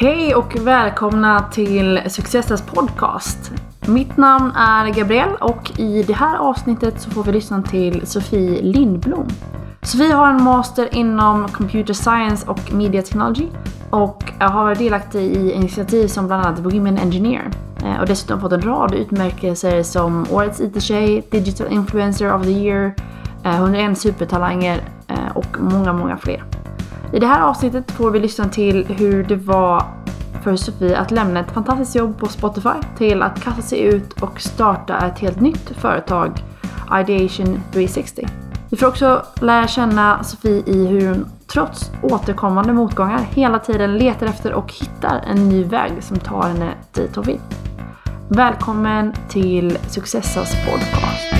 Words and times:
Hej 0.00 0.34
och 0.34 0.56
välkomna 0.60 1.40
till 1.40 2.00
Successas 2.06 2.62
podcast. 2.62 3.52
Mitt 3.86 4.16
namn 4.16 4.50
är 4.50 4.88
Gabrielle 4.94 5.34
och 5.40 5.80
i 5.80 6.02
det 6.02 6.12
här 6.12 6.36
avsnittet 6.36 7.00
så 7.00 7.10
får 7.10 7.24
vi 7.24 7.32
lyssna 7.32 7.62
till 7.62 8.06
Sofie 8.06 8.62
Lindblom. 8.62 9.28
Sofie 9.82 10.12
har 10.12 10.28
en 10.28 10.42
master 10.42 10.94
inom 10.94 11.48
Computer 11.48 11.94
Science 11.94 12.46
och 12.46 12.72
Media 12.72 13.02
Technology 13.02 13.46
och 13.90 14.32
har 14.40 14.64
varit 14.64 14.78
delaktig 14.78 15.22
i 15.22 15.52
initiativ 15.52 16.08
som 16.08 16.26
bland 16.26 16.46
annat 16.46 16.58
Women 16.58 16.98
Engineer 16.98 17.50
eh, 17.84 18.00
och 18.00 18.06
dessutom 18.06 18.40
fått 18.40 18.52
en 18.52 18.62
rad 18.62 18.94
utmärkelser 18.94 19.82
som 19.82 20.26
Årets 20.30 20.60
IT-tjej, 20.60 21.26
Digital 21.30 21.72
Influencer 21.72 22.34
of 22.34 22.42
the 22.42 22.50
Year, 22.50 22.94
eh, 23.44 23.54
101 23.54 23.98
supertalanger 23.98 24.80
eh, 25.08 25.36
och 25.36 25.60
många, 25.60 25.92
många 25.92 26.16
fler. 26.16 26.44
I 27.12 27.18
det 27.18 27.26
här 27.26 27.40
avsnittet 27.40 27.90
får 27.90 28.10
vi 28.10 28.18
lyssna 28.18 28.48
till 28.48 28.86
hur 28.86 29.24
det 29.24 29.36
var 29.36 29.84
för 30.42 30.56
Sofie 30.56 30.98
att 30.98 31.10
lämna 31.10 31.40
ett 31.40 31.50
fantastiskt 31.50 31.94
jobb 31.94 32.18
på 32.18 32.26
Spotify 32.26 32.78
till 32.98 33.22
att 33.22 33.42
kasta 33.42 33.62
sig 33.62 33.80
ut 33.80 34.22
och 34.22 34.40
starta 34.40 35.06
ett 35.06 35.18
helt 35.18 35.40
nytt 35.40 35.70
företag, 35.70 36.44
Ideation 37.00 37.60
360. 37.72 38.26
Vi 38.70 38.76
får 38.76 38.86
också 38.86 39.22
lära 39.40 39.68
känna 39.68 40.24
Sofie 40.24 40.62
i 40.66 40.86
hur 40.86 41.08
hon 41.08 41.26
trots 41.46 41.90
återkommande 42.02 42.72
motgångar 42.72 43.26
hela 43.30 43.58
tiden 43.58 43.98
letar 43.98 44.26
efter 44.26 44.52
och 44.52 44.72
hittar 44.72 45.24
en 45.26 45.48
ny 45.48 45.64
väg 45.64 45.92
som 46.00 46.18
tar 46.18 46.42
henne 46.42 46.74
dit 46.92 47.16
hon 47.16 47.24
vill. 47.24 47.40
Välkommen 48.28 49.14
till 49.28 49.78
Successas 49.88 50.52
podcast. 50.64 51.37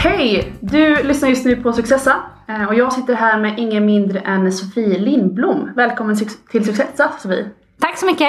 Hej! 0.00 0.52
Du 0.60 1.02
lyssnar 1.02 1.28
just 1.28 1.44
nu 1.44 1.56
på 1.56 1.72
Successa 1.72 2.16
eh, 2.48 2.64
och 2.68 2.74
jag 2.74 2.92
sitter 2.92 3.14
här 3.14 3.38
med 3.40 3.58
ingen 3.58 3.86
mindre 3.86 4.18
än 4.20 4.52
Sofie 4.52 4.98
Lindblom. 4.98 5.70
Välkommen 5.76 6.16
till 6.50 6.64
Successa 6.64 7.12
Sofie! 7.18 7.50
Tack 7.80 7.98
så 7.98 8.06
mycket! 8.06 8.28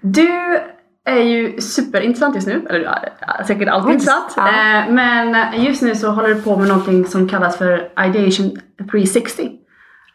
Du 0.00 0.60
är 1.04 1.22
ju 1.22 1.60
superintressant 1.60 2.34
just 2.34 2.46
nu, 2.46 2.66
eller 2.70 3.12
ja, 3.20 3.44
säkert 3.46 3.68
alltid 3.68 3.92
intressant. 3.92 4.34
Ja. 4.36 4.48
Eh, 4.48 4.90
men 4.90 5.36
just 5.62 5.82
nu 5.82 5.94
så 5.94 6.10
håller 6.10 6.28
du 6.28 6.42
på 6.42 6.56
med 6.56 6.68
någonting 6.68 7.04
som 7.04 7.28
kallas 7.28 7.58
för 7.58 7.92
Ideation 8.06 8.60
360. 8.90 9.50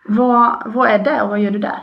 Vad, 0.07 0.63
vad 0.65 0.89
är 0.89 0.99
det 0.99 1.21
och 1.21 1.29
vad 1.29 1.39
gör 1.39 1.51
du 1.51 1.59
där? 1.59 1.79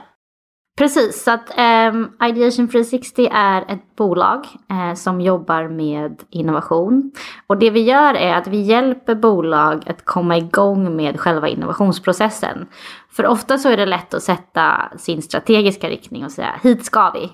Precis, 0.79 1.25
så 1.25 1.31
att 1.31 1.59
um, 1.59 2.13
Ideation 2.23 2.69
360 2.69 3.29
är 3.33 3.63
ett 3.69 3.97
bolag 3.97 4.47
uh, 4.73 4.95
som 4.95 5.21
jobbar 5.21 5.69
med 5.69 6.23
innovation. 6.31 7.13
Och 7.47 7.59
det 7.59 7.71
vi 7.71 7.81
gör 7.81 8.15
är 8.15 8.35
att 8.35 8.47
vi 8.47 8.61
hjälper 8.61 9.15
bolag 9.15 9.83
att 9.87 10.05
komma 10.05 10.37
igång 10.37 10.97
med 10.97 11.21
själva 11.21 11.49
innovationsprocessen. 11.49 12.67
För 13.11 13.27
ofta 13.27 13.59
så 13.59 13.69
är 13.69 13.77
det 13.77 13.87
lätt 13.87 14.15
att 14.15 14.23
sätta 14.23 14.93
sin 14.97 15.23
strategiska 15.23 15.89
riktning 15.89 16.25
och 16.25 16.33
säga 16.33 16.55
hit 16.63 16.85
ska 16.85 17.11
vi. 17.11 17.33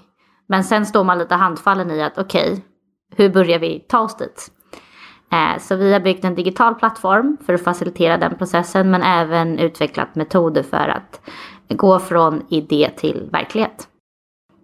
Men 0.48 0.64
sen 0.64 0.86
står 0.86 1.05
man 1.05 1.19
lite 1.19 1.34
handfallen 1.34 1.91
i 1.91 2.03
att 2.03 2.19
okej, 2.19 2.53
okay, 2.53 2.62
hur 3.16 3.28
börjar 3.28 3.59
vi 3.59 3.81
ta 3.89 4.00
oss 4.00 4.16
dit? 4.16 4.50
Eh, 5.33 5.59
så 5.61 5.77
vi 5.77 5.92
har 5.92 6.00
byggt 6.00 6.25
en 6.25 6.34
digital 6.34 6.75
plattform 6.75 7.36
för 7.47 7.55
att 7.55 7.64
facilitera 7.64 8.16
den 8.16 8.39
processen 8.39 8.91
men 8.91 9.03
även 9.03 9.59
utvecklat 9.59 10.14
metoder 10.14 10.62
för 10.62 10.89
att 10.89 11.20
gå 11.69 11.98
från 11.98 12.42
idé 12.48 12.91
till 12.97 13.28
verklighet. 13.33 13.88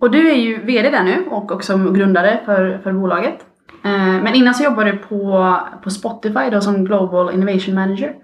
Och 0.01 0.11
du 0.11 0.31
är 0.31 0.35
ju 0.35 0.65
VD 0.65 0.91
där 0.91 1.05
nu 1.05 1.27
och 1.31 1.53
också 1.53 1.79
grundare 1.79 2.41
för, 2.45 2.81
för 2.83 2.93
bolaget. 2.93 3.47
Eh, 3.85 4.23
men 4.23 4.35
innan 4.35 4.55
så 4.55 4.65
jobbade 4.65 4.93
du 4.93 4.99
på, 4.99 5.57
på 5.83 5.91
Spotify 5.91 6.51
då 6.53 6.61
som 6.61 6.85
Global 6.85 7.35
Innovation 7.35 7.75
Manager. 7.75 8.15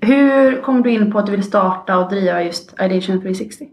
Hur 0.00 0.62
kom 0.62 0.82
du 0.82 0.90
in 0.90 1.12
på 1.12 1.18
att 1.18 1.26
du 1.26 1.32
ville 1.32 1.42
starta 1.42 1.98
och 1.98 2.10
driva 2.10 2.42
just 2.42 2.80
Ideation 2.80 3.20
360? 3.20 3.68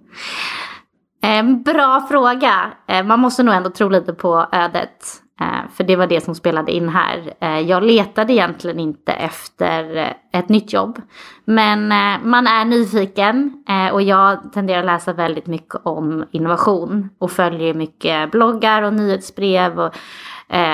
bra 1.65 2.07
fråga. 2.09 2.71
Eh, 2.87 3.05
man 3.05 3.19
måste 3.19 3.43
nog 3.43 3.55
ändå 3.55 3.69
tro 3.69 3.89
lite 3.89 4.13
på 4.13 4.47
ödet. 4.51 5.21
Eh, 5.41 5.69
för 5.71 5.83
det 5.83 5.95
var 5.95 6.07
det 6.07 6.21
som 6.21 6.35
spelade 6.35 6.71
in 6.71 6.89
här. 6.89 7.33
Eh, 7.39 7.59
jag 7.59 7.83
letade 7.83 8.33
egentligen 8.33 8.79
inte 8.79 9.11
efter 9.11 9.95
eh, 9.95 10.39
ett 10.39 10.49
nytt 10.49 10.73
jobb. 10.73 11.01
Men 11.45 11.87
man 12.29 12.47
är 12.47 12.65
nyfiken 12.65 13.63
och 13.93 14.01
jag 14.01 14.53
tenderar 14.53 14.79
att 14.79 14.85
läsa 14.85 15.13
väldigt 15.13 15.47
mycket 15.47 15.75
om 15.83 16.25
innovation 16.31 17.09
och 17.19 17.31
följer 17.31 17.73
mycket 17.73 18.31
bloggar 18.31 18.81
och 18.81 18.93
nyhetsbrev 18.93 19.79
och, 19.79 19.95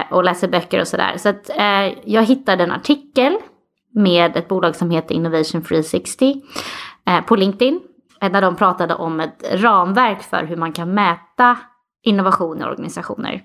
och 0.10 0.24
läser 0.24 0.48
böcker 0.48 0.82
och 0.82 0.88
sådär. 0.88 1.14
Så 1.18 1.30
att 1.30 1.50
jag 2.04 2.24
hittade 2.24 2.64
en 2.64 2.72
artikel 2.72 3.38
med 3.94 4.38
ett 4.38 4.48
bolag 4.48 4.76
som 4.76 4.92
heter 4.92 5.16
Innovation 5.16 5.62
360 5.62 6.42
på 7.26 7.36
LinkedIn. 7.36 7.80
Där 8.20 8.42
de 8.42 8.56
pratade 8.56 8.96
om 8.96 9.20
ett 9.20 9.44
ramverk 9.54 10.22
för 10.22 10.44
hur 10.44 10.56
man 10.56 10.74
kan 10.74 10.94
mäta 10.94 11.58
innovation 12.04 12.62
i 12.62 12.64
organisationer. 12.64 13.42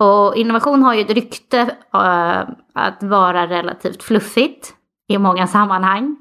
Och 0.00 0.36
innovation 0.36 0.82
har 0.82 0.94
ju 0.94 1.00
ett 1.00 1.10
rykte 1.10 1.62
uh, 1.94 2.40
att 2.74 3.02
vara 3.02 3.46
relativt 3.46 4.02
fluffigt 4.02 4.74
i 5.08 5.18
många 5.18 5.46
sammanhang. 5.46 6.16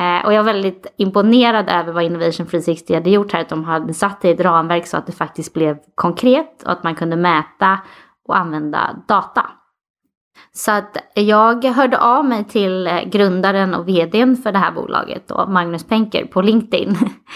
Uh, 0.00 0.26
och 0.26 0.32
jag 0.32 0.40
är 0.40 0.42
väldigt 0.42 0.86
imponerad 0.96 1.68
över 1.68 1.92
vad 1.92 2.04
Innovation 2.04 2.46
360 2.46 2.94
hade 2.94 3.10
gjort 3.10 3.32
här. 3.32 3.40
Att 3.40 3.48
de 3.48 3.64
hade 3.64 3.94
satt 3.94 4.20
det 4.20 4.28
i 4.28 4.30
ett 4.30 4.40
ramverk 4.40 4.86
så 4.86 4.96
att 4.96 5.06
det 5.06 5.12
faktiskt 5.12 5.54
blev 5.54 5.78
konkret 5.94 6.62
och 6.62 6.72
att 6.72 6.82
man 6.82 6.94
kunde 6.94 7.16
mäta 7.16 7.78
och 8.28 8.36
använda 8.36 8.96
data. 9.08 9.46
Så 10.52 10.70
att 10.70 10.96
jag 11.14 11.64
hörde 11.64 11.98
av 11.98 12.24
mig 12.24 12.44
till 12.44 12.86
eh, 12.86 13.02
grundaren 13.04 13.74
och 13.74 13.88
vdn 13.88 14.36
för 14.36 14.52
det 14.52 14.58
här 14.58 14.72
bolaget, 14.72 15.28
då, 15.28 15.46
Magnus 15.48 15.84
Penker, 15.84 16.24
på 16.24 16.42
LinkedIn. 16.42 16.96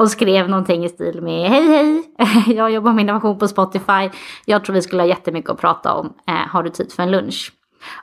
Och 0.00 0.10
skrev 0.10 0.48
någonting 0.48 0.84
i 0.84 0.88
stil 0.88 1.22
med 1.22 1.50
Hej 1.50 1.66
hej, 1.66 2.04
jag 2.56 2.70
jobbar 2.70 2.92
med 2.92 3.02
innovation 3.02 3.38
på 3.38 3.48
Spotify. 3.48 4.10
Jag 4.44 4.64
tror 4.64 4.74
vi 4.74 4.82
skulle 4.82 5.02
ha 5.02 5.06
jättemycket 5.06 5.50
att 5.50 5.60
prata 5.60 5.94
om. 5.94 6.12
Eh, 6.28 6.34
har 6.34 6.62
du 6.62 6.70
tid 6.70 6.92
för 6.92 7.02
en 7.02 7.10
lunch? 7.10 7.52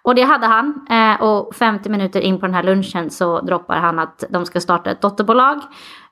Och 0.02 0.16
det 0.16 0.22
hade 0.22 0.48
han. 0.48 0.88
Eh, 0.90 1.22
och 1.24 1.56
50 1.56 1.90
minuter 1.90 2.20
in 2.22 2.40
på 2.40 2.46
den 2.46 2.56
här 2.56 2.64
lunchen 2.64 3.10
så 3.10 3.42
droppar 3.42 3.76
han 3.76 4.00
att 4.00 4.24
de 4.30 4.46
ska 4.46 4.60
starta 4.60 4.92
ett 4.92 5.02
dotterbolag. 5.02 5.58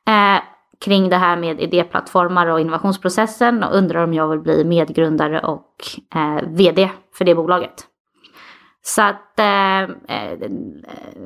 Eh, 0.07 0.41
kring 0.85 1.09
det 1.09 1.17
här 1.17 1.37
med 1.37 1.61
idéplattformar 1.61 2.47
och 2.47 2.59
innovationsprocessen 2.59 3.63
och 3.63 3.75
undrar 3.75 4.03
om 4.03 4.13
jag 4.13 4.27
vill 4.27 4.39
bli 4.39 4.63
medgrundare 4.63 5.39
och 5.39 5.71
eh, 6.15 6.47
vd 6.47 6.89
för 7.17 7.25
det 7.25 7.35
bolaget. 7.35 7.85
Så 8.87 9.01
att 9.01 9.39
eh, 9.39 9.81
eh, 9.81 10.39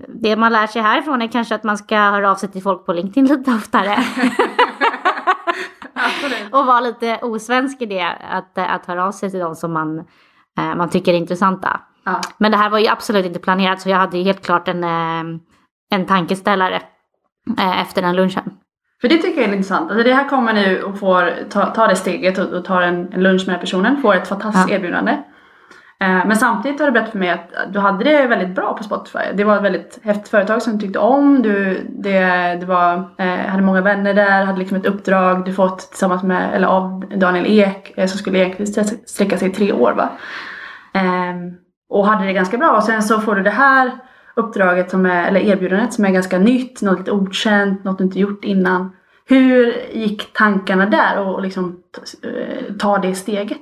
det 0.07 0.35
man 0.35 0.53
lär 0.53 0.67
sig 0.67 0.81
härifrån 0.81 1.21
är 1.21 1.27
kanske 1.27 1.55
att 1.55 1.63
man 1.63 1.77
ska 1.77 1.97
höra 1.97 2.31
av 2.31 2.35
sig 2.35 2.49
till 2.49 2.61
folk 2.61 2.85
på 2.85 2.93
LinkedIn 2.93 3.25
lite 3.25 3.51
oftare. 3.51 3.97
och 6.51 6.65
vara 6.65 6.79
lite 6.79 7.19
osvensk 7.21 7.81
i 7.81 7.85
det, 7.85 8.17
att, 8.31 8.57
att 8.57 8.85
höra 8.85 9.05
av 9.05 9.11
sig 9.11 9.31
till 9.31 9.39
de 9.39 9.55
som 9.55 9.73
man, 9.73 9.99
eh, 10.59 10.75
man 10.75 10.89
tycker 10.89 11.13
är 11.13 11.17
intressanta. 11.17 11.81
Ja. 12.03 12.21
Men 12.37 12.51
det 12.51 12.57
här 12.57 12.69
var 12.69 12.79
ju 12.79 12.87
absolut 12.87 13.25
inte 13.25 13.39
planerat 13.39 13.81
så 13.81 13.89
jag 13.89 13.97
hade 13.97 14.17
ju 14.17 14.23
helt 14.23 14.45
klart 14.45 14.67
en, 14.67 14.83
eh, 14.83 15.39
en 15.91 16.05
tankeställare 16.05 16.81
eh, 17.57 17.81
efter 17.81 18.01
den 18.01 18.15
lunchen. 18.15 18.43
För 19.01 19.09
det 19.09 19.17
tycker 19.17 19.41
jag 19.41 19.49
är 19.49 19.53
intressant. 19.53 19.91
Alltså 19.91 20.03
det 20.03 20.13
här 20.13 20.29
kommer 20.29 20.53
nu 20.53 20.83
och 20.83 20.99
får 20.99 21.49
ta, 21.49 21.65
ta 21.65 21.87
det 21.87 21.95
steget 21.95 22.37
och, 22.37 22.53
och 22.53 22.65
tar 22.65 22.81
en, 22.81 23.13
en 23.13 23.23
lunch 23.23 23.43
med 23.47 23.53
den 23.53 23.59
personen, 23.59 24.01
får 24.01 24.15
ett 24.15 24.27
fantastiskt 24.27 24.69
ja. 24.69 24.75
erbjudande. 24.75 25.17
Eh, 26.01 26.25
men 26.27 26.35
samtidigt 26.35 26.79
har 26.79 26.87
du 26.87 26.91
berättat 26.91 27.11
för 27.11 27.19
mig 27.19 27.29
att 27.29 27.73
du 27.73 27.79
hade 27.79 28.03
det 28.03 28.27
väldigt 28.27 28.55
bra 28.55 28.73
på 28.73 28.83
Spotify. 28.83 29.19
Det 29.33 29.43
var 29.43 29.57
ett 29.57 29.63
väldigt 29.63 29.99
häftigt 30.03 30.27
företag 30.27 30.61
som 30.61 30.73
du 30.73 30.79
tyckte 30.79 30.99
om. 30.99 31.41
Du 31.41 31.85
det, 31.89 32.19
det 32.59 32.65
var, 32.65 32.93
eh, 33.17 33.47
hade 33.47 33.63
många 33.63 33.81
vänner 33.81 34.13
där, 34.13 34.45
hade 34.45 34.59
liksom 34.59 34.77
ett 34.77 34.85
uppdrag 34.85 35.45
du 35.45 35.53
fått 35.53 35.79
tillsammans 35.79 36.23
med, 36.23 36.55
eller 36.55 36.67
av 36.67 37.05
Daniel 37.15 37.45
Ek 37.47 37.93
eh, 37.97 38.07
som 38.07 38.19
skulle 38.19 38.39
egentligen 38.39 38.85
sträcka 39.05 39.37
sig 39.37 39.47
i 39.49 39.51
tre 39.51 39.73
år. 39.73 39.93
Va? 39.93 40.09
Ehm, 40.93 41.53
och 41.89 42.07
hade 42.07 42.25
det 42.25 42.33
ganska 42.33 42.57
bra. 42.57 42.77
Och 42.77 42.83
sen 42.83 43.03
så 43.03 43.19
får 43.19 43.35
du 43.35 43.43
det 43.43 43.49
här 43.49 43.91
uppdraget, 44.35 44.89
som 44.91 45.05
är, 45.05 45.27
eller 45.27 45.39
erbjudandet 45.39 45.93
som 45.93 46.05
är 46.05 46.09
ganska 46.09 46.39
nytt, 46.39 46.81
något 46.81 46.99
lite 46.99 47.11
okänt, 47.11 47.83
något 47.83 47.97
du 47.97 48.03
inte 48.03 48.19
gjort 48.19 48.43
innan. 48.43 48.91
Hur 49.25 49.73
gick 49.93 50.33
tankarna 50.33 50.85
där 50.85 51.19
och 51.19 51.41
liksom 51.41 51.79
ta 52.79 52.97
det 52.97 53.15
steget? 53.15 53.61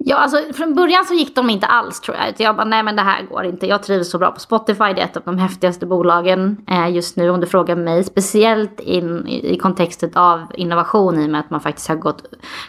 Ja, 0.00 0.16
alltså 0.16 0.52
från 0.52 0.74
början 0.74 1.04
så 1.04 1.14
gick 1.14 1.34
de 1.34 1.50
inte 1.50 1.66
alls 1.66 2.00
tror 2.00 2.16
jag. 2.16 2.34
Jag 2.38 2.56
bara, 2.56 2.64
nej 2.64 2.82
men 2.82 2.96
det 2.96 3.02
här 3.02 3.22
går 3.22 3.44
inte. 3.44 3.66
Jag 3.66 3.82
trivs 3.82 4.10
så 4.10 4.18
bra 4.18 4.30
på 4.30 4.40
Spotify. 4.40 4.84
Det 4.84 5.00
är 5.00 5.04
ett 5.04 5.16
av 5.16 5.22
de 5.24 5.38
häftigaste 5.38 5.86
bolagen 5.86 6.56
eh, 6.70 6.94
just 6.94 7.16
nu 7.16 7.30
om 7.30 7.40
du 7.40 7.46
frågar 7.46 7.76
mig. 7.76 8.04
Speciellt 8.04 8.80
in, 8.80 9.26
i, 9.26 9.54
i 9.54 9.58
kontextet 9.58 10.16
av 10.16 10.42
innovation 10.54 11.20
i 11.20 11.26
och 11.26 11.30
med 11.30 11.40
att 11.40 11.50
man 11.50 11.60
faktiskt 11.60 11.88
har 11.88 11.96
gått, 11.96 12.22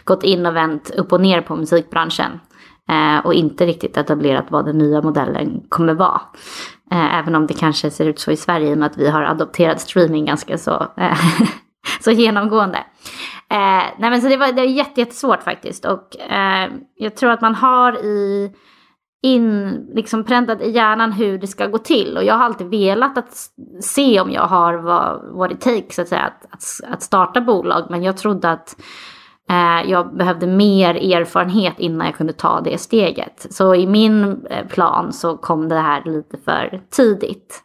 gått 0.04 0.22
in 0.22 0.46
och 0.46 0.56
vänt 0.56 0.90
upp 0.90 1.12
och 1.12 1.20
ner 1.20 1.40
på 1.40 1.56
musikbranschen. 1.56 2.40
Eh, 2.88 3.26
och 3.26 3.34
inte 3.34 3.66
riktigt 3.66 3.96
etablerat 3.96 4.44
vad 4.48 4.64
den 4.64 4.78
nya 4.78 5.02
modellen 5.02 5.62
kommer 5.68 5.94
vara. 5.94 6.20
Eh, 6.92 7.18
även 7.18 7.34
om 7.34 7.46
det 7.46 7.54
kanske 7.54 7.90
ser 7.90 8.06
ut 8.06 8.18
så 8.18 8.30
i 8.30 8.36
Sverige 8.36 8.70
i 8.70 8.74
och 8.74 8.78
med 8.78 8.86
att 8.86 8.98
vi 8.98 9.10
har 9.10 9.22
adopterat 9.22 9.80
streaming 9.80 10.24
ganska 10.24 10.58
så, 10.58 10.86
eh, 10.96 11.18
så 12.00 12.10
genomgående. 12.10 12.78
Eh, 13.50 13.84
nej 13.98 14.10
men 14.10 14.22
så 14.22 14.28
det 14.28 14.36
var, 14.36 14.46
det 14.46 14.62
var 14.62 14.68
jättesvårt 14.68 15.42
faktiskt 15.42 15.84
och 15.84 16.20
eh, 16.20 16.70
jag 16.96 17.16
tror 17.16 17.30
att 17.30 17.40
man 17.40 17.54
har 17.54 18.04
i 18.04 18.50
in, 19.22 19.86
liksom 19.94 20.24
präntat 20.24 20.62
i 20.62 20.70
hjärnan 20.70 21.12
hur 21.12 21.38
det 21.38 21.46
ska 21.46 21.66
gå 21.66 21.78
till. 21.78 22.16
Och 22.16 22.24
jag 22.24 22.34
har 22.34 22.44
alltid 22.44 22.66
velat 22.66 23.18
att 23.18 23.36
se 23.80 24.20
om 24.20 24.32
jag 24.32 24.42
har 24.42 24.74
vad, 24.74 25.32
what 25.32 25.52
it 25.52 25.60
takes 25.60 25.98
att, 25.98 26.08
säga, 26.08 26.22
att, 26.22 26.44
att, 26.50 26.92
att 26.92 27.02
starta 27.02 27.40
bolag. 27.40 27.86
Men 27.90 28.02
jag 28.02 28.16
trodde 28.16 28.50
att 28.50 28.76
eh, 29.50 29.90
jag 29.90 30.16
behövde 30.16 30.46
mer 30.46 30.94
erfarenhet 30.94 31.74
innan 31.78 32.06
jag 32.06 32.16
kunde 32.16 32.32
ta 32.32 32.60
det 32.60 32.78
steget. 32.78 33.46
Så 33.50 33.74
i 33.74 33.86
min 33.86 34.46
eh, 34.50 34.66
plan 34.66 35.12
så 35.12 35.36
kom 35.36 35.68
det 35.68 35.78
här 35.78 36.02
lite 36.04 36.36
för 36.44 36.80
tidigt. 36.90 37.62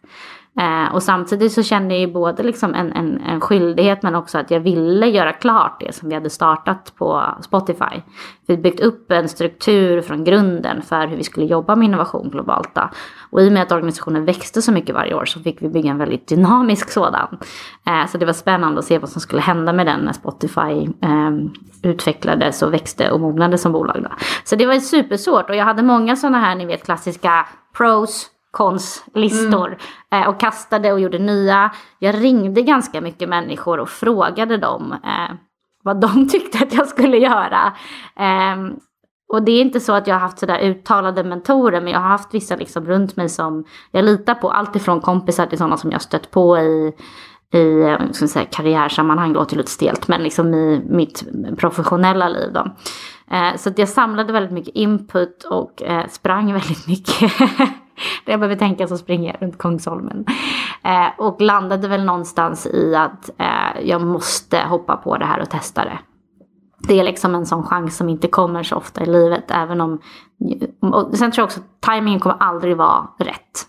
Eh, 0.59 0.93
och 0.93 1.03
samtidigt 1.03 1.51
så 1.51 1.63
kände 1.63 1.93
jag 1.93 2.01
ju 2.01 2.13
både 2.13 2.43
liksom 2.43 2.73
en, 2.73 2.91
en, 2.91 3.21
en 3.21 3.41
skyldighet 3.41 4.03
men 4.03 4.15
också 4.15 4.37
att 4.37 4.51
jag 4.51 4.59
ville 4.59 5.07
göra 5.07 5.33
klart 5.33 5.79
det 5.79 5.95
som 5.95 6.09
vi 6.09 6.15
hade 6.15 6.29
startat 6.29 6.93
på 6.95 7.23
Spotify. 7.41 8.01
Vi 8.45 8.53
hade 8.53 8.61
byggt 8.61 8.79
upp 8.79 9.11
en 9.11 9.29
struktur 9.29 10.01
från 10.01 10.23
grunden 10.23 10.81
för 10.81 11.07
hur 11.07 11.17
vi 11.17 11.23
skulle 11.23 11.45
jobba 11.45 11.75
med 11.75 11.85
innovation 11.85 12.29
globalt. 12.29 12.75
Då. 12.75 12.89
Och 13.29 13.41
i 13.41 13.47
och 13.47 13.53
med 13.53 13.63
att 13.63 13.71
organisationen 13.71 14.25
växte 14.25 14.61
så 14.61 14.71
mycket 14.71 14.95
varje 14.95 15.13
år 15.13 15.25
så 15.25 15.39
fick 15.39 15.61
vi 15.61 15.69
bygga 15.69 15.91
en 15.91 15.97
väldigt 15.97 16.27
dynamisk 16.27 16.91
sådan. 16.91 17.37
Eh, 17.87 18.07
så 18.07 18.17
det 18.17 18.25
var 18.25 18.33
spännande 18.33 18.79
att 18.79 18.85
se 18.85 18.97
vad 18.97 19.09
som 19.09 19.21
skulle 19.21 19.41
hända 19.41 19.73
med 19.73 19.85
den 19.85 19.99
när 19.99 20.13
Spotify 20.13 20.87
eh, 21.01 21.31
utvecklades 21.83 22.61
och 22.61 22.73
växte 22.73 23.11
och 23.11 23.19
mognade 23.19 23.57
som 23.57 23.71
bolag. 23.71 24.03
Då. 24.03 24.09
Så 24.43 24.55
det 24.55 24.65
var 24.65 24.79
supersvårt 24.79 25.49
och 25.49 25.55
jag 25.55 25.65
hade 25.65 25.83
många 25.83 26.15
sådana 26.15 26.39
här, 26.39 26.55
ni 26.55 26.65
vet 26.65 26.85
klassiska 26.85 27.47
pros 27.77 28.31
konslistor 28.55 29.67
mm. 29.67 30.23
eh, 30.23 30.29
och 30.29 30.39
kastade 30.39 30.93
och 30.93 30.99
gjorde 30.99 31.19
nya. 31.19 31.71
Jag 31.99 32.23
ringde 32.23 32.61
ganska 32.61 33.01
mycket 33.01 33.29
människor 33.29 33.79
och 33.79 33.89
frågade 33.89 34.57
dem 34.57 34.91
eh, 34.91 35.35
vad 35.83 36.01
de 36.01 36.27
tyckte 36.31 36.63
att 36.63 36.73
jag 36.73 36.87
skulle 36.87 37.17
göra. 37.17 37.73
Eh, 38.19 38.75
och 39.33 39.43
det 39.43 39.51
är 39.51 39.61
inte 39.61 39.79
så 39.79 39.93
att 39.93 40.07
jag 40.07 40.15
har 40.15 40.19
haft 40.19 40.39
sådär 40.39 40.59
uttalade 40.59 41.23
mentorer 41.23 41.81
men 41.81 41.93
jag 41.93 41.99
har 41.99 42.09
haft 42.09 42.33
vissa 42.33 42.55
liksom 42.55 42.85
runt 42.85 43.15
mig 43.15 43.29
som 43.29 43.65
jag 43.91 44.05
litar 44.05 44.35
på. 44.35 44.51
Alltifrån 44.51 45.01
kompisar 45.01 45.45
till 45.45 45.57
sådana 45.57 45.77
som 45.77 45.91
jag 45.91 46.01
stött 46.01 46.31
på 46.31 46.57
i 46.57 46.93
i 47.53 47.81
eh, 47.81 48.11
ska 48.11 48.27
säga, 48.27 48.45
karriärsammanhang, 48.45 49.33
låter 49.33 49.57
lite 49.57 49.71
stelt, 49.71 50.07
men 50.07 50.23
liksom 50.23 50.53
i 50.53 50.81
mitt 50.89 51.23
professionella 51.57 52.29
liv. 52.29 52.53
Då. 52.53 52.75
Eh, 53.35 53.55
så 53.57 53.71
jag 53.75 53.89
samlade 53.89 54.33
väldigt 54.33 54.51
mycket 54.51 54.75
input 54.75 55.43
och 55.43 55.83
eh, 55.83 56.07
sprang 56.07 56.53
väldigt 56.53 56.87
mycket 56.87 57.31
När 58.25 58.33
jag 58.33 58.39
behöver 58.39 58.55
tänka 58.55 58.87
så 58.87 58.97
springer 58.97 59.31
jag 59.33 59.41
runt 59.41 59.57
Kungsholmen. 59.57 60.25
Eh, 60.83 61.07
och 61.17 61.41
landade 61.41 61.87
väl 61.87 62.05
någonstans 62.05 62.67
i 62.67 62.95
att 62.95 63.29
eh, 63.37 63.81
jag 63.83 64.01
måste 64.01 64.59
hoppa 64.59 64.97
på 64.97 65.17
det 65.17 65.25
här 65.25 65.41
och 65.41 65.49
testa 65.49 65.85
det. 65.85 65.99
Det 66.87 66.99
är 66.99 67.03
liksom 67.03 67.35
en 67.35 67.45
sån 67.45 67.63
chans 67.63 67.97
som 67.97 68.09
inte 68.09 68.27
kommer 68.27 68.63
så 68.63 68.75
ofta 68.75 69.03
i 69.03 69.05
livet. 69.05 69.51
Även 69.51 69.81
om... 69.81 69.99
Och 70.81 71.17
sen 71.17 71.31
tror 71.31 71.41
jag 71.41 71.45
också 71.45 71.59
att 71.59 71.81
tajmingen 71.81 72.19
kommer 72.19 72.37
aldrig 72.39 72.77
vara 72.77 73.07
rätt. 73.19 73.65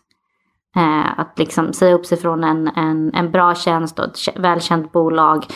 Eh, 0.76 1.20
att 1.20 1.38
liksom 1.38 1.73
säga 1.73 1.94
upp 1.94 2.06
sig 2.06 2.19
från 2.19 2.44
en, 2.44 2.69
en, 2.69 3.14
en 3.14 3.31
bra 3.31 3.55
tjänst 3.55 3.99
och 3.99 4.05
ett 4.05 4.38
välkänt 4.38 4.93
bolag. 4.93 5.46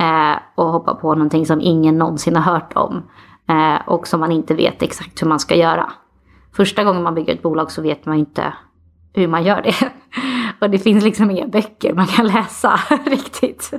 Eh, 0.00 0.38
och 0.54 0.66
hoppa 0.66 0.94
på 0.94 1.14
någonting 1.14 1.46
som 1.46 1.60
ingen 1.60 1.98
någonsin 1.98 2.36
har 2.36 2.52
hört 2.52 2.72
om. 2.74 3.02
Eh, 3.48 3.88
och 3.88 4.06
som 4.06 4.20
man 4.20 4.32
inte 4.32 4.54
vet 4.54 4.82
exakt 4.82 5.22
hur 5.22 5.26
man 5.26 5.40
ska 5.40 5.54
göra 5.54 5.92
första 6.56 6.84
gången 6.84 7.02
man 7.02 7.14
bygger 7.14 7.34
ett 7.34 7.42
bolag 7.42 7.70
så 7.70 7.82
vet 7.82 8.06
man 8.06 8.16
inte 8.16 8.52
hur 9.14 9.28
man 9.28 9.44
gör 9.44 9.62
det. 9.62 9.74
Och 10.60 10.70
det 10.70 10.78
finns 10.78 11.04
liksom 11.04 11.30
inga 11.30 11.46
böcker 11.46 11.94
man 11.94 12.06
kan 12.06 12.26
läsa 12.26 12.80
riktigt. 13.06 13.72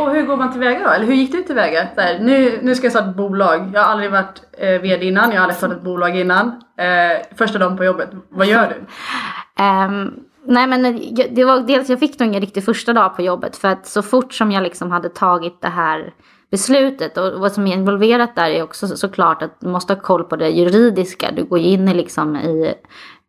Och 0.00 0.10
hur 0.10 0.26
går 0.26 0.36
man 0.36 0.52
tillväga 0.52 0.84
då? 0.84 0.90
Eller 0.90 1.06
hur 1.06 1.14
gick 1.14 1.32
du 1.32 1.42
tillväga? 1.42 1.88
Där, 1.96 2.18
nu, 2.18 2.58
nu 2.62 2.74
ska 2.74 2.84
jag 2.84 2.92
starta 2.92 3.10
ett 3.10 3.16
bolag. 3.16 3.70
Jag 3.74 3.80
har 3.80 3.92
aldrig 3.92 4.10
varit 4.10 4.42
eh, 4.58 4.80
VD 4.80 5.06
innan, 5.06 5.30
jag 5.30 5.36
har 5.36 5.42
aldrig 5.42 5.56
startat 5.56 5.76
ett 5.76 5.84
bolag 5.84 6.16
innan. 6.16 6.46
Eh, 6.78 7.36
första 7.36 7.58
dagen 7.58 7.76
på 7.76 7.84
jobbet, 7.84 8.10
vad 8.28 8.46
gör 8.46 8.68
du? 8.68 8.76
um, 9.64 10.14
nej 10.44 10.66
men 10.66 10.82
det 11.30 11.44
var 11.44 11.60
dels, 11.60 11.88
jag 11.88 12.00
fick 12.00 12.18
nog 12.18 12.28
ingen 12.28 12.40
riktig 12.40 12.64
första 12.64 12.92
dag 12.92 13.16
på 13.16 13.22
jobbet 13.22 13.56
för 13.56 13.68
att 13.68 13.86
så 13.86 14.02
fort 14.02 14.34
som 14.34 14.52
jag 14.52 14.62
liksom 14.62 14.90
hade 14.90 15.08
tagit 15.08 15.60
det 15.60 15.68
här 15.68 16.12
beslutet. 16.50 17.18
Och 17.18 17.40
vad 17.40 17.52
som 17.52 17.66
är 17.66 17.72
involverat 17.72 18.36
där 18.36 18.50
är 18.50 18.62
också 18.62 18.86
såklart 18.86 19.42
att 19.42 19.60
du 19.60 19.68
måste 19.68 19.94
ha 19.94 20.00
koll 20.00 20.24
på 20.24 20.36
det 20.36 20.48
juridiska. 20.48 21.30
Du 21.30 21.44
går 21.44 21.58
in 21.58 21.88
i, 21.88 21.94
liksom 21.94 22.36
i, 22.36 22.74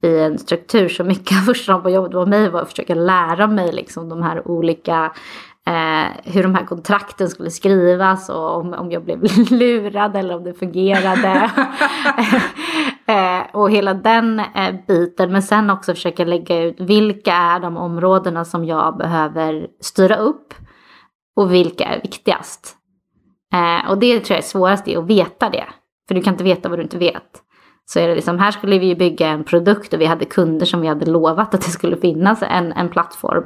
i 0.04 0.20
en 0.20 0.40
struktur. 0.40 0.90
Så 0.90 1.04
mycket 1.04 1.38
av 1.38 1.42
första 1.42 1.72
dagen 1.72 1.84
på 1.84 1.90
jobbet 1.90 2.14
var 2.14 2.26
mig 2.26 2.50
var 2.50 2.62
att 2.62 2.70
försöka 2.70 2.96
lära 2.96 3.48
mig 3.48 3.72
liksom 3.72 4.10
de 4.10 4.24
här 4.24 4.48
olika 4.48 5.12
Eh, 5.68 6.34
hur 6.34 6.44
de 6.44 6.56
här 6.56 6.66
kontrakten 6.66 7.30
skulle 7.30 7.52
skrivas 7.52 8.30
och 8.30 8.58
om, 8.58 8.74
om 8.74 8.92
jag 8.92 9.04
blev 9.04 9.24
lurad 9.52 10.16
eller 10.16 10.36
om 10.36 10.44
det 10.44 10.54
fungerade. 10.54 11.52
eh, 13.06 13.56
och 13.56 13.72
hela 13.72 13.94
den 13.94 14.40
eh, 14.40 14.76
biten. 14.88 15.32
Men 15.32 15.44
sen 15.44 15.70
också 15.70 15.94
försöka 15.94 16.26
lägga 16.26 16.64
ut 16.64 16.80
vilka 16.80 17.34
är 17.34 17.60
de 17.60 17.78
områdena 17.78 18.46
som 18.46 18.66
jag 18.66 18.98
behöver 18.98 19.68
styra 19.80 20.16
upp 20.16 20.54
och 21.36 21.54
vilka 21.54 21.84
är 21.84 22.02
viktigast. 22.02 22.78
Eh, 23.54 23.90
och 23.90 23.98
det 23.98 24.20
tror 24.20 24.36
jag 24.36 24.38
är 24.38 24.48
svårast, 24.48 24.88
är 24.88 24.98
att 24.98 25.08
veta 25.08 25.50
det. 25.50 25.66
För 26.08 26.16
du 26.16 26.22
kan 26.22 26.34
inte 26.34 26.44
veta 26.44 26.70
vad 26.70 26.80
du 26.80 26.84
inte 26.84 26.98
vet. 26.98 27.42
Så 27.86 28.00
är 28.00 28.08
det 28.08 28.16
liksom, 28.16 28.40
här 28.40 28.52
skulle 28.52 28.80
vi 28.80 28.96
bygga 28.96 29.28
en 29.28 29.44
produkt 29.44 29.94
och 29.94 30.02
vi 30.02 30.06
hade 30.06 30.26
kunder 30.26 30.66
som 30.66 30.82
vi 30.82 30.88
hade 30.88 31.06
lovat 31.06 31.54
att 31.54 31.62
det 31.62 31.70
skulle 31.70 31.98
finnas 31.98 32.44
en, 32.44 32.72
en 32.72 32.90
plattform. 32.90 33.44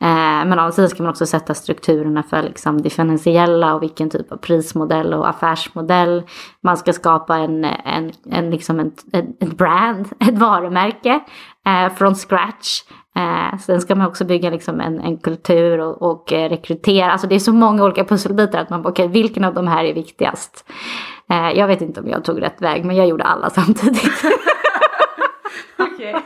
Eh, 0.00 0.46
men 0.46 0.52
å 0.52 0.62
andra 0.62 0.72
sidan 0.72 0.90
ska 0.90 1.02
man 1.02 1.10
också 1.10 1.26
sätta 1.26 1.54
strukturerna 1.54 2.22
för 2.22 2.42
liksom 2.42 2.84
finansiella 2.84 3.74
och 3.74 3.82
vilken 3.82 4.10
typ 4.10 4.32
av 4.32 4.36
prismodell 4.36 5.14
och 5.14 5.28
affärsmodell. 5.28 6.22
Man 6.62 6.76
ska 6.76 6.92
skapa 6.92 7.36
en, 7.36 7.64
en, 7.64 8.12
en, 8.30 8.50
liksom 8.50 8.80
en, 8.80 8.92
ett 9.40 9.56
brand, 9.56 10.08
ett 10.20 10.38
varumärke 10.38 11.20
eh, 11.66 11.94
från 11.94 12.14
scratch. 12.14 12.82
Eh, 13.18 13.58
sen 13.58 13.80
ska 13.80 13.94
man 13.94 14.06
också 14.06 14.24
bygga 14.24 14.50
liksom 14.50 14.80
en, 14.80 15.00
en 15.00 15.18
kultur 15.18 15.80
och, 15.80 16.02
och 16.02 16.32
eh, 16.32 16.48
rekrytera. 16.48 17.12
Alltså 17.12 17.26
det 17.26 17.34
är 17.34 17.38
så 17.38 17.52
många 17.52 17.84
olika 17.84 18.04
pusselbitar 18.04 18.58
att 18.58 18.70
man 18.70 18.82
bara, 18.82 18.88
okej 18.88 19.04
okay, 19.04 19.22
vilken 19.22 19.44
av 19.44 19.54
de 19.54 19.66
här 19.66 19.84
är 19.84 19.94
viktigast? 19.94 20.70
Eh, 21.30 21.50
jag 21.50 21.66
vet 21.66 21.80
inte 21.80 22.00
om 22.00 22.08
jag 22.08 22.24
tog 22.24 22.42
rätt 22.42 22.62
väg 22.62 22.84
men 22.84 22.96
jag 22.96 23.08
gjorde 23.08 23.24
alla 23.24 23.50
samtidigt. 23.60 24.24
Okej. 25.78 26.16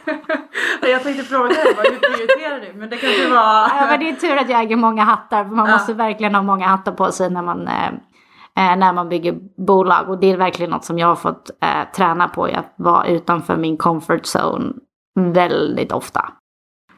Jag 0.82 1.02
tänkte 1.02 1.24
fråga 1.24 1.48
dig 1.48 1.56
hur 1.66 1.98
prioriterar 1.98 2.60
du? 2.60 2.78
Men 2.78 2.90
det 2.90 2.96
kanske 2.96 3.28
var... 3.28 3.68
ja, 3.68 3.86
men 3.90 4.00
det 4.00 4.08
är 4.08 4.14
tur 4.14 4.36
att 4.36 4.50
jag 4.50 4.60
äger 4.60 4.76
många 4.76 5.04
hattar. 5.04 5.44
För 5.44 5.50
man 5.50 5.66
ja. 5.66 5.72
måste 5.72 5.94
verkligen 5.94 6.34
ha 6.34 6.42
många 6.42 6.66
hattar 6.66 6.92
på 6.92 7.12
sig 7.12 7.30
när 7.30 7.42
man, 7.42 7.68
eh, 7.68 8.76
när 8.76 8.92
man 8.92 9.08
bygger 9.08 9.34
bolag. 9.66 10.08
Och 10.08 10.20
det 10.20 10.32
är 10.32 10.36
verkligen 10.36 10.70
något 10.70 10.84
som 10.84 10.98
jag 10.98 11.06
har 11.06 11.16
fått 11.16 11.50
eh, 11.62 11.92
träna 11.96 12.28
på. 12.28 12.44
Att 12.44 12.74
vara 12.76 13.06
utanför 13.06 13.56
min 13.56 13.76
comfort 13.76 14.22
zone 14.22 14.72
väldigt 15.14 15.92
ofta. 15.92 16.32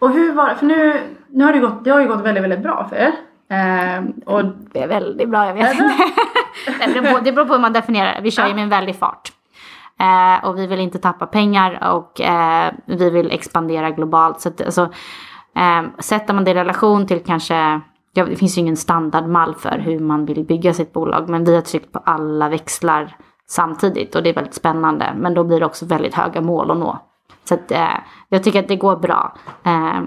Och 0.04 0.10
hur 0.10 0.32
var? 0.32 0.54
För 0.54 0.66
nu, 0.66 1.00
nu 1.28 1.44
har 1.44 1.52
det, 1.52 1.58
gått, 1.58 1.84
det 1.84 1.90
har 1.90 2.00
ju 2.00 2.08
gått 2.08 2.20
väldigt, 2.20 2.44
väldigt 2.44 2.62
bra 2.62 2.88
för 2.88 2.96
er. 2.96 3.12
Eh, 3.48 4.04
och 4.26 4.44
det 4.72 4.82
är 4.82 4.88
väldigt 4.88 5.28
bra, 5.28 5.46
jag 5.46 5.54
vet 5.54 5.72
inte. 5.72 5.94
det, 6.94 7.00
beror 7.00 7.18
på, 7.18 7.24
det 7.24 7.32
beror 7.32 7.46
på 7.46 7.52
hur 7.52 7.60
man 7.60 7.72
definierar. 7.72 8.20
Vi 8.22 8.30
kör 8.30 8.42
ja. 8.42 8.48
ju 8.48 8.54
med 8.54 8.62
en 8.62 8.68
väldig 8.68 8.96
fart. 8.96 9.32
Eh, 10.00 10.48
och 10.48 10.58
vi 10.58 10.66
vill 10.66 10.80
inte 10.80 10.98
tappa 10.98 11.26
pengar 11.26 11.92
och 11.92 12.20
eh, 12.20 12.72
vi 12.86 13.10
vill 13.10 13.30
expandera 13.30 13.90
globalt. 13.90 14.40
Så 14.40 14.48
att, 14.48 14.60
alltså, 14.60 14.82
eh, 15.56 15.82
sätter 15.98 16.34
man 16.34 16.44
det 16.44 16.50
i 16.50 16.54
relation 16.54 17.06
till 17.06 17.24
kanske 17.24 17.80
Ja, 18.16 18.24
det 18.24 18.36
finns 18.36 18.58
ju 18.58 18.60
ingen 18.60 18.76
standardmall 18.76 19.54
för 19.54 19.78
hur 19.78 19.98
man 19.98 20.26
vill 20.26 20.44
bygga 20.44 20.74
sitt 20.74 20.92
bolag. 20.92 21.28
Men 21.28 21.44
vi 21.44 21.54
har 21.54 21.62
tryckt 21.62 21.92
på 21.92 21.98
alla 22.04 22.48
växlar 22.48 23.16
samtidigt 23.46 24.14
och 24.14 24.22
det 24.22 24.30
är 24.30 24.34
väldigt 24.34 24.54
spännande. 24.54 25.12
Men 25.16 25.34
då 25.34 25.44
blir 25.44 25.60
det 25.60 25.66
också 25.66 25.86
väldigt 25.86 26.14
höga 26.14 26.40
mål 26.40 26.70
att 26.70 26.76
nå. 26.76 26.98
Så 27.44 27.54
att, 27.54 27.70
eh, 27.70 27.98
jag 28.28 28.44
tycker 28.44 28.58
att 28.58 28.68
det 28.68 28.76
går 28.76 28.96
bra. 28.96 29.36
Eh, 29.64 30.00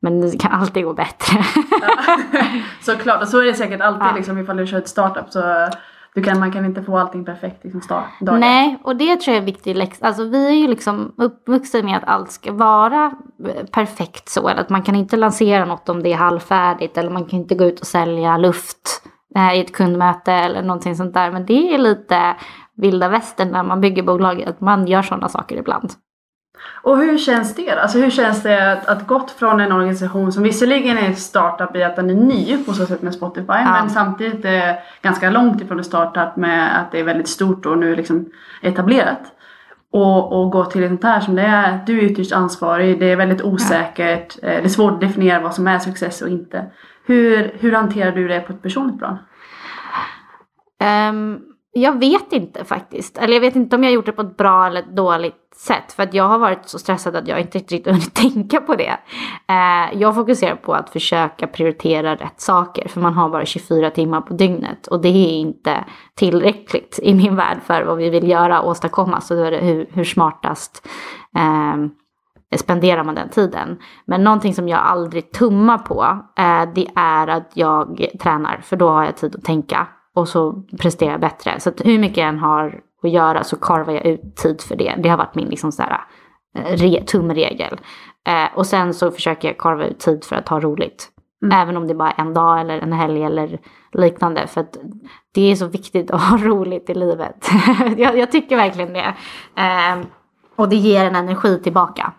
men 0.00 0.20
det 0.20 0.38
kan 0.38 0.52
alltid 0.52 0.84
gå 0.84 0.92
bättre. 0.92 1.44
ja. 1.80 2.18
Såklart, 2.80 3.22
och 3.22 3.28
så 3.28 3.40
är 3.40 3.44
det 3.44 3.54
säkert 3.54 3.80
alltid 3.80 4.06
ja. 4.06 4.16
liksom, 4.16 4.38
ifall 4.38 4.56
du 4.56 4.66
kör 4.66 4.78
ett 4.78 4.88
startup. 4.88 5.32
Så 5.32 5.68
du 6.14 6.22
kan, 6.22 6.40
man 6.40 6.52
kan 6.52 6.64
inte 6.64 6.82
få 6.82 6.98
allting 6.98 7.24
perfekt 7.24 7.64
liksom 7.64 7.80
start, 7.80 8.04
Nej, 8.20 8.78
och 8.82 8.96
det 8.96 9.16
tror 9.16 9.34
jag 9.34 9.42
är 9.42 9.46
viktigt. 9.46 9.98
Alltså, 10.02 10.24
vi 10.24 10.46
är 10.46 10.52
ju 10.52 10.68
liksom 10.68 11.14
uppvuxna 11.16 11.82
med 11.82 11.96
att 11.96 12.04
allt 12.06 12.30
ska 12.30 12.52
vara 12.52 13.12
eh, 13.48 13.66
perfekt 13.66 14.28
så. 14.28 14.48
Eller 14.48 14.60
att 14.60 14.70
man 14.70 14.82
kan 14.82 14.94
inte 14.94 15.16
lansera 15.16 15.64
något 15.64 15.88
om 15.88 16.02
det 16.02 16.12
är 16.12 16.16
halvfärdigt. 16.16 16.98
Eller 16.98 17.10
man 17.10 17.24
kan 17.24 17.38
inte 17.38 17.54
gå 17.54 17.64
ut 17.64 17.80
och 17.80 17.86
sälja 17.86 18.36
luft 18.36 19.02
eh, 19.36 19.54
i 19.54 19.60
ett 19.60 19.72
kundmöte 19.72 20.32
eller 20.32 20.62
någonting 20.62 20.96
sånt 20.96 21.14
där. 21.14 21.30
Men 21.30 21.46
det 21.46 21.74
är 21.74 21.78
lite 21.78 22.36
vilda 22.76 23.08
västern 23.08 23.48
när 23.48 23.62
man 23.62 23.80
bygger 23.80 24.02
bolag. 24.02 24.42
Att 24.42 24.60
man 24.60 24.86
gör 24.86 25.02
sådana 25.02 25.28
saker 25.28 25.56
ibland. 25.56 25.92
Och 26.84 26.98
hur 26.98 27.18
känns 27.18 27.54
det? 27.54 27.70
Alltså 27.70 27.98
hur 27.98 28.10
känns 28.10 28.42
det 28.42 28.72
att, 28.72 28.86
att 28.86 29.06
gått 29.06 29.30
från 29.30 29.60
en 29.60 29.72
organisation 29.72 30.32
som 30.32 30.42
visserligen 30.42 30.98
är 30.98 31.12
startup 31.12 31.76
i 31.76 31.82
att 31.82 31.96
den 31.96 32.10
är 32.10 32.14
ny 32.14 32.64
på 32.64 32.72
så 32.72 32.86
sätt 32.86 33.02
med 33.02 33.14
Spotify 33.14 33.46
ja. 33.48 33.72
men 33.72 33.90
samtidigt 33.90 34.44
är 34.44 34.78
ganska 35.02 35.30
långt 35.30 35.62
ifrån 35.62 35.78
en 35.78 35.84
startup 35.84 36.36
med 36.36 36.80
att 36.80 36.92
det 36.92 37.00
är 37.00 37.04
väldigt 37.04 37.28
stort 37.28 37.66
och 37.66 37.78
nu 37.78 37.96
liksom 37.96 38.30
etablerat. 38.62 39.20
Och, 39.90 40.32
och 40.32 40.50
gå 40.50 40.64
till 40.64 40.82
ett 40.82 40.90
sånt 40.90 41.04
här 41.04 41.20
som 41.20 41.34
det 41.34 41.42
är, 41.42 41.80
du 41.86 41.98
är 41.98 42.02
ytterst 42.02 42.32
ansvarig, 42.32 43.00
det 43.00 43.12
är 43.12 43.16
väldigt 43.16 43.42
osäkert, 43.42 44.36
ja. 44.42 44.48
Eh, 44.48 44.62
det 44.62 44.64
är 44.64 44.68
svårt 44.68 44.92
att 44.92 45.00
definiera 45.00 45.40
vad 45.40 45.54
som 45.54 45.66
är 45.66 45.78
success 45.78 46.22
och 46.22 46.28
inte. 46.28 46.66
Hur, 47.06 47.56
hur 47.60 47.72
hanterar 47.72 48.12
du 48.12 48.28
det 48.28 48.40
på 48.40 48.52
ett 48.52 48.62
personligt 48.62 48.98
plan? 48.98 49.18
Um 51.10 51.53
jag 51.76 51.98
vet 51.98 52.32
inte 52.32 52.64
faktiskt. 52.64 53.18
Eller 53.18 53.34
jag 53.34 53.40
vet 53.40 53.56
inte 53.56 53.76
om 53.76 53.82
jag 53.82 53.90
har 53.90 53.94
gjort 53.94 54.06
det 54.06 54.12
på 54.12 54.22
ett 54.22 54.36
bra 54.36 54.66
eller 54.66 54.82
dåligt 54.82 55.54
sätt. 55.56 55.92
För 55.92 56.02
att 56.02 56.14
jag 56.14 56.24
har 56.24 56.38
varit 56.38 56.68
så 56.68 56.78
stressad 56.78 57.16
att 57.16 57.28
jag 57.28 57.40
inte 57.40 57.58
riktigt 57.58 57.86
hunnit 57.86 58.14
tänka 58.34 58.60
på 58.60 58.74
det. 58.74 58.96
Eh, 59.48 59.98
jag 60.00 60.14
fokuserar 60.14 60.56
på 60.56 60.74
att 60.74 60.90
försöka 60.90 61.46
prioritera 61.46 62.14
rätt 62.14 62.40
saker. 62.40 62.88
För 62.88 63.00
man 63.00 63.12
har 63.12 63.28
bara 63.28 63.44
24 63.44 63.90
timmar 63.90 64.20
på 64.20 64.34
dygnet. 64.34 64.86
Och 64.86 65.00
det 65.00 65.08
är 65.08 65.32
inte 65.32 65.84
tillräckligt 66.14 67.00
i 67.02 67.14
min 67.14 67.36
värld 67.36 67.58
för 67.64 67.82
vad 67.82 67.96
vi 67.96 68.10
vill 68.10 68.28
göra 68.28 68.60
och 68.60 68.68
åstadkomma. 68.68 69.20
Så 69.20 69.34
då 69.34 69.42
är 69.42 69.50
det 69.50 69.60
hur, 69.60 69.86
hur 69.92 70.04
smartast 70.04 70.88
eh, 71.36 72.56
spenderar 72.58 73.04
man 73.04 73.14
den 73.14 73.28
tiden. 73.28 73.78
Men 74.06 74.24
någonting 74.24 74.54
som 74.54 74.68
jag 74.68 74.80
aldrig 74.80 75.32
tummar 75.32 75.78
på. 75.78 76.02
Eh, 76.38 76.72
det 76.74 76.86
är 76.94 77.26
att 77.26 77.50
jag 77.54 78.06
tränar. 78.20 78.60
För 78.62 78.76
då 78.76 78.88
har 78.88 79.04
jag 79.04 79.16
tid 79.16 79.36
att 79.36 79.44
tänka 79.44 79.86
och 80.14 80.28
så 80.28 80.62
presterar 80.78 81.10
jag 81.10 81.20
bättre. 81.20 81.60
Så 81.60 81.72
hur 81.84 81.98
mycket 81.98 82.16
jag 82.16 82.28
än 82.28 82.38
har 82.38 82.80
att 83.02 83.10
göra 83.10 83.44
så 83.44 83.56
karvar 83.56 83.92
jag 83.92 84.06
ut 84.06 84.36
tid 84.36 84.60
för 84.60 84.76
det. 84.76 84.94
Det 84.98 85.08
har 85.08 85.16
varit 85.16 85.34
min 85.34 85.48
liksom 85.48 85.72
sådär, 85.72 86.00
eh, 86.58 86.76
re, 86.76 87.02
tumregel. 87.02 87.80
Eh, 88.28 88.58
och 88.58 88.66
sen 88.66 88.94
så 88.94 89.10
försöker 89.10 89.48
jag 89.48 89.58
karva 89.58 89.84
ut 89.84 89.98
tid 89.98 90.24
för 90.24 90.36
att 90.36 90.48
ha 90.48 90.60
roligt. 90.60 91.10
Mm. 91.44 91.58
Även 91.58 91.76
om 91.76 91.86
det 91.86 91.92
är 91.92 91.94
bara 91.94 92.10
en 92.10 92.34
dag 92.34 92.60
eller 92.60 92.78
en 92.78 92.92
helg 92.92 93.22
eller 93.22 93.58
liknande. 93.92 94.46
För 94.46 94.60
att 94.60 94.76
det 95.34 95.52
är 95.52 95.56
så 95.56 95.66
viktigt 95.66 96.10
att 96.10 96.22
ha 96.30 96.36
roligt 96.36 96.90
i 96.90 96.94
livet. 96.94 97.48
jag, 97.96 98.18
jag, 98.18 98.32
tycker 98.32 98.56
verkligen 98.56 98.92
det. 98.92 99.14
Eh, 99.56 100.06
och 100.56 100.68
det 100.68 100.76
ger 100.76 101.04
en 101.04 101.16
energi 101.16 101.60
tillbaka. 101.62 102.12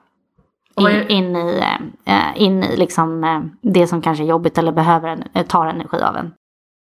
In, 0.80 1.08
in, 1.08 1.36
i, 1.36 1.64
eh, 2.06 2.42
in 2.42 2.64
i 2.64 2.78
liksom, 2.78 3.24
eh, 3.24 3.42
det 3.62 3.88
som 3.88 4.02
kanske 4.02 4.24
är 4.24 4.28
jobbigt 4.28 4.58
eller 4.58 4.72
behöver 4.72 5.44
tar 5.48 5.68
energi 5.68 6.02
av 6.02 6.16
en. 6.16 6.34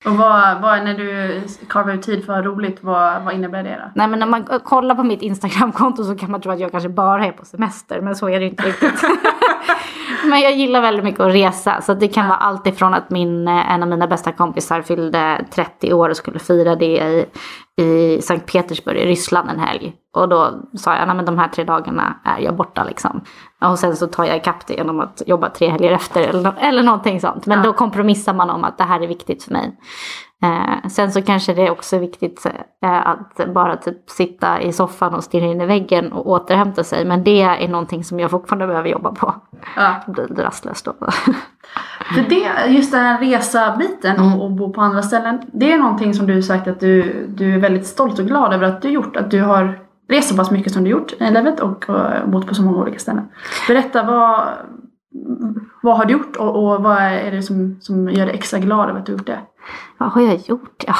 Och 0.04 0.16
vad, 0.16 0.60
vad, 0.60 0.84
när 0.84 0.94
du 0.94 1.40
karvar 1.68 1.92
ut 1.92 2.02
tid 2.02 2.24
för 2.24 2.42
roligt, 2.42 2.78
vad, 2.80 3.22
vad 3.22 3.34
innebär 3.34 3.62
det 3.62 3.76
då? 3.84 3.90
Nej 3.94 4.08
men 4.08 4.18
när 4.18 4.26
man 4.26 4.44
kollar 4.44 4.94
på 4.94 5.02
mitt 5.02 5.22
Instagramkonto 5.22 6.04
så 6.04 6.16
kan 6.16 6.30
man 6.30 6.40
tro 6.40 6.52
att 6.52 6.60
jag 6.60 6.70
kanske 6.70 6.88
bara 6.88 7.26
är 7.26 7.32
på 7.32 7.44
semester, 7.44 8.00
men 8.00 8.16
så 8.16 8.28
är 8.28 8.40
det 8.40 8.46
inte 8.46 8.62
riktigt. 8.62 9.02
men 10.24 10.40
jag 10.40 10.52
gillar 10.52 10.80
väldigt 10.80 11.04
mycket 11.04 11.20
att 11.20 11.34
resa, 11.34 11.80
så 11.80 11.94
det 11.94 12.08
kan 12.08 12.28
vara 12.28 12.38
allt 12.38 12.66
ifrån 12.66 12.94
att 12.94 13.10
min, 13.10 13.48
eh, 13.48 13.72
en 13.72 13.82
av 13.82 13.88
mina 13.88 14.06
bästa 14.06 14.32
kompisar 14.32 14.82
fyllde 14.82 15.44
30 15.50 15.92
år 15.92 16.08
och 16.08 16.16
skulle 16.16 16.38
fira 16.38 16.76
det 16.76 16.98
i, 16.98 17.26
i 17.80 18.22
Sankt 18.22 18.52
Petersburg 18.52 18.96
i 18.96 19.06
Ryssland 19.06 19.50
en 19.50 19.58
helg. 19.58 19.92
Och 20.14 20.28
då 20.28 20.60
sa 20.74 20.96
jag, 20.96 21.06
nej 21.06 21.16
men 21.16 21.24
de 21.24 21.38
här 21.38 21.48
tre 21.48 21.64
dagarna 21.64 22.20
är 22.24 22.38
jag 22.38 22.56
borta 22.56 22.84
liksom. 22.84 23.20
Och 23.60 23.78
sen 23.78 23.96
så 23.96 24.06
tar 24.06 24.24
jag 24.24 24.36
ikapp 24.36 24.66
det 24.66 24.74
genom 24.74 25.00
att 25.00 25.22
jobba 25.26 25.50
tre 25.50 25.68
helger 25.68 25.92
efter 25.92 26.20
eller, 26.20 26.54
eller 26.58 26.82
någonting 26.82 27.20
sånt. 27.20 27.46
Men 27.46 27.58
ja. 27.58 27.64
då 27.64 27.72
kompromissar 27.72 28.34
man 28.34 28.50
om 28.50 28.64
att 28.64 28.78
det 28.78 28.84
här 28.84 29.00
är 29.00 29.06
viktigt 29.06 29.44
för 29.44 29.52
mig. 29.52 29.76
Eh, 30.42 30.88
sen 30.88 31.12
så 31.12 31.22
kanske 31.22 31.54
det 31.54 31.66
är 31.66 31.70
också 31.70 31.98
viktigt 31.98 32.46
eh, 32.82 33.08
att 33.08 33.54
bara 33.54 33.76
typ 33.76 34.10
sitta 34.10 34.60
i 34.60 34.72
soffan 34.72 35.14
och 35.14 35.24
stirra 35.24 35.46
in 35.46 35.60
i 35.60 35.66
väggen 35.66 36.12
och 36.12 36.26
återhämta 36.26 36.84
sig. 36.84 37.04
Men 37.04 37.24
det 37.24 37.42
är 37.42 37.68
någonting 37.68 38.04
som 38.04 38.20
jag 38.20 38.30
fortfarande 38.30 38.66
behöver 38.66 38.88
jobba 38.88 39.12
på. 39.12 39.34
Ja. 39.76 39.94
Blir 40.06 40.28
lite 40.28 40.44
rastlöst 40.44 40.84
då. 40.84 40.92
För 42.14 42.22
det, 42.28 42.72
just 42.72 42.92
den 42.92 43.00
här 43.00 43.18
resa-biten 43.20 44.16
och, 44.20 44.26
mm. 44.26 44.40
och 44.40 44.50
bo 44.50 44.72
på 44.72 44.80
andra 44.80 45.02
ställen. 45.02 45.40
Det 45.52 45.72
är 45.72 45.78
någonting 45.78 46.14
som 46.14 46.26
du 46.26 46.42
sagt 46.42 46.68
att 46.68 46.80
du, 46.80 47.26
du 47.28 47.54
är 47.54 47.58
väldigt 47.58 47.86
stolt 47.86 48.18
och 48.18 48.26
glad 48.26 48.52
över 48.52 48.66
att 48.66 48.82
du 48.82 48.88
gjort. 48.88 49.16
Att 49.16 49.30
du 49.30 49.42
har 49.42 49.78
rest 50.08 50.28
så 50.28 50.36
pass 50.36 50.50
mycket 50.50 50.72
som 50.72 50.84
du 50.84 50.90
gjort 50.90 51.12
i 51.12 51.30
livet 51.30 51.60
och, 51.60 51.90
och 51.90 52.28
bott 52.28 52.46
på 52.46 52.54
så 52.54 52.62
många 52.62 52.78
olika 52.78 52.98
ställen. 52.98 53.28
Berätta, 53.68 54.02
vad, 54.02 54.48
vad 55.82 55.96
har 55.96 56.04
du 56.04 56.12
gjort 56.12 56.36
och, 56.36 56.56
och 56.56 56.82
vad 56.82 56.96
är 57.02 57.30
det 57.30 57.42
som, 57.42 57.76
som 57.80 58.08
gör 58.08 58.26
dig 58.26 58.34
extra 58.34 58.58
glad 58.58 58.88
över 58.88 59.00
att 59.00 59.06
du 59.06 59.12
gjort 59.12 59.26
det? 59.26 59.40
Vad 59.98 60.12
har 60.12 60.22
jag 60.22 60.36
gjort? 60.36 60.84
Ja. 60.86 60.94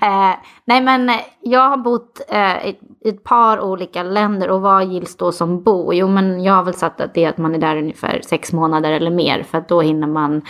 eh, 0.08 0.36
nej 0.64 0.80
men 0.80 1.10
jag 1.40 1.68
har 1.68 1.76
bott 1.76 2.20
eh, 2.28 2.66
i, 2.66 2.78
i 3.00 3.08
ett 3.08 3.24
par 3.24 3.60
olika 3.60 4.02
länder 4.02 4.50
och 4.50 4.60
vad 4.60 4.84
gills 4.84 5.16
då 5.16 5.32
som 5.32 5.62
bo? 5.62 5.92
Jo 5.92 6.08
men 6.08 6.44
jag 6.44 6.54
har 6.54 6.64
väl 6.64 6.74
satt 6.74 7.00
att 7.00 7.14
det 7.14 7.24
är 7.24 7.28
att 7.28 7.38
man 7.38 7.54
är 7.54 7.58
där 7.58 7.76
ungefär 7.76 8.20
sex 8.24 8.52
månader 8.52 8.92
eller 8.92 9.10
mer 9.10 9.42
för 9.42 9.58
att 9.58 9.68
då 9.68 9.80
hinner 9.80 10.06
man 10.06 10.42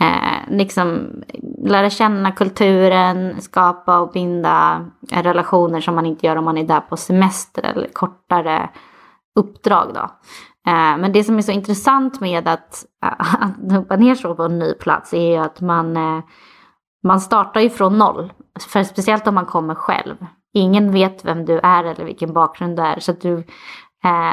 eh, 0.00 0.56
liksom 0.56 1.06
lära 1.64 1.90
känna 1.90 2.32
kulturen, 2.32 3.40
skapa 3.40 3.98
och 3.98 4.12
binda 4.12 4.86
relationer 5.10 5.80
som 5.80 5.94
man 5.94 6.06
inte 6.06 6.26
gör 6.26 6.36
om 6.36 6.44
man 6.44 6.58
är 6.58 6.64
där 6.64 6.80
på 6.80 6.96
semester 6.96 7.62
eller 7.62 7.88
kortare 7.92 8.70
uppdrag 9.34 9.90
då. 9.94 10.10
Eh, 10.66 10.98
men 10.98 11.12
det 11.12 11.24
som 11.24 11.38
är 11.38 11.42
så 11.42 11.52
intressant 11.52 12.20
med 12.20 12.48
att, 12.48 12.84
eh, 13.04 13.42
att 13.42 13.56
dumpa 13.56 13.96
ner 13.96 14.14
så 14.14 14.34
på 14.34 14.42
en 14.42 14.58
ny 14.58 14.74
plats 14.74 15.14
är 15.14 15.30
ju 15.30 15.36
att 15.36 15.60
man 15.60 15.96
eh, 15.96 16.24
man 17.02 17.20
startar 17.20 17.60
ju 17.60 17.70
från 17.70 17.98
noll. 17.98 18.32
För 18.68 18.82
speciellt 18.82 19.26
om 19.26 19.34
man 19.34 19.46
kommer 19.46 19.74
själv. 19.74 20.16
Ingen 20.54 20.92
vet 20.92 21.24
vem 21.24 21.44
du 21.44 21.60
är 21.62 21.84
eller 21.84 22.04
vilken 22.04 22.32
bakgrund 22.32 22.76
du 22.76 22.82
är. 22.82 23.00
Så 23.00 23.10
att 23.10 23.20
du, 23.20 23.44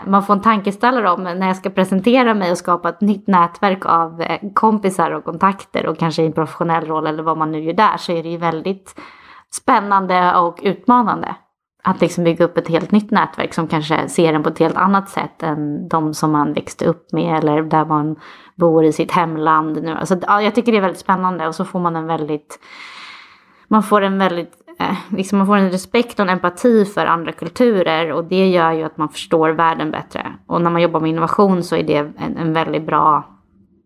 man 0.06 0.24
får 0.24 0.34
en 0.34 0.42
tankeställare 0.42 1.12
om 1.12 1.24
när 1.24 1.48
jag 1.48 1.58
ska 1.58 1.70
presentera 1.70 2.34
mig 2.34 2.52
och 2.52 2.58
skapa 2.58 2.90
ett 2.90 3.02
nytt 3.02 3.28
nätverk 3.28 3.86
av 3.86 4.24
kompisar 4.54 5.12
och 5.12 5.24
kontakter 5.24 5.88
och 5.88 5.98
kanske 5.98 6.24
i 6.24 6.26
en 6.26 6.34
professionell 6.34 6.86
roll 6.86 7.08
eller 7.08 7.24
vad 7.24 7.38
man 7.38 7.52
nu 7.52 7.64
gör 7.64 7.74
där 7.74 7.98
så 7.98 8.12
är 8.12 8.24
det 8.24 8.30
ju 8.30 8.38
väldigt 8.38 9.00
spännande 9.52 10.36
och 10.36 10.60
utmanande. 10.64 11.36
Att 11.88 12.02
liksom 12.02 12.24
bygga 12.24 12.46
upp 12.46 12.58
ett 12.58 12.68
helt 12.68 12.92
nytt 12.92 13.12
nätverk 13.12 13.54
som 13.54 13.68
kanske 13.68 14.10
ser 14.10 14.34
en 14.34 14.44
på 14.44 14.50
ett 14.50 14.60
helt 14.60 14.78
annat 14.78 15.10
sätt 15.10 15.44
än 15.44 15.88
de 15.88 16.14
som 16.14 16.32
man 16.32 16.54
växte 16.54 16.86
upp 16.86 17.12
med 17.12 17.38
eller 17.38 17.62
där 17.62 17.86
man 17.86 18.16
bor 18.56 18.86
i 18.86 18.92
sitt 18.94 19.12
hemland 19.12 19.84
nu. 19.84 19.92
Alltså, 19.92 20.18
ja, 20.22 20.42
jag 20.42 20.56
tycker 20.56 20.72
det 20.72 20.78
är 20.78 20.82
väldigt 20.82 21.00
spännande 21.00 21.48
och 21.48 21.56
så 21.56 21.66
får 21.66 21.80
man 21.80 21.96
en 21.96 22.08
väldigt, 22.08 22.60
man 23.68 23.84
får 23.84 24.02
en 24.02 24.18
väldigt, 24.18 24.54
eh, 24.80 24.98
liksom 25.10 25.38
man 25.38 25.48
får 25.48 25.58
en 25.58 25.72
respekt 25.72 26.20
och 26.20 26.26
en 26.26 26.30
empati 26.30 26.86
för 26.86 27.06
andra 27.06 27.32
kulturer 27.32 28.12
och 28.12 28.24
det 28.24 28.50
gör 28.50 28.72
ju 28.72 28.84
att 28.84 28.98
man 28.98 29.10
förstår 29.10 29.50
världen 29.50 29.92
bättre. 29.92 30.34
Och 30.48 30.62
när 30.62 30.72
man 30.72 30.82
jobbar 30.82 31.00
med 31.00 31.10
innovation 31.10 31.64
så 31.64 31.76
är 31.76 31.84
det 31.84 31.98
en, 31.98 32.38
en 32.38 32.54
väldigt 32.54 32.86
bra 32.86 33.24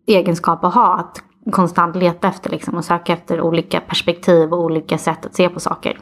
egenskap 0.06 0.64
att 0.64 0.74
ha, 0.74 0.94
att 0.94 1.22
konstant 1.52 1.96
leta 1.96 2.28
efter 2.28 2.50
liksom 2.50 2.74
och 2.74 2.84
söka 2.84 3.12
efter 3.12 3.40
olika 3.40 3.80
perspektiv 3.80 4.52
och 4.52 4.60
olika 4.60 4.98
sätt 4.98 5.26
att 5.26 5.34
se 5.34 5.48
på 5.48 5.60
saker. 5.60 5.98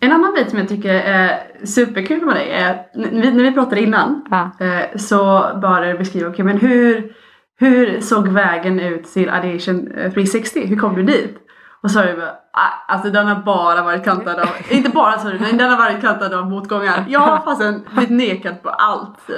En 0.00 0.12
annan 0.12 0.34
bit 0.34 0.50
som 0.50 0.58
jag 0.58 0.68
tycker 0.68 0.94
är 0.94 1.46
superkul 1.64 2.24
med 2.24 2.36
dig 2.36 2.50
är, 2.50 2.86
när 2.94 3.42
vi 3.42 3.52
pratade 3.52 3.80
innan 3.80 4.26
ja. 4.30 4.50
Eh, 4.60 4.96
så 4.96 5.50
började 5.62 5.92
du 5.92 5.98
beskriva, 5.98 6.30
okay, 6.30 6.44
men 6.44 6.58
hur, 6.58 7.12
hur 7.58 8.00
såg 8.00 8.28
vägen 8.28 8.80
ut 8.80 9.04
till 9.04 9.22
Ideation 9.22 9.92
360? 10.14 10.62
Eh, 10.62 10.68
hur 10.68 10.76
kom 10.76 10.94
du 10.94 11.02
dit? 11.02 11.38
Och 11.82 11.90
så 11.90 11.98
sa 11.98 12.06
du 12.06 12.16
bara, 12.16 12.34
ah, 12.52 12.92
alltså 12.92 13.10
den 13.10 13.26
har 13.26 13.42
bara 13.42 13.82
varit 13.82 14.04
kantad 14.04 14.38
av, 14.38 14.48
inte 14.68 14.90
bara 14.90 15.18
sorry, 15.18 15.38
men 15.40 15.56
den 15.56 15.70
har 15.70 15.76
varit 15.76 16.00
kantad 16.00 16.34
av 16.34 16.50
motgångar. 16.50 17.04
Jag 17.08 17.20
har 17.20 17.38
fastän 17.38 17.84
blivit 17.92 18.10
nekad 18.10 18.62
på 18.62 18.70
allt. 18.70 19.30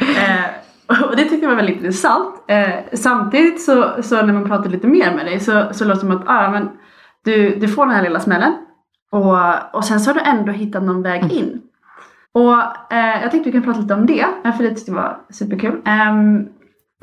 Eh, 0.00 0.44
och 1.10 1.16
det 1.16 1.22
tyckte 1.24 1.36
jag 1.36 1.48
var 1.48 1.56
väldigt 1.56 1.76
intressant. 1.76 2.44
Eh, 2.48 2.74
samtidigt 2.92 3.62
så, 3.62 4.02
så 4.02 4.22
när 4.22 4.32
man 4.32 4.48
pratar 4.48 4.70
lite 4.70 4.86
mer 4.86 5.14
med 5.14 5.26
dig 5.26 5.40
så, 5.40 5.68
så 5.72 5.84
låter 5.84 5.94
det 5.94 6.00
som 6.00 6.10
att 6.10 6.28
ah, 6.28 6.50
men 6.50 6.70
du, 7.24 7.58
du 7.58 7.68
får 7.68 7.86
den 7.86 7.94
här 7.94 8.02
lilla 8.02 8.20
smällen 8.20 8.54
och, 9.10 9.74
och 9.74 9.84
sen 9.84 10.00
så 10.00 10.10
har 10.10 10.14
du 10.14 10.20
ändå 10.20 10.52
hittat 10.52 10.82
någon 10.82 11.02
väg 11.02 11.22
mm. 11.22 11.36
in. 11.36 11.62
Och 12.32 12.92
eh, 12.92 13.22
jag 13.22 13.30
tänkte 13.30 13.50
vi 13.50 13.52
kan 13.52 13.62
prata 13.62 13.80
lite 13.80 13.94
om 13.94 14.06
det, 14.06 14.26
för 14.56 14.62
det 14.62 14.70
tyckte 14.70 14.90
jag 14.90 14.96
var 14.96 15.20
superkul. 15.30 15.72
Um, 15.72 16.48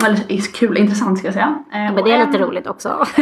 eller 0.05 0.53
kul, 0.53 0.77
intressant 0.77 1.17
ska 1.17 1.27
jag 1.27 1.33
säga. 1.33 1.63
Eh, 1.73 1.93
men 1.93 1.95
det 1.95 2.11
är 2.11 2.19
en... 2.19 2.31
lite 2.31 2.43
roligt 2.43 2.67
också. 2.67 3.05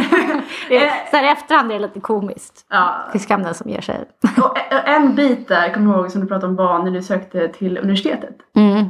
det 0.68 0.76
är, 0.76 1.10
så 1.10 1.16
här 1.16 1.24
i 1.24 1.28
efterhand 1.28 1.70
är 1.70 1.74
det 1.74 1.80
lite 1.80 2.00
komiskt. 2.00 2.66
Ja. 2.70 2.94
Till 3.12 3.20
skam 3.20 3.42
den 3.42 3.54
som 3.54 3.70
ger 3.70 3.80
sig. 3.80 4.04
och 4.36 4.58
en 4.88 5.14
bit 5.14 5.48
där, 5.48 5.74
kommer 5.74 5.94
du 5.94 6.00
ihåg, 6.00 6.10
som 6.10 6.20
du 6.20 6.26
pratade 6.26 6.46
om 6.46 6.56
var 6.56 6.82
när 6.82 6.90
du 6.90 7.02
sökte 7.02 7.48
till 7.48 7.78
universitetet. 7.78 8.36
Mm. 8.56 8.84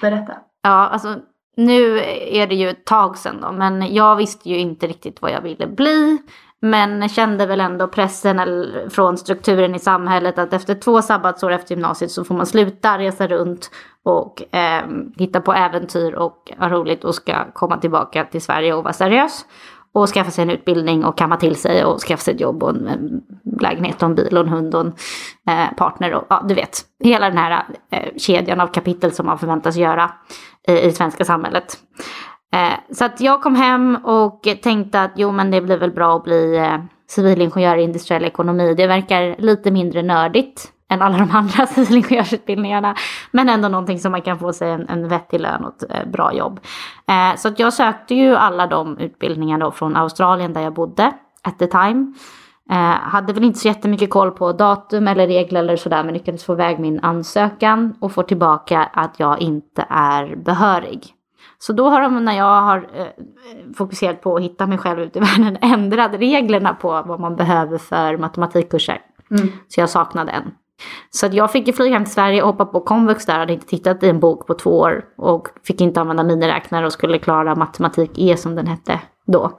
Berätta. 0.00 0.32
Ja, 0.62 0.88
alltså 0.88 1.16
nu 1.56 1.98
är 2.30 2.46
det 2.46 2.54
ju 2.54 2.68
ett 2.68 2.84
tag 2.84 3.18
sedan 3.18 3.40
då, 3.40 3.52
men 3.52 3.94
jag 3.94 4.16
visste 4.16 4.48
ju 4.48 4.58
inte 4.58 4.86
riktigt 4.86 5.22
vad 5.22 5.30
jag 5.30 5.40
ville 5.40 5.66
bli. 5.66 6.18
Men 6.62 7.08
kände 7.08 7.46
väl 7.46 7.60
ändå 7.60 7.88
pressen 7.88 8.40
från 8.90 9.18
strukturen 9.18 9.74
i 9.74 9.78
samhället 9.78 10.38
att 10.38 10.52
efter 10.52 10.74
två 10.74 11.02
sabbatsår 11.02 11.50
efter 11.50 11.74
gymnasiet 11.74 12.10
så 12.10 12.24
får 12.24 12.34
man 12.34 12.46
sluta 12.46 12.98
resa 12.98 13.26
runt 13.26 13.70
och 14.04 14.54
eh, 14.54 14.82
hitta 15.16 15.40
på 15.40 15.52
äventyr 15.52 16.12
och 16.12 16.52
ha 16.58 16.68
roligt 16.68 17.04
och 17.04 17.14
ska 17.14 17.52
komma 17.52 17.76
tillbaka 17.76 18.24
till 18.24 18.42
Sverige 18.42 18.74
och 18.74 18.84
vara 18.84 18.92
seriös. 18.92 19.44
Och 19.92 20.08
skaffa 20.08 20.30
sig 20.30 20.42
en 20.42 20.50
utbildning 20.50 21.04
och 21.04 21.18
kamma 21.18 21.36
till 21.36 21.56
sig 21.56 21.84
och 21.84 22.00
skaffa 22.00 22.22
sig 22.22 22.34
ett 22.34 22.40
jobb 22.40 22.62
och 22.62 22.70
en, 22.70 22.86
en 22.86 23.22
lägenhet 23.60 24.02
och 24.02 24.08
en 24.08 24.14
bil 24.14 24.36
och 24.36 24.44
en 24.44 24.48
hund 24.48 24.74
och 24.74 24.80
en 24.80 24.94
eh, 25.48 25.76
partner 25.76 26.14
och 26.14 26.26
ja, 26.28 26.44
du 26.48 26.54
vet. 26.54 26.80
Hela 27.04 27.28
den 27.28 27.38
här 27.38 27.64
eh, 27.90 28.08
kedjan 28.16 28.60
av 28.60 28.66
kapitel 28.66 29.12
som 29.12 29.26
man 29.26 29.38
förväntas 29.38 29.76
göra 29.76 30.12
i, 30.68 30.72
i 30.72 30.86
det 30.86 30.92
svenska 30.92 31.24
samhället. 31.24 31.78
Eh, 32.52 32.94
så 32.94 33.04
att 33.04 33.20
jag 33.20 33.42
kom 33.42 33.54
hem 33.54 33.96
och 34.04 34.48
tänkte 34.62 35.02
att 35.02 35.12
jo 35.16 35.32
men 35.32 35.50
det 35.50 35.60
blir 35.60 35.76
väl 35.76 35.90
bra 35.90 36.16
att 36.16 36.24
bli 36.24 36.56
eh, 36.56 36.78
civilingenjör 37.08 37.76
i 37.76 37.82
industriell 37.82 38.24
ekonomi. 38.24 38.74
Det 38.74 38.86
verkar 38.86 39.36
lite 39.38 39.70
mindre 39.70 40.02
nördigt 40.02 40.72
än 40.88 41.02
alla 41.02 41.18
de 41.18 41.30
andra 41.30 41.66
civilingenjörsutbildningarna. 41.74 42.94
Men 43.30 43.48
ändå 43.48 43.68
någonting 43.68 43.98
som 43.98 44.12
man 44.12 44.22
kan 44.22 44.38
få 44.38 44.52
sig 44.52 44.70
en, 44.70 44.88
en 44.88 45.08
vettig 45.08 45.40
lön 45.40 45.64
och 45.64 45.82
ett 45.82 45.90
eh, 45.90 46.10
bra 46.10 46.34
jobb. 46.34 46.60
Eh, 47.08 47.36
så 47.36 47.48
att 47.48 47.58
jag 47.58 47.72
sökte 47.72 48.14
ju 48.14 48.36
alla 48.36 48.66
de 48.66 48.98
utbildningarna 48.98 49.70
från 49.70 49.96
Australien 49.96 50.52
där 50.52 50.60
jag 50.60 50.74
bodde 50.74 51.12
at 51.42 51.58
the 51.58 51.66
time. 51.66 52.14
Eh, 52.70 52.76
hade 53.00 53.32
väl 53.32 53.44
inte 53.44 53.58
så 53.58 53.68
jättemycket 53.68 54.10
koll 54.10 54.30
på 54.30 54.52
datum 54.52 55.08
eller 55.08 55.26
regler 55.26 55.60
eller 55.60 55.76
sådär 55.76 56.04
men 56.04 56.14
lyckades 56.14 56.44
få 56.44 56.52
iväg 56.52 56.78
min 56.78 57.00
ansökan 57.00 57.94
och 58.00 58.12
få 58.12 58.22
tillbaka 58.22 58.88
att 58.92 59.20
jag 59.20 59.40
inte 59.40 59.86
är 59.88 60.36
behörig. 60.36 61.14
Så 61.62 61.72
då 61.72 61.88
har 61.88 62.00
de 62.00 62.24
när 62.24 62.36
jag 62.36 62.60
har 62.60 62.76
eh, 62.94 63.06
fokuserat 63.76 64.20
på 64.20 64.36
att 64.36 64.42
hitta 64.42 64.66
mig 64.66 64.78
själv 64.78 65.00
ute 65.00 65.18
i 65.18 65.22
världen 65.22 65.58
ändrat 65.62 66.14
reglerna 66.14 66.74
på 66.74 67.02
vad 67.06 67.20
man 67.20 67.36
behöver 67.36 67.78
för 67.78 68.16
matematikkurser. 68.16 69.00
Mm. 69.30 69.48
Så 69.68 69.80
jag 69.80 69.90
saknade 69.90 70.32
en. 70.32 70.50
Så 71.10 71.26
att 71.26 71.34
jag 71.34 71.52
fick 71.52 71.66
ju 71.66 71.72
flyga 71.72 71.94
hem 71.94 72.04
till 72.04 72.14
Sverige 72.14 72.42
och 72.42 72.48
hoppa 72.48 72.64
på 72.64 72.80
komvux 72.80 73.26
där, 73.26 73.38
hade 73.38 73.52
inte 73.52 73.66
tittat 73.66 74.02
i 74.02 74.08
en 74.08 74.20
bok 74.20 74.46
på 74.46 74.54
två 74.54 74.78
år 74.78 75.04
och 75.16 75.48
fick 75.64 75.80
inte 75.80 76.00
använda 76.00 76.22
miniräknare 76.22 76.86
och 76.86 76.92
skulle 76.92 77.18
klara 77.18 77.54
matematik 77.54 78.10
E 78.14 78.36
som 78.36 78.54
den 78.54 78.66
hette 78.66 79.00
då. 79.26 79.58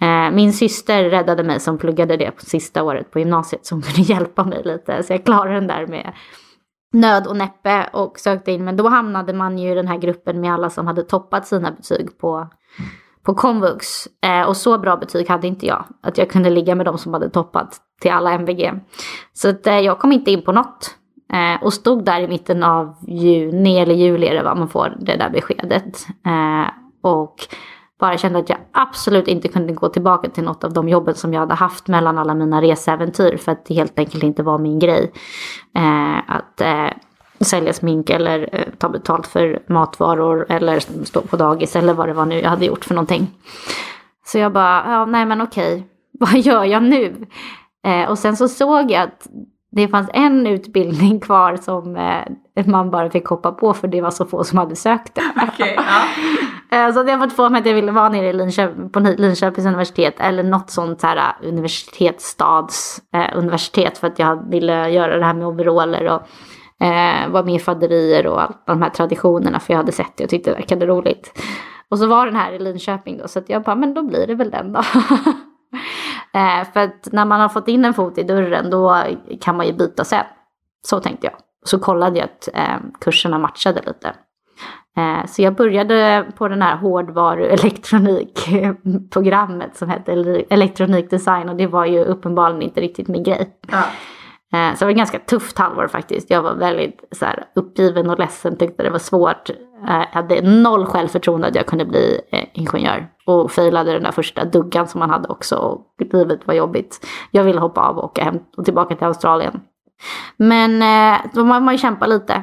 Eh, 0.00 0.30
min 0.32 0.52
syster 0.52 1.04
räddade 1.04 1.42
mig 1.42 1.60
som 1.60 1.78
pluggade 1.78 2.16
det 2.16 2.30
på 2.30 2.44
sista 2.44 2.82
året 2.82 3.10
på 3.10 3.18
gymnasiet 3.18 3.66
som 3.66 3.82
kunde 3.82 4.00
hjälpa 4.00 4.44
mig 4.44 4.62
lite. 4.64 5.02
Så 5.02 5.12
jag 5.12 5.24
klarade 5.24 5.54
den 5.54 5.66
där 5.66 5.86
med 5.86 6.12
nöd 6.92 7.26
och 7.26 7.36
näppe 7.36 7.88
och 7.92 8.18
sökte 8.18 8.52
in. 8.52 8.64
Men 8.64 8.76
då 8.76 8.88
hamnade 8.88 9.32
man 9.32 9.58
ju 9.58 9.72
i 9.72 9.74
den 9.74 9.88
här 9.88 9.98
gruppen 9.98 10.40
med 10.40 10.54
alla 10.54 10.70
som 10.70 10.86
hade 10.86 11.02
toppat 11.02 11.46
sina 11.46 11.70
betyg 11.70 12.18
på, 12.18 12.48
på 13.22 13.34
komvux. 13.34 13.86
Eh, 14.24 14.42
och 14.48 14.56
så 14.56 14.78
bra 14.78 14.96
betyg 14.96 15.28
hade 15.28 15.46
inte 15.46 15.66
jag. 15.66 15.84
Att 16.02 16.18
jag 16.18 16.30
kunde 16.30 16.50
ligga 16.50 16.74
med 16.74 16.86
de 16.86 16.98
som 16.98 17.14
hade 17.14 17.30
toppat 17.30 17.76
till 18.00 18.10
alla 18.10 18.32
MVG. 18.32 18.72
Så 19.32 19.48
att, 19.48 19.66
eh, 19.66 19.78
jag 19.78 19.98
kom 19.98 20.12
inte 20.12 20.30
in 20.30 20.42
på 20.42 20.52
något. 20.52 20.96
Eh, 21.32 21.62
och 21.62 21.72
stod 21.72 22.04
där 22.04 22.20
i 22.20 22.28
mitten 22.28 22.62
av 22.62 22.96
juni 23.08 23.78
eller 23.78 23.94
juli 23.94 24.26
är 24.26 24.34
det 24.34 24.42
vad 24.42 24.56
man 24.56 24.68
får 24.68 24.96
det 25.00 25.16
där 25.16 25.30
beskedet. 25.30 26.06
Eh, 26.26 26.70
och 27.02 27.34
bara 28.02 28.18
kände 28.18 28.38
att 28.38 28.48
jag 28.48 28.58
absolut 28.72 29.28
inte 29.28 29.48
kunde 29.48 29.72
gå 29.72 29.88
tillbaka 29.88 30.28
till 30.28 30.44
något 30.44 30.64
av 30.64 30.72
de 30.72 30.88
jobben 30.88 31.14
som 31.14 31.32
jag 31.32 31.40
hade 31.40 31.54
haft 31.54 31.88
mellan 31.88 32.18
alla 32.18 32.34
mina 32.34 32.62
reseäventyr 32.62 33.36
för 33.36 33.52
att 33.52 33.64
det 33.66 33.74
helt 33.74 33.98
enkelt 33.98 34.22
inte 34.22 34.42
var 34.42 34.58
min 34.58 34.78
grej. 34.78 35.12
Eh, 35.76 36.36
att 36.36 36.60
eh, 36.60 36.88
sälja 37.40 37.72
smink 37.72 38.10
eller 38.10 38.48
eh, 38.52 38.66
ta 38.78 38.88
betalt 38.88 39.26
för 39.26 39.62
matvaror 39.66 40.46
eller 40.48 41.04
stå 41.04 41.20
på 41.20 41.36
dagis 41.36 41.76
eller 41.76 41.94
vad 41.94 42.08
det 42.08 42.12
var 42.12 42.26
nu 42.26 42.40
jag 42.40 42.50
hade 42.50 42.66
gjort 42.66 42.84
för 42.84 42.94
någonting. 42.94 43.30
Så 44.24 44.38
jag 44.38 44.52
bara, 44.52 44.84
ja 44.86 45.04
nej 45.04 45.26
men 45.26 45.40
okej, 45.40 45.86
vad 46.20 46.38
gör 46.38 46.64
jag 46.64 46.82
nu? 46.82 47.26
Eh, 47.86 48.10
och 48.10 48.18
sen 48.18 48.36
så 48.36 48.48
såg 48.48 48.90
jag 48.90 49.02
att 49.02 49.26
det 49.72 49.88
fanns 49.88 50.10
en 50.12 50.46
utbildning 50.46 51.20
kvar 51.20 51.56
som 51.56 51.96
eh, 51.96 52.66
man 52.66 52.90
bara 52.90 53.10
fick 53.10 53.26
hoppa 53.26 53.52
på 53.52 53.74
för 53.74 53.88
det 53.88 54.00
var 54.00 54.10
så 54.10 54.24
få 54.24 54.44
som 54.44 54.58
hade 54.58 54.76
sökt 54.76 55.14
det. 55.14 55.22
Okay, 55.52 55.74
ja. 55.74 55.82
Eh, 56.72 56.92
så 56.92 57.04
jag 57.06 57.20
fått 57.20 57.32
för 57.32 57.50
mig 57.50 57.60
att 57.60 57.66
jag 57.66 57.74
ville 57.74 57.92
vara 57.92 58.08
nere 58.08 58.28
i 58.28 58.32
Linköping, 58.32 58.90
på 58.90 59.00
Linköpings 59.00 59.66
universitet 59.66 60.14
eller 60.18 60.42
något 60.42 60.70
sånt 60.70 61.02
här 61.02 61.16
eh, 61.16 61.48
universitetsstads 61.48 63.02
eh, 63.14 63.38
universitet 63.38 63.98
för 63.98 64.06
att 64.06 64.18
jag 64.18 64.50
ville 64.50 64.88
göra 64.90 65.18
det 65.18 65.24
här 65.24 65.34
med 65.34 65.46
overaller 65.46 66.04
och 66.06 66.22
eh, 66.84 67.28
vara 67.28 67.42
med 67.42 67.54
i 67.54 67.58
faderier 67.58 68.26
och 68.26 68.42
allt 68.42 68.66
de 68.66 68.82
här 68.82 68.90
traditionerna 68.90 69.60
för 69.60 69.72
jag 69.72 69.78
hade 69.78 69.92
sett 69.92 70.16
det 70.16 70.24
och 70.24 70.30
tyckte 70.30 70.50
det 70.50 70.54
verkade 70.56 70.86
roligt. 70.86 71.42
Och 71.88 71.98
så 71.98 72.06
var 72.06 72.26
den 72.26 72.36
här 72.36 72.52
i 72.52 72.58
Linköping 72.58 73.18
då 73.18 73.28
så 73.28 73.42
jag 73.46 73.62
bara, 73.62 73.76
men 73.76 73.94
då 73.94 74.02
blir 74.02 74.26
det 74.26 74.34
väl 74.34 74.50
den 74.50 74.72
då. 74.72 74.82
eh, 76.34 76.64
för 76.72 76.80
att 76.80 77.08
när 77.12 77.24
man 77.24 77.40
har 77.40 77.48
fått 77.48 77.68
in 77.68 77.84
en 77.84 77.94
fot 77.94 78.18
i 78.18 78.22
dörren 78.22 78.70
då 78.70 79.02
kan 79.40 79.56
man 79.56 79.66
ju 79.66 79.72
byta 79.72 80.04
sen. 80.04 80.24
Så 80.86 81.00
tänkte 81.00 81.26
jag. 81.26 81.34
Så 81.64 81.78
kollade 81.78 82.18
jag 82.18 82.24
att 82.24 82.48
eh, 82.54 82.76
kurserna 83.00 83.38
matchade 83.38 83.80
lite. 83.86 84.14
Eh, 84.96 85.26
så 85.26 85.42
jag 85.42 85.54
började 85.54 86.26
på 86.36 86.48
den 86.48 86.62
här 86.62 86.76
hårdvaru-elektronikprogrammet 86.76 89.76
som 89.76 89.88
hette 89.88 90.12
elektronikdesign 90.50 91.48
och 91.48 91.56
det 91.56 91.66
var 91.66 91.86
ju 91.86 92.04
uppenbarligen 92.04 92.62
inte 92.62 92.80
riktigt 92.80 93.08
min 93.08 93.22
grej. 93.22 93.50
Ja. 93.70 93.84
Eh, 94.52 94.74
så 94.74 94.78
det 94.78 94.84
var 94.84 94.90
ett 94.90 94.96
ganska 94.96 95.18
tufft 95.18 95.58
halvår 95.58 95.88
faktiskt. 95.88 96.30
Jag 96.30 96.42
var 96.42 96.54
väldigt 96.54 97.04
så 97.12 97.24
här, 97.24 97.44
uppgiven 97.54 98.10
och 98.10 98.18
ledsen, 98.18 98.56
tyckte 98.56 98.82
det 98.82 98.90
var 98.90 98.98
svårt. 98.98 99.50
Eh, 99.88 100.04
jag 100.12 100.22
hade 100.22 100.42
noll 100.42 100.86
självförtroende 100.86 101.46
att 101.46 101.54
jag 101.54 101.66
kunde 101.66 101.84
bli 101.84 102.20
ingenjör. 102.52 103.08
Och 103.26 103.50
failade 103.50 103.92
den 103.92 104.02
där 104.02 104.12
första 104.12 104.44
duggan 104.44 104.88
som 104.88 104.98
man 104.98 105.10
hade 105.10 105.28
också 105.28 105.56
och 105.56 105.86
livet 106.12 106.46
var 106.46 106.54
jobbigt. 106.54 107.06
Jag 107.30 107.44
ville 107.44 107.60
hoppa 107.60 107.80
av 107.80 107.98
och 107.98 108.04
åka 108.04 108.24
hem 108.24 108.38
och 108.56 108.64
tillbaka 108.64 108.96
till 108.96 109.06
Australien. 109.06 109.60
Men 110.36 110.80
då 111.32 111.44
måste 111.44 111.60
man 111.60 111.74
ju 111.74 111.78
kämpa 111.78 112.06
lite. 112.06 112.42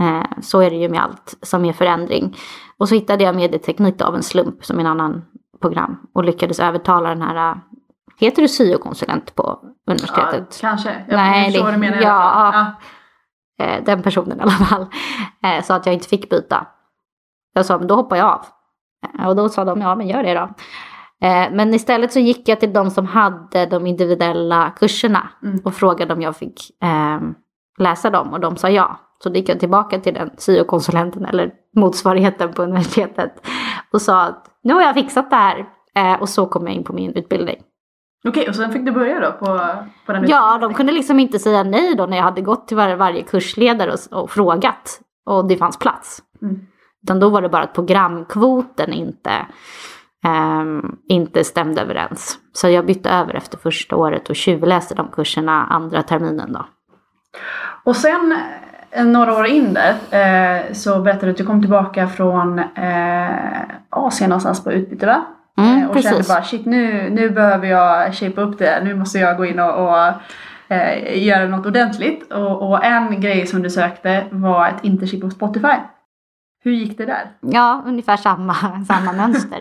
Eh, 0.00 0.40
så 0.42 0.60
är 0.60 0.70
det 0.70 0.76
ju 0.76 0.88
med 0.88 1.02
allt 1.02 1.38
som 1.42 1.64
är 1.64 1.72
förändring. 1.72 2.36
Och 2.78 2.88
så 2.88 2.94
hittade 2.94 3.24
jag 3.24 3.36
medieteknik 3.36 4.02
av 4.02 4.14
en 4.14 4.22
slump 4.22 4.64
som 4.64 4.78
en 4.78 4.86
annan 4.86 5.24
program 5.60 5.96
och 6.14 6.24
lyckades 6.24 6.60
övertala 6.60 7.08
den 7.08 7.22
här 7.22 7.50
eh, 7.50 7.56
Heter 8.18 8.42
du 8.42 8.48
syokonsulent 8.48 9.34
på 9.34 9.58
universitetet? 9.86 10.58
Ja, 10.62 10.68
kanske. 10.68 11.04
Jag 11.08 11.16
Nej, 11.16 11.44
förstår 11.44 11.64
vad 11.64 11.74
du 11.74 11.78
menar 11.78 12.02
ja, 12.02 12.50
ja. 12.52 12.72
Eh, 13.60 13.84
den 13.84 14.02
personen 14.02 14.38
i 14.38 14.42
alla 14.42 14.50
fall. 14.50 14.86
Sa 15.62 15.74
att 15.74 15.86
jag 15.86 15.94
inte 15.94 16.08
fick 16.08 16.30
byta. 16.30 16.66
Jag 17.54 17.66
sa, 17.66 17.78
men 17.78 17.86
då 17.86 17.94
hoppar 17.94 18.16
jag 18.16 18.26
av. 18.26 18.46
Och 19.28 19.36
då 19.36 19.48
sa 19.48 19.64
de, 19.64 19.80
ja 19.80 19.94
men 19.94 20.08
gör 20.08 20.22
det 20.22 20.34
då. 20.34 20.48
Men 21.52 21.74
istället 21.74 22.12
så 22.12 22.18
gick 22.18 22.48
jag 22.48 22.60
till 22.60 22.72
de 22.72 22.90
som 22.90 23.06
hade 23.06 23.66
de 23.66 23.86
individuella 23.86 24.70
kurserna 24.70 25.28
mm. 25.42 25.60
och 25.64 25.74
frågade 25.74 26.14
om 26.14 26.22
jag 26.22 26.36
fick 26.36 26.60
läsa 27.78 28.10
dem 28.10 28.32
och 28.32 28.40
de 28.40 28.56
sa 28.56 28.70
ja. 28.70 28.96
Så 29.22 29.28
då 29.28 29.36
gick 29.36 29.48
jag 29.48 29.60
tillbaka 29.60 29.98
till 29.98 30.14
den 30.14 30.30
syokonsulenten 30.36 31.24
eller 31.24 31.52
motsvarigheten 31.76 32.52
på 32.52 32.62
universitetet 32.62 33.46
och 33.92 34.02
sa 34.02 34.22
att 34.22 34.46
nu 34.62 34.74
har 34.74 34.82
jag 34.82 34.94
fixat 34.94 35.30
det 35.30 35.36
här. 35.36 35.66
Eh, 35.94 36.20
och 36.20 36.28
så 36.28 36.46
kom 36.46 36.66
jag 36.66 36.76
in 36.76 36.84
på 36.84 36.92
min 36.92 37.12
utbildning. 37.12 37.56
Okej, 38.28 38.48
och 38.48 38.54
sen 38.54 38.72
fick 38.72 38.84
du 38.84 38.92
börja 38.92 39.20
då 39.20 39.32
på, 39.32 39.60
på 40.06 40.12
den 40.12 40.28
Ja, 40.28 40.58
de 40.60 40.74
kunde 40.74 40.92
liksom 40.92 41.20
inte 41.20 41.38
säga 41.38 41.62
nej 41.62 41.94
då 41.94 42.06
när 42.06 42.16
jag 42.16 42.24
hade 42.24 42.40
gått 42.40 42.68
till 42.68 42.76
var, 42.76 42.94
varje 42.94 43.22
kursledare 43.22 43.92
och, 43.92 44.22
och, 44.22 44.30
frågat. 44.30 45.00
Och 45.26 45.48
det 45.48 45.56
fanns 45.56 45.78
plats. 45.78 46.22
Mm. 46.42 46.60
Utan 47.02 47.20
då 47.20 47.28
var 47.28 47.42
det 47.42 47.48
bara 47.48 47.62
att 47.62 47.74
programkvoten 47.74 48.92
inte, 48.92 49.46
um, 50.60 50.98
inte 51.08 51.44
stämde 51.44 51.82
överens. 51.82 52.38
Så 52.52 52.68
jag 52.68 52.86
bytte 52.86 53.10
över 53.10 53.34
efter 53.34 53.58
första 53.58 53.96
året 53.96 54.30
och 54.30 54.36
tjuvläste 54.36 54.94
de 54.94 55.08
kurserna 55.08 55.66
andra 55.66 56.02
terminen 56.02 56.52
då. 56.52 56.66
Och 57.84 57.96
sen 57.96 58.38
några 59.04 59.38
år 59.38 59.46
in 59.46 59.74
där 59.74 59.94
eh, 60.10 60.72
så 60.72 61.00
berättade 61.00 61.26
du 61.26 61.30
att 61.30 61.36
du 61.36 61.44
kom 61.44 61.60
tillbaka 61.60 62.08
från 62.08 62.58
eh, 62.58 63.60
Asien 63.90 64.30
någonstans 64.30 64.64
på 64.64 64.72
utbyte 64.72 65.06
va? 65.06 65.24
Mm, 65.58 65.82
eh, 65.82 65.86
och 65.88 65.94
precis. 65.94 66.10
kände 66.10 66.28
bara 66.28 66.42
shit 66.42 66.66
nu, 66.66 67.10
nu 67.10 67.30
behöver 67.30 67.66
jag 67.66 68.14
shapea 68.14 68.44
upp 68.44 68.58
det, 68.58 68.80
nu 68.84 68.94
måste 68.94 69.18
jag 69.18 69.36
gå 69.36 69.44
in 69.44 69.58
och, 69.60 69.88
och 69.88 70.12
eh, 70.68 71.24
göra 71.24 71.48
något 71.48 71.66
ordentligt. 71.66 72.32
Och, 72.32 72.70
och, 72.70 72.84
en 72.84 73.20
grej 73.20 73.46
som 73.46 73.62
du 73.62 73.70
sökte 73.70 74.26
var 74.30 74.68
ett 74.68 74.84
internship 74.84 75.20
på 75.20 75.30
Spotify. 75.30 75.76
Hur 76.64 76.72
gick 76.72 76.98
det 76.98 77.06
där? 77.06 77.30
Ja, 77.40 77.82
ungefär 77.86 78.16
samma, 78.16 78.54
samma 78.88 79.12
mönster. 79.12 79.60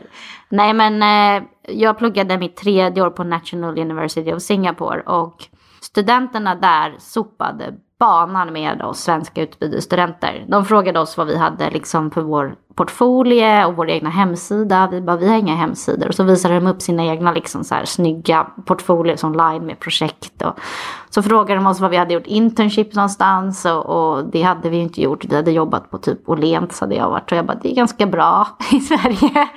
Nej 0.50 0.74
men 0.74 1.04
eh, 1.04 1.44
jag 1.68 1.98
pluggade 1.98 2.38
mitt 2.38 2.56
tredje 2.56 3.04
år 3.04 3.10
på 3.10 3.24
National 3.24 3.80
University 3.80 4.34
of 4.34 4.42
Singapore 4.42 5.02
och 5.02 5.48
studenterna 5.82 6.56
där 6.56 6.96
sopade 7.00 7.74
banan 8.00 8.54
med 8.54 8.82
oss 8.82 9.00
svenska 9.00 9.42
utbytesstudenter. 9.42 10.46
De 10.48 10.66
frågade 10.66 11.00
oss 11.00 11.18
vad 11.18 11.28
vi 11.28 11.38
hade 11.38 11.70
liksom 11.70 12.12
för 12.12 12.22
vår 12.22 12.56
portfolio 12.76 13.66
och 13.66 13.76
vår 13.76 13.90
egna 13.90 14.10
hemsida. 14.10 14.88
Vi 14.92 15.02
bara, 15.02 15.18
vi 15.18 15.30
har 15.30 15.38
inga 15.38 15.56
hemsidor. 15.56 16.08
Och 16.08 16.16
så 16.16 16.24
visade 16.24 16.54
de 16.56 16.68
upp 16.68 16.82
sina 16.82 17.06
egna 17.06 17.32
liksom 17.32 17.64
så 17.64 17.76
här 17.76 17.86
snygga 17.86 18.48
portfolios 18.66 19.24
online 19.24 19.66
med 19.66 19.80
projekt. 19.80 20.42
Och 20.42 20.60
så 21.10 21.24
frågade 21.24 21.56
de 21.56 21.68
oss 21.68 21.80
vad 21.80 21.92
vi 21.92 21.98
hade 21.98 22.14
gjort 22.14 22.28
internship 22.28 22.96
någonstans. 22.96 23.66
Och, 23.66 23.86
och 23.86 24.26
det 24.26 24.42
hade 24.42 24.70
vi 24.70 24.78
inte 24.78 25.02
gjort. 25.02 25.26
Vi 25.26 25.36
hade 25.36 25.52
jobbat 25.52 25.92
på 25.92 25.98
typ 25.98 26.30
Åhléns 26.30 26.82
hade 26.82 26.96
jag 26.96 27.10
varit. 27.10 27.32
Och 27.32 27.38
jag 27.38 27.46
bara, 27.46 27.58
det 27.62 27.72
är 27.72 27.76
ganska 27.76 28.06
bra 28.06 28.48
i 28.72 28.80
Sverige. 28.80 29.50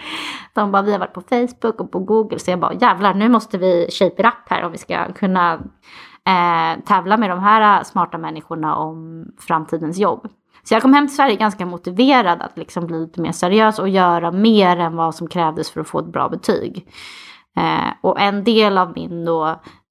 De 0.55 0.73
bara, 0.73 0.83
vi 0.83 0.93
har 0.93 0.99
varit 0.99 1.15
på 1.15 1.21
Facebook 1.21 1.81
och 1.81 1.93
på 1.93 1.99
Google. 1.99 2.39
Så 2.39 2.51
jag 2.51 2.61
bara, 2.61 2.75
jävlar 2.75 3.15
nu 3.15 3.29
måste 3.29 3.59
vi 3.59 3.89
shape 3.91 4.23
it 4.23 4.27
up 4.27 4.49
här 4.49 4.65
om 4.65 4.73
vi 4.73 4.79
ska 4.79 5.13
kunna 5.13 5.61
eh, 6.27 6.85
tävla 6.85 7.17
med 7.17 7.31
de 7.31 7.39
här 7.39 7.79
eh, 7.79 7.85
smarta 7.85 8.19
människorna 8.19 8.77
om 8.77 9.27
framtidens 9.39 9.99
jobb. 9.99 10.29
Så 10.63 10.75
jag 10.75 10.83
kom 10.83 10.95
hem 10.95 11.07
till 11.07 11.17
Sverige 11.17 11.37
ganska 11.37 11.67
motiverad 11.67 12.43
att 12.43 12.59
liksom 12.59 12.87
bli 12.87 13.01
lite 13.01 13.21
mer 13.21 13.33
seriös 13.33 13.79
och 13.79 13.89
göra 13.89 14.31
mer 14.31 14.77
än 14.77 14.97
vad 14.97 15.15
som 15.15 15.29
krävdes 15.29 15.71
för 15.71 15.81
att 15.81 15.89
få 15.89 15.99
ett 15.99 16.13
bra 16.13 16.29
betyg. 16.29 16.89
Eh, 17.57 17.93
och 18.01 18.21
en 18.21 18.45
del 18.45 18.79
av 18.79 18.93
min 18.95 19.25
då, 19.25 19.47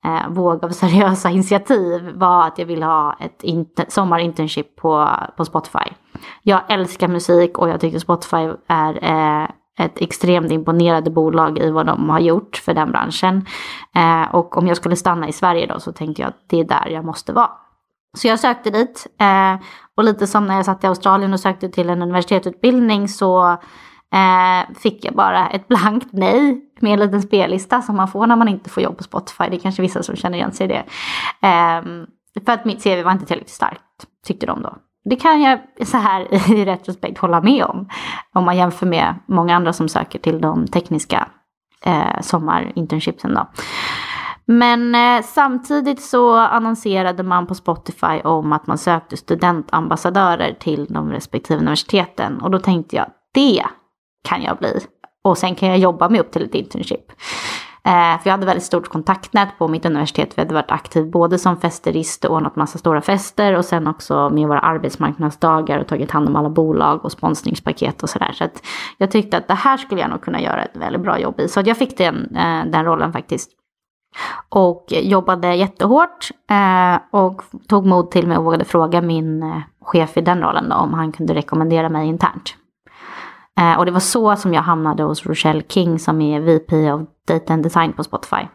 eh, 0.06 0.30
våg 0.30 0.66
av 0.66 0.70
seriösa 0.84 1.30
initiativ 1.30 2.12
var 2.16 2.48
att 2.48 2.58
jag 2.58 2.66
ville 2.66 2.86
ha 2.86 3.18
ett 3.20 3.94
sommarinternship 3.94 4.76
på, 4.76 5.10
på 5.38 5.46
Spotify. 5.46 5.90
Jag 6.44 6.62
älskar 6.70 7.08
musik 7.08 7.58
och 7.58 7.70
jag 7.70 7.80
tycker 7.80 8.00
Spotify 8.00 8.50
är 8.68 9.04
eh, 9.04 9.48
ett 9.80 10.02
extremt 10.02 10.52
imponerande 10.52 11.12
bolag 11.12 11.60
i 11.60 11.72
vad 11.72 11.86
de 11.86 12.10
har 12.10 12.20
gjort 12.20 12.58
för 12.58 12.74
den 12.74 12.92
branschen. 12.92 13.46
Eh, 13.96 14.36
och 14.36 14.58
om 14.58 14.68
jag 14.68 14.78
skulle 14.78 14.96
stanna 14.96 15.28
i 15.28 15.34
Sverige 15.34 15.66
då 15.66 15.80
så 15.80 15.92
tänkte 15.92 16.22
jag 16.22 16.30
att 16.30 16.44
det 16.48 16.60
är 16.60 16.64
där 16.64 16.88
jag 16.90 17.06
måste 17.06 17.34
vara. 17.34 17.50
Så 18.18 18.28
jag 18.28 18.40
sökte 18.40 18.70
dit. 18.70 19.08
Eh, 19.20 19.56
och 19.98 20.04
lite 20.04 20.28
som 20.28 20.48
när 20.48 20.56
jag 20.56 20.66
satt 20.66 20.84
i 20.84 20.88
Australien 20.88 21.34
och 21.34 21.40
sökte 21.40 21.70
till 21.70 21.90
en 21.90 22.02
universitetsutbildning 22.02 23.08
så 23.08 23.58
Eh, 24.16 24.76
fick 24.76 25.06
jag 25.06 25.14
bara 25.14 25.50
ett 25.50 25.68
blankt 25.68 26.08
nej 26.12 26.62
med 26.80 26.94
en 26.94 27.00
liten 27.00 27.22
spellista 27.22 27.82
som 27.82 27.96
man 27.96 28.08
får 28.08 28.28
när 28.28 28.36
man 28.36 28.48
inte 28.48 28.70
får 28.70 28.84
jobb 28.84 28.98
på 28.98 29.04
Spotify. 29.04 29.44
Det 29.50 29.56
är 29.56 29.60
kanske 29.60 29.82
vissa 29.82 30.04
som 30.04 30.16
känner 30.16 30.38
igen 30.38 30.52
sig 30.52 30.66
i 30.66 30.68
det. 30.68 30.84
Eh, 31.48 31.82
för 32.46 32.52
att 32.52 32.66
mitt 32.66 32.84
CV 32.84 33.04
var 33.04 33.12
inte 33.12 33.26
tillräckligt 33.26 33.54
starkt, 33.54 33.82
tyckte 34.26 34.46
de 34.46 34.62
då. 34.62 34.76
Det 35.10 35.16
kan 35.16 35.42
jag 35.42 35.60
så 35.88 35.98
här 35.98 36.34
i 36.54 36.66
retrospekt 36.66 37.18
hålla 37.18 37.42
med 37.42 37.64
om. 37.64 37.90
Om 38.34 38.46
man 38.46 38.58
jämför 38.58 38.86
med 38.86 39.16
många 39.28 39.56
andra 39.56 39.74
som 39.74 39.90
söker 39.90 40.20
till 40.20 40.42
de 40.42 40.68
tekniska 40.68 41.28
eh, 41.86 42.22
sommarinternshipsen 42.22 43.34
då. 43.34 43.48
Men 44.48 44.96
eh, 44.96 45.24
samtidigt 45.24 46.02
så 46.02 46.36
annonserade 46.36 47.24
man 47.24 47.48
på 47.48 47.56
Spotify 47.56 48.22
om 48.24 48.54
att 48.54 48.68
man 48.68 48.78
sökte 48.78 49.18
studentambassadörer 49.18 50.54
till 50.60 50.86
de 50.90 51.12
respektive 51.12 51.60
universiteten. 51.60 52.42
Och 52.42 52.52
då 52.52 52.60
tänkte 52.60 52.96
jag, 52.96 53.06
det 53.34 53.64
kan 54.30 54.44
jag 54.44 54.58
bli. 54.58 54.80
Och 55.24 55.38
sen 55.38 55.56
kan 55.56 55.70
jag 55.70 55.78
jobba 55.78 56.10
mig 56.10 56.20
upp 56.20 56.32
till 56.32 56.46
ett 56.46 56.56
internship. 56.56 57.12
Eh, 57.86 57.92
för 57.92 58.30
jag 58.30 58.32
hade 58.32 58.46
väldigt 58.46 58.64
stort 58.64 58.88
kontaktnät 58.88 59.50
på 59.58 59.68
mitt 59.68 59.86
universitet. 59.86 60.38
Vi 60.38 60.42
hade 60.42 60.54
varit 60.54 60.72
aktiv 60.72 61.12
både 61.12 61.40
som 61.40 61.58
festerist 61.58 62.26
och 62.26 62.36
ordnat 62.36 62.56
massa 62.56 62.78
stora 62.78 63.02
fester 63.02 63.58
och 63.58 63.66
sen 63.66 63.88
också 63.88 64.30
med 64.30 64.48
våra 64.48 64.60
arbetsmarknadsdagar 64.60 65.80
och 65.80 65.88
tagit 65.88 66.12
hand 66.12 66.28
om 66.30 66.36
alla 66.36 66.50
bolag 66.50 67.06
och 67.06 67.12
sponsringspaket 67.12 68.04
och 68.04 68.10
sådär. 68.10 68.32
Så 68.32 68.44
att 68.44 68.64
jag 68.98 69.12
tyckte 69.12 69.38
att 69.38 69.48
det 69.48 69.54
här 69.54 69.78
skulle 69.78 70.02
jag 70.02 70.10
nog 70.10 70.22
kunna 70.22 70.42
göra 70.42 70.64
ett 70.64 70.78
väldigt 70.78 71.02
bra 71.02 71.20
jobb 71.20 71.40
i. 71.40 71.48
Så 71.48 71.60
att 71.60 71.68
jag 71.68 71.78
fick 71.78 71.98
den, 71.98 72.36
eh, 72.36 72.66
den 72.66 72.86
rollen 72.86 73.14
faktiskt. 73.14 73.52
Och 74.50 74.86
jobbade 74.90 75.56
jättehårt 75.56 76.30
eh, 76.50 77.20
och 77.20 77.42
tog 77.68 77.86
mod 77.86 78.12
till 78.12 78.28
mig 78.28 78.38
och 78.38 78.44
vågade 78.44 78.66
fråga 78.66 79.02
min 79.02 79.44
eh, 79.44 79.62
chef 79.82 80.18
i 80.18 80.22
den 80.22 80.42
rollen 80.42 80.70
då, 80.70 80.76
om 80.76 80.94
han 80.94 81.12
kunde 81.12 81.34
rekommendera 81.34 81.90
mig 81.90 82.08
internt. 82.08 82.56
Eh, 83.60 83.80
och 83.80 83.86
det 83.86 83.92
var 83.92 84.00
så 84.00 84.36
som 84.36 84.54
jag 84.54 84.62
hamnade 84.62 85.04
hos 85.04 85.26
Rochelle 85.26 85.64
King 85.70 86.00
som 86.00 86.22
är 86.22 86.40
VP 86.40 86.92
of 86.92 87.02
Date 87.28 87.54
and 87.54 87.64
Design 87.64 87.94
på 87.94 88.04
Spotify. 88.04 88.48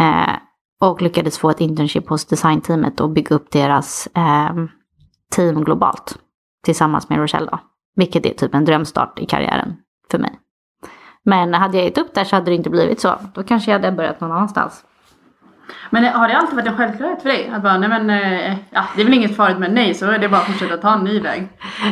Eh, 0.00 0.34
och 0.80 1.02
lyckades 1.02 1.38
få 1.38 1.50
ett 1.50 1.60
internship 1.60 2.08
hos 2.08 2.24
designteamet 2.24 3.00
och 3.00 3.10
bygga 3.10 3.36
upp 3.36 3.50
deras 3.50 4.08
eh, 4.14 4.54
team 5.30 5.64
globalt. 5.64 6.18
Tillsammans 6.64 7.08
med 7.08 7.18
Rochelle 7.18 7.50
då. 7.50 7.58
Vilket 7.96 8.26
är 8.26 8.34
typ 8.34 8.54
en 8.54 8.64
drömstart 8.64 9.18
i 9.18 9.26
karriären 9.26 9.76
för 10.10 10.18
mig. 10.18 10.38
Men 11.24 11.54
hade 11.54 11.76
jag 11.76 11.84
gett 11.84 11.98
upp 11.98 12.14
där 12.14 12.24
så 12.24 12.36
hade 12.36 12.50
det 12.50 12.54
inte 12.54 12.70
blivit 12.70 13.00
så. 13.00 13.14
Då 13.34 13.42
kanske 13.42 13.70
jag 13.70 13.78
hade 13.78 13.96
börjat 13.96 14.20
någon 14.20 14.32
annanstans. 14.32 14.84
Men 15.90 16.04
har 16.04 16.28
det 16.28 16.36
alltid 16.36 16.56
varit 16.56 16.66
en 16.66 16.76
självklarhet 16.76 17.22
för 17.22 17.28
dig? 17.28 17.48
Att 17.54 17.62
bara, 17.62 17.78
nej 17.78 17.88
men, 17.88 18.10
eh, 18.10 18.56
ja, 18.70 18.84
det 18.96 19.00
är 19.00 19.04
väl 19.04 19.14
inget 19.14 19.36
farligt 19.36 19.58
med 19.58 19.72
nej, 19.72 19.94
så 19.94 20.06
är 20.06 20.18
det 20.18 20.28
bara 20.28 20.40
att 20.40 20.46
fortsätta 20.46 20.76
ta 20.76 20.94
en 20.94 21.04
ny 21.04 21.20
väg. 21.20 21.48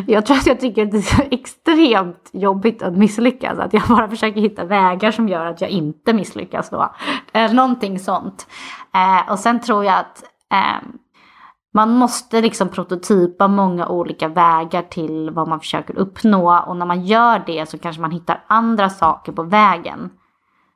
Jag 0.07 0.27
tror 0.27 0.37
att 0.37 0.47
jag 0.47 0.61
tycker 0.61 0.83
att 0.83 0.91
det 0.91 0.97
är 0.97 1.03
så 1.17 1.23
extremt 1.31 2.31
jobbigt 2.33 2.83
att 2.83 2.97
misslyckas. 2.97 3.59
Att 3.59 3.73
jag 3.73 3.83
bara 3.89 4.09
försöker 4.09 4.41
hitta 4.41 4.65
vägar 4.65 5.11
som 5.11 5.29
gör 5.29 5.47
att 5.47 5.61
jag 5.61 5.71
inte 5.71 6.13
misslyckas 6.13 6.71
då. 6.71 6.95
Eh, 7.33 7.53
någonting 7.53 7.99
sånt. 7.99 8.47
Eh, 8.95 9.33
och 9.33 9.39
sen 9.39 9.61
tror 9.61 9.85
jag 9.85 9.99
att 9.99 10.23
eh, 10.53 10.89
man 11.75 11.91
måste 11.91 12.41
liksom 12.41 12.69
prototypa 12.69 13.49
många 13.49 13.89
olika 13.89 14.29
vägar 14.29 14.83
till 14.83 15.31
vad 15.31 15.49
man 15.49 15.61
försöker 15.61 15.99
uppnå. 15.99 16.59
Och 16.67 16.77
när 16.77 16.87
man 16.87 17.05
gör 17.05 17.43
det 17.47 17.69
så 17.69 17.79
kanske 17.79 18.03
man 18.03 18.11
hittar 18.11 18.45
andra 18.47 18.91
saker 18.91 19.33
på 19.33 19.43
vägen 19.43 20.11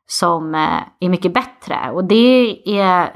som 0.07 0.55
eh, 0.55 0.81
är 1.01 1.09
mycket 1.09 1.35
bättre. 1.35 1.91
Och 1.93 2.05
det, 2.05 2.63
är, 2.81 3.11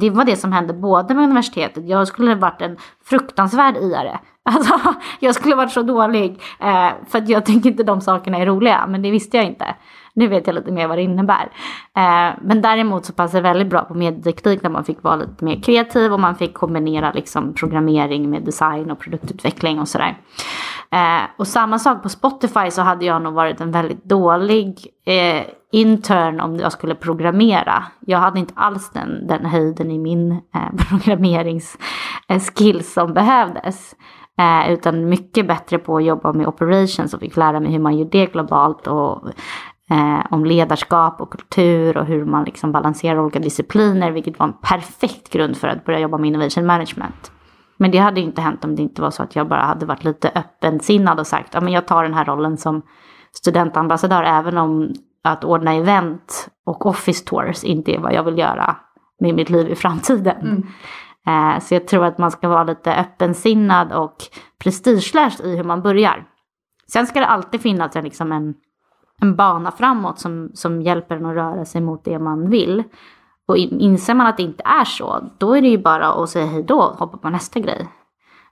det 0.00 0.10
var 0.10 0.24
det 0.24 0.36
som 0.36 0.52
hände 0.52 0.74
både 0.74 1.14
med 1.14 1.24
universitetet. 1.24 1.88
Jag 1.88 2.08
skulle 2.08 2.34
varit 2.34 2.62
en 2.62 2.76
fruktansvärd 3.04 3.76
iare. 3.76 4.20
Alltså, 4.44 4.94
jag 5.20 5.34
skulle 5.34 5.54
varit 5.54 5.72
så 5.72 5.82
dålig. 5.82 6.40
Eh, 6.60 6.90
för 7.08 7.18
att 7.18 7.28
jag 7.28 7.46
tycker 7.46 7.70
inte 7.70 7.82
de 7.82 8.00
sakerna 8.00 8.38
är 8.38 8.46
roliga. 8.46 8.86
Men 8.88 9.02
det 9.02 9.10
visste 9.10 9.36
jag 9.36 9.46
inte. 9.46 9.74
Nu 10.14 10.28
vet 10.28 10.46
jag 10.46 10.54
lite 10.54 10.72
mer 10.72 10.88
vad 10.88 10.98
det 10.98 11.02
innebär. 11.02 11.50
Eh, 11.96 12.30
men 12.42 12.62
däremot 12.62 13.04
så 13.04 13.12
passade 13.12 13.38
det 13.38 13.48
väldigt 13.48 13.68
bra 13.68 13.84
på 13.84 13.94
medieteknik 13.94 14.62
när 14.62 14.70
man 14.70 14.84
fick 14.84 15.02
vara 15.02 15.16
lite 15.16 15.44
mer 15.44 15.62
kreativ 15.62 16.12
och 16.12 16.20
man 16.20 16.34
fick 16.34 16.54
kombinera 16.54 17.12
liksom 17.12 17.54
programmering 17.54 18.30
med 18.30 18.42
design 18.42 18.90
och 18.90 18.98
produktutveckling 18.98 19.80
och 19.80 19.88
sådär. 19.88 20.18
Eh, 20.90 21.22
och 21.36 21.46
samma 21.46 21.78
sak 21.78 22.02
på 22.02 22.08
Spotify 22.08 22.70
så 22.70 22.82
hade 22.82 23.04
jag 23.04 23.22
nog 23.22 23.34
varit 23.34 23.60
en 23.60 23.70
väldigt 23.70 24.04
dålig 24.04 24.86
eh, 25.06 25.42
intern 25.72 26.40
om 26.40 26.56
jag 26.56 26.72
skulle 26.72 26.94
programmera. 26.94 27.84
Jag 28.00 28.18
hade 28.18 28.38
inte 28.38 28.54
alls 28.56 28.90
den, 28.90 29.26
den 29.26 29.46
höjden 29.46 29.90
i 29.90 29.98
min 29.98 30.32
eh, 30.32 30.76
programmeringsskills 30.88 32.96
eh, 32.96 33.02
som 33.02 33.14
behövdes. 33.14 33.94
Eh, 34.38 34.72
utan 34.72 35.08
mycket 35.08 35.46
bättre 35.46 35.78
på 35.78 35.96
att 35.96 36.04
jobba 36.04 36.32
med 36.32 36.46
operations 36.46 37.14
och 37.14 37.20
fick 37.20 37.36
lära 37.36 37.60
mig 37.60 37.72
hur 37.72 37.78
man 37.78 37.98
gör 37.98 38.04
det 38.04 38.26
globalt 38.26 38.86
och 38.86 39.28
eh, 39.90 40.26
om 40.30 40.44
ledarskap 40.44 41.20
och 41.20 41.32
kultur 41.32 41.96
och 41.96 42.06
hur 42.06 42.24
man 42.24 42.44
liksom 42.44 42.72
balanserar 42.72 43.20
olika 43.20 43.38
discipliner, 43.38 44.10
vilket 44.10 44.38
var 44.38 44.46
en 44.46 44.52
perfekt 44.62 45.32
grund 45.32 45.56
för 45.56 45.68
att 45.68 45.84
börja 45.84 45.98
jobba 45.98 46.18
med 46.18 46.28
innovation 46.28 46.66
management. 46.66 47.32
Men 47.76 47.90
det 47.90 47.98
hade 47.98 48.20
inte 48.20 48.40
hänt 48.40 48.64
om 48.64 48.76
det 48.76 48.82
inte 48.82 49.02
var 49.02 49.10
så 49.10 49.22
att 49.22 49.36
jag 49.36 49.48
bara 49.48 49.62
hade 49.62 49.86
varit 49.86 50.04
lite 50.04 50.30
öppensinnad 50.34 51.20
och 51.20 51.26
sagt, 51.26 51.54
ja 51.54 51.60
men 51.60 51.72
jag 51.72 51.86
tar 51.86 52.02
den 52.02 52.14
här 52.14 52.24
rollen 52.24 52.56
som 52.56 52.82
studentambassadör, 53.32 54.22
även 54.22 54.58
om 54.58 54.92
att 55.24 55.44
ordna 55.44 55.74
event 55.74 56.48
och 56.66 56.86
office 56.86 57.24
tours 57.24 57.64
inte 57.64 57.94
är 57.94 57.98
vad 57.98 58.14
jag 58.14 58.22
vill 58.22 58.38
göra 58.38 58.76
med 59.20 59.34
mitt 59.34 59.50
liv 59.50 59.68
i 59.68 59.74
framtiden. 59.74 60.40
Mm. 60.40 60.66
Eh, 61.26 61.60
så 61.60 61.74
jag 61.74 61.86
tror 61.86 62.04
att 62.04 62.18
man 62.18 62.30
ska 62.30 62.48
vara 62.48 62.64
lite 62.64 62.94
öppensinnad 62.94 63.92
och 63.92 64.16
prestigelös 64.58 65.40
i 65.40 65.56
hur 65.56 65.64
man 65.64 65.82
börjar. 65.82 66.24
Sen 66.92 67.06
ska 67.06 67.20
det 67.20 67.26
alltid 67.26 67.60
finnas 67.60 67.96
en, 67.96 68.04
liksom 68.04 68.32
en 68.32 68.54
en 69.22 69.36
bana 69.36 69.70
framåt 69.70 70.18
som, 70.18 70.50
som 70.54 70.82
hjälper 70.82 71.16
en 71.16 71.26
att 71.26 71.34
röra 71.34 71.64
sig 71.64 71.80
mot 71.80 72.04
det 72.04 72.18
man 72.18 72.50
vill. 72.50 72.84
Och 73.48 73.56
inser 73.56 74.14
man 74.14 74.26
att 74.26 74.36
det 74.36 74.42
inte 74.42 74.62
är 74.66 74.84
så, 74.84 75.30
då 75.38 75.56
är 75.56 75.62
det 75.62 75.68
ju 75.68 75.78
bara 75.78 76.12
att 76.12 76.30
säga 76.30 76.46
hej 76.46 76.62
då 76.62 76.80
och 76.82 76.98
hoppa 76.98 77.16
på 77.16 77.30
nästa 77.30 77.60
grej. 77.60 77.88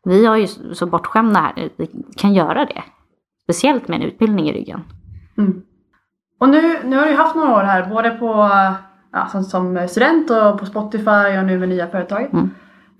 Vi 0.04 0.26
har 0.26 0.36
ju 0.36 0.46
så 0.46 0.86
bortskämda 0.86 1.40
här, 1.40 1.70
vi 1.76 1.90
kan 2.16 2.34
göra 2.34 2.64
det. 2.64 2.82
Speciellt 3.42 3.88
med 3.88 4.00
en 4.00 4.06
utbildning 4.06 4.48
i 4.48 4.52
ryggen. 4.52 4.80
Mm. 5.38 5.62
Och 6.40 6.48
nu, 6.48 6.78
nu 6.84 6.96
har 6.96 7.06
du 7.06 7.14
haft 7.14 7.36
några 7.36 7.54
år 7.54 7.62
här, 7.62 7.88
både 7.88 8.10
på, 8.10 8.50
ja, 9.12 9.26
som, 9.26 9.44
som, 9.44 9.88
student 9.88 10.30
och 10.30 10.58
på 10.58 10.66
Spotify 10.66 11.38
och 11.38 11.44
nu 11.44 11.58
med 11.58 11.68
nya 11.68 11.86
företaget. 11.86 12.32
Mm. 12.32 12.50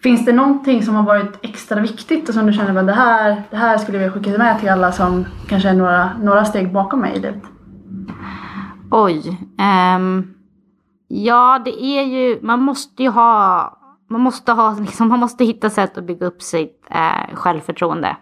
Finns 0.03 0.25
det 0.25 0.33
någonting 0.33 0.83
som 0.83 0.95
har 0.95 1.03
varit 1.03 1.39
extra 1.43 1.81
viktigt 1.81 2.29
och 2.29 2.35
som 2.35 2.47
du 2.47 2.53
känner 2.53 2.81
att 2.81 2.87
det 2.87 2.93
här, 2.93 3.43
det 3.51 3.57
här 3.57 3.79
skulle 3.79 3.99
vi 3.99 4.11
skicka 4.11 4.39
med 4.39 4.61
till 4.61 4.69
alla 4.69 4.93
som 4.93 5.27
kanske 5.49 5.69
är 5.69 5.75
några, 5.75 6.11
några 6.23 6.45
steg 6.45 6.73
bakom 6.73 7.01
mig 7.01 7.17
i 7.17 7.21
livet? 7.21 7.43
Oj. 8.91 9.39
Um, 9.97 10.35
ja, 11.09 11.61
det 11.65 11.85
är 11.85 12.03
ju, 12.03 12.39
man 12.43 12.63
måste 12.63 13.03
ju 13.03 13.09
ha, 13.09 13.79
man 14.09 14.21
måste 14.21 14.53
ha, 14.53 14.75
liksom, 14.81 15.09
man 15.09 15.21
måste 15.21 15.45
hitta 15.45 15.71
sätt 15.71 15.99
att 15.99 16.05
bygga 16.05 16.27
upp 16.27 16.43
sitt 16.43 16.87
eh, 16.91 17.35
självförtroende. 17.35 18.17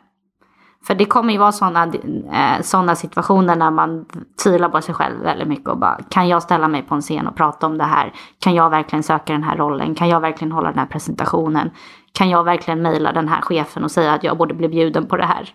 För 0.86 0.94
det 0.94 1.04
kommer 1.04 1.32
ju 1.32 1.38
vara 1.38 1.52
sådana 1.52 1.86
eh, 2.32 2.62
såna 2.62 2.96
situationer 2.96 3.56
när 3.56 3.70
man 3.70 4.06
tvivlar 4.42 4.68
på 4.68 4.80
sig 4.80 4.94
själv 4.94 5.22
väldigt 5.22 5.48
mycket 5.48 5.68
och 5.68 5.78
bara 5.78 5.98
kan 6.10 6.28
jag 6.28 6.42
ställa 6.42 6.68
mig 6.68 6.82
på 6.82 6.94
en 6.94 7.00
scen 7.00 7.26
och 7.26 7.36
prata 7.36 7.66
om 7.66 7.78
det 7.78 7.84
här? 7.84 8.12
Kan 8.38 8.54
jag 8.54 8.70
verkligen 8.70 9.02
söka 9.02 9.32
den 9.32 9.42
här 9.42 9.56
rollen? 9.56 9.94
Kan 9.94 10.08
jag 10.08 10.20
verkligen 10.20 10.52
hålla 10.52 10.68
den 10.68 10.78
här 10.78 10.86
presentationen? 10.86 11.70
Kan 12.12 12.30
jag 12.30 12.44
verkligen 12.44 12.82
mejla 12.82 13.12
den 13.12 13.28
här 13.28 13.40
chefen 13.40 13.84
och 13.84 13.90
säga 13.90 14.12
att 14.12 14.24
jag 14.24 14.36
borde 14.36 14.54
bli 14.54 14.68
bjuden 14.68 15.06
på 15.06 15.16
det 15.16 15.26
här? 15.26 15.54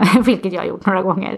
Vilket 0.24 0.52
jag 0.52 0.60
har 0.60 0.66
gjort 0.66 0.86
några 0.86 1.02
gånger. 1.02 1.32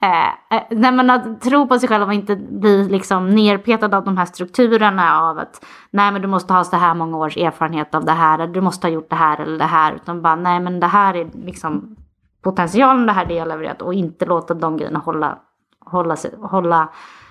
Eh, 0.00 0.62
nej, 0.70 0.92
men 0.92 1.10
att 1.10 1.40
tro 1.40 1.68
på 1.68 1.78
sig 1.78 1.88
själv 1.88 2.06
och 2.06 2.14
inte 2.14 2.36
bli 2.36 2.88
liksom 2.88 3.30
nerpetad 3.30 3.96
av 3.96 4.04
de 4.04 4.16
här 4.16 4.26
strukturerna 4.26 5.20
av 5.20 5.38
att 5.38 5.64
nej 5.90 6.12
men 6.12 6.22
du 6.22 6.28
måste 6.28 6.52
ha 6.52 6.64
så 6.64 6.76
här 6.76 6.94
många 6.94 7.16
års 7.16 7.36
erfarenhet 7.36 7.94
av 7.94 8.04
det 8.04 8.12
här, 8.12 8.38
eller 8.38 8.54
du 8.54 8.60
måste 8.60 8.86
ha 8.86 8.92
gjort 8.92 9.10
det 9.10 9.16
här 9.16 9.40
eller 9.40 9.58
det 9.58 9.64
här. 9.64 9.92
Utan 9.92 10.22
bara 10.22 10.36
nej 10.36 10.60
men 10.60 10.80
det 10.80 10.86
här 10.86 11.14
är 11.14 11.30
liksom 11.44 11.96
potentialen 12.42 13.06
det 13.06 13.12
här 13.12 13.26
det 13.26 13.34
jag 13.34 13.48
levererat 13.48 13.82
och 13.82 13.94
inte 13.94 14.26
låta 14.26 14.54
de 14.54 14.76
grejerna 14.76 14.98
hålla, 14.98 15.38
hålla, 15.80 16.16
sig, 16.16 16.34
hålla, 16.40 16.88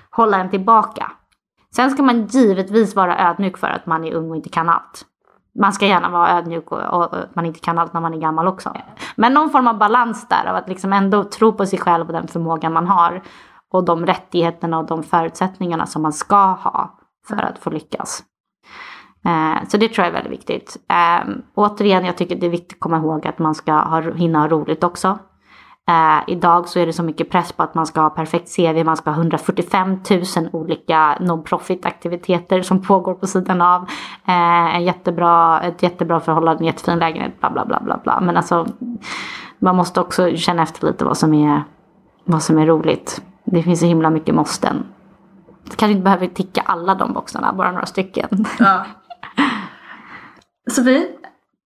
hålla 0.10 0.38
en 0.38 0.50
tillbaka. 0.50 1.12
Sen 1.76 1.92
ska 1.92 2.04
man 2.04 2.26
givetvis 2.26 2.96
vara 2.96 3.30
ödmjuk 3.30 3.58
för 3.58 3.68
att 3.68 3.86
man 3.86 4.04
är 4.04 4.14
ung 4.14 4.30
och 4.30 4.36
inte 4.36 4.50
kan 4.50 4.70
allt. 4.70 5.06
Man 5.60 5.74
ska 5.74 5.86
gärna 5.86 6.10
vara 6.10 6.38
ödmjuk 6.38 6.72
och, 6.72 6.80
och, 6.80 7.14
och 7.14 7.26
man 7.34 7.46
inte 7.46 7.60
kan 7.60 7.78
allt 7.78 7.94
när 7.94 8.02
man 8.02 8.14
är 8.14 8.18
gammal 8.18 8.48
också. 8.48 8.74
Men 9.16 9.34
någon 9.34 9.50
form 9.50 9.68
av 9.68 9.78
balans 9.78 10.28
där 10.28 10.46
av 10.46 10.56
att 10.56 10.70
liksom 10.70 10.94
ändå 10.94 11.24
tro 11.24 11.54
på 11.54 11.66
sig 11.66 11.80
själv 11.80 12.08
och 12.08 12.14
den 12.14 12.28
förmågan 12.28 12.74
man 12.74 12.88
har. 12.88 13.22
Och 13.72 13.86
de 13.86 14.06
rättigheterna 14.06 14.80
och 14.80 14.86
de 14.86 15.04
förutsättningarna 15.04 15.86
som 15.86 16.02
man 16.02 16.14
ska 16.14 16.46
ha 16.46 17.00
för 17.28 17.42
att 17.42 17.60
få 17.60 17.70
lyckas. 17.70 18.24
Eh, 19.26 19.68
så 19.68 19.78
det 19.78 19.88
tror 19.88 20.06
jag 20.06 20.08
är 20.08 20.14
väldigt 20.14 20.40
viktigt. 20.40 20.78
Eh, 20.90 21.34
återigen, 21.56 22.06
jag 22.06 22.18
tycker 22.18 22.36
det 22.36 22.46
är 22.46 22.50
viktigt 22.50 22.74
att 22.74 22.80
komma 22.80 22.98
ihåg 22.98 23.28
att 23.28 23.40
man 23.40 23.56
ska 23.56 23.74
ha, 23.74 24.02
hinna 24.02 24.40
ha 24.40 24.48
roligt 24.48 24.84
också. 24.84 25.20
Eh, 25.92 26.24
idag 26.28 26.70
så 26.70 26.80
är 26.80 26.86
det 26.86 26.94
så 26.94 27.04
mycket 27.04 27.30
press 27.30 27.52
på 27.52 27.64
att 27.64 27.76
man 27.76 27.86
ska 27.86 28.02
ha 28.02 28.10
perfekt 28.10 28.56
CV, 28.56 28.84
man 28.84 28.98
ska 28.98 29.10
ha 29.10 29.18
145 29.18 30.00
000 30.10 30.50
olika 30.52 31.18
non-profit 31.20 31.86
aktiviteter 31.86 32.62
som 32.62 32.82
pågår 32.82 33.14
på 33.14 33.28
sidan 33.28 33.62
av. 33.62 33.82
Eh, 34.28 34.76
en 34.76 34.84
jättebra, 34.84 35.62
ett 35.62 35.84
jättebra 35.84 36.20
förhållande, 36.20 36.64
en 36.64 36.66
jättefin 36.66 37.00
lägenhet, 37.00 37.40
bla 37.40 37.50
bla 37.50 37.66
bla 37.66 37.80
bla 37.80 38.00
bla. 38.04 38.22
Men 38.22 38.38
alltså 38.38 38.68
man 39.60 39.76
måste 39.76 40.02
också 40.02 40.36
känna 40.36 40.64
efter 40.64 40.88
lite 40.88 41.06
vad 41.06 41.18
som 41.18 41.34
är 41.34 41.64
vad 42.24 42.44
som 42.44 42.58
är 42.58 42.66
roligt. 42.66 43.22
Det 43.44 43.64
finns 43.64 43.80
så 43.80 43.86
himla 43.86 44.10
mycket 44.10 44.36
måsten. 44.36 44.84
Kanske 45.76 45.92
inte 45.92 46.04
behöver 46.04 46.28
ticka 46.28 46.62
alla 46.62 46.96
de 46.96 47.14
boxarna, 47.14 47.54
bara 47.54 47.72
några 47.72 47.86
stycken. 47.86 48.46
Ja. 48.60 48.86
Sofie, 50.72 51.08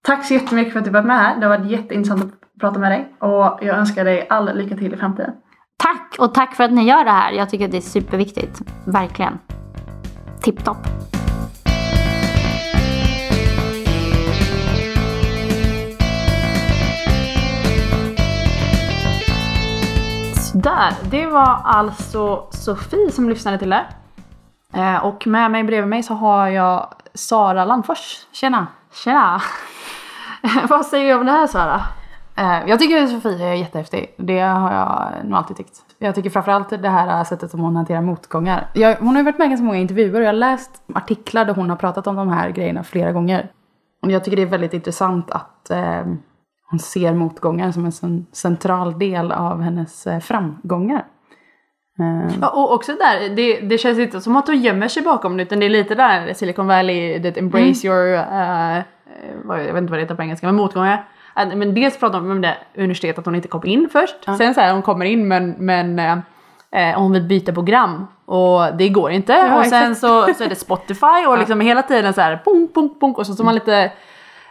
tack 0.02 0.26
så 0.26 0.34
jättemycket 0.34 0.74
för 0.74 0.80
att 0.80 0.86
du 0.86 0.92
var 0.92 1.04
med 1.04 1.18
här. 1.18 1.40
Det 1.40 1.46
har 1.46 1.58
varit 1.58 1.72
jätteintressant 1.72 2.24
att 2.24 2.45
prata 2.60 2.80
med 2.80 2.91
dig 2.91 3.13
och 3.20 3.60
jag 3.62 3.78
önskar 3.78 4.06
dig 4.06 4.28
all 4.30 4.58
lycka 4.58 4.76
till 4.76 4.94
i 4.94 4.98
framtiden. 4.98 5.32
Tack 5.78 6.15
och 6.20 6.34
tack 6.34 6.56
för 6.56 6.63
att 6.63 6.72
ni 6.72 6.84
gör 6.84 7.06
det 7.06 7.12
här. 7.12 7.32
Jag 7.32 7.50
tycker 7.50 7.65
att 7.65 7.72
det 7.72 7.78
är 7.78 7.82
superviktigt. 7.82 8.62
Verkligen. 8.86 9.39
Tipptopp. 10.41 10.78
Där, 20.54 20.94
det 21.12 21.26
var 21.26 21.62
alltså 21.63 22.48
Sofie 22.52 23.12
som 23.12 23.30
lyssnade 23.30 23.58
till 23.58 23.70
det. 23.70 23.86
Eh, 24.74 25.06
och 25.06 25.28
med 25.28 25.52
mig 25.52 25.63
bredvid 25.63 25.89
mig 25.89 26.04
så 26.04 26.13
har 26.13 26.48
jag 26.48 26.94
Sara 27.13 27.65
Landfors. 27.65 28.28
Tjena! 28.32 28.68
Tjena! 28.94 29.41
Vad 30.70 30.86
säger 30.86 31.13
du 31.13 31.20
om 31.20 31.26
det 31.26 31.32
här 31.32 31.48
Sara? 31.48 31.82
Eh, 32.38 32.69
jag 32.69 32.80
tycker 32.80 33.08
Sofie 33.08 33.48
är 33.48 33.54
jättehäftig. 33.54 34.13
Det 34.17 34.39
har 34.39 34.74
jag 34.74 35.26
nog 35.26 35.38
alltid 35.38 35.58
tyckt. 35.58 35.82
Jag 36.00 36.15
tycker 36.15 36.30
framförallt 36.30 36.69
det 36.69 36.89
här 36.89 37.24
sättet 37.24 37.52
som 37.52 37.60
hon 37.60 37.76
hanterar 37.76 38.02
motgångar. 38.02 38.67
Jag, 38.74 38.95
hon 38.95 39.08
har 39.08 39.17
ju 39.17 39.24
varit 39.24 39.38
med 39.38 39.45
i 39.45 39.50
ganska 39.50 39.65
många 39.65 39.78
intervjuer 39.78 40.15
och 40.15 40.21
jag 40.21 40.28
har 40.28 40.34
läst 40.34 40.71
artiklar 40.93 41.45
där 41.45 41.54
hon 41.54 41.69
har 41.69 41.78
pratat 41.78 42.08
om 42.08 42.15
de 42.15 42.30
här 42.30 42.50
grejerna 42.50 42.84
flera 42.84 43.12
gånger. 43.12 43.52
Och 44.02 44.12
jag 44.12 44.24
tycker 44.24 44.38
det 44.38 44.43
är 44.43 44.48
väldigt 44.48 44.74
intressant 44.74 45.32
att 45.32 45.69
eh, 45.69 46.06
hon 46.69 46.80
ser 46.80 47.13
motgångar 47.13 47.71
som 47.71 47.86
en 47.86 48.26
central 48.32 49.00
del 49.00 49.32
av 49.32 49.62
hennes 49.62 50.08
eh, 50.08 50.19
framgångar. 50.19 51.06
Eh, 52.00 52.34
Ja, 52.41 52.50
och 52.50 52.74
också 52.74 52.91
där, 52.91 53.36
det, 53.36 53.60
det 53.60 53.78
känns 53.78 54.00
inte 54.00 54.21
som 54.21 54.36
att 54.36 54.48
hon 54.48 54.62
gömmer 54.62 54.88
sig 54.88 55.04
bakom 55.04 55.38
det 55.38 55.43
utan 55.43 55.60
det 55.60 55.65
är 55.65 55.69
lite 55.69 55.95
där 55.95 56.34
Silicon 56.34 56.67
Valley, 56.67 57.24
that 57.24 57.38
embrace 57.38 57.88
your, 57.88 58.13
uh, 58.13 58.84
jag 59.48 59.74
vet 59.74 59.78
inte 59.78 59.91
vad 59.91 60.00
det 60.00 60.02
heter 60.02 60.15
på 60.15 60.21
engelska, 60.21 60.45
men 60.45 60.56
motgångar. 60.56 61.06
Att, 61.38 61.58
men 61.58 61.74
dels 61.74 62.00
pratar 62.00 62.19
hon 62.19 62.32
om 62.32 62.41
det 62.41 62.58
universitetet 62.76 63.19
att 63.19 63.26
hon 63.26 63.36
inte 63.36 63.48
kom 63.48 63.65
in 63.65 63.89
först, 63.91 64.15
sen 64.38 64.54
så 64.54 64.62
här 64.62 64.74
hon 64.74 64.82
kommer 64.82 65.06
in 65.06 65.28
men, 65.28 65.52
men 65.52 66.00
eh, 66.00 66.17
eh, 66.71 67.00
hon 67.00 67.12
vill 67.12 67.24
byta 67.24 67.54
program 67.54 68.08
och 68.26 68.76
det 68.78 68.89
går 68.89 69.12
inte. 69.12 69.34
Ja, 69.34 69.60
och 69.60 69.65
sen 69.65 69.95
så, 69.95 70.34
så 70.34 70.43
är 70.43 70.50
det 70.50 70.56
Spotify 70.56 71.26
och 71.28 71.38
liksom 71.39 71.62
hela 71.62 71.82
tiden 71.82 72.13
så 72.13 72.21
här 72.21 72.41
punk, 72.45 72.74
punk, 72.74 73.00
punk 73.00 73.17
och 73.17 73.28
så, 73.28 73.34
så 73.34 73.43
man 73.43 73.56
lite 73.56 73.91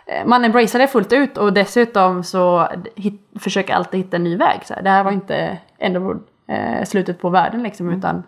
eh, 0.07 0.27
man 0.27 0.44
embracear 0.44 0.81
det 0.81 0.88
fullt 0.88 1.12
ut 1.12 1.38
och 1.38 1.53
dessutom 1.53 2.25
så 2.25 2.68
hit, 2.94 3.31
försöker 3.40 3.75
alltid 3.75 4.01
hitta 4.01 4.16
en 4.16 4.25
ny 4.25 4.37
väg. 4.37 4.61
Så 4.64 4.75
här. 4.75 4.83
Det 4.83 4.90
här 4.90 5.05
var 5.05 5.12
inte 5.12 5.59
ändå 5.79 6.16
eh, 6.47 6.85
slutet 6.85 7.20
på 7.20 7.31
världen 7.31 7.62
liksom 7.62 7.90
utan 7.90 8.23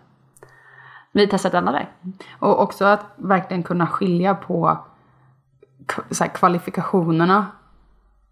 vi 1.12 1.26
testar 1.26 1.48
ett 1.48 1.54
annat 1.54 1.74
väg. 1.74 1.86
Och 2.38 2.62
också 2.62 2.84
att 2.84 3.04
verkligen 3.16 3.62
kunna 3.62 3.86
skilja 3.86 4.34
på 4.34 4.78
så 6.10 6.24
här, 6.24 6.30
kvalifikationerna 6.30 7.46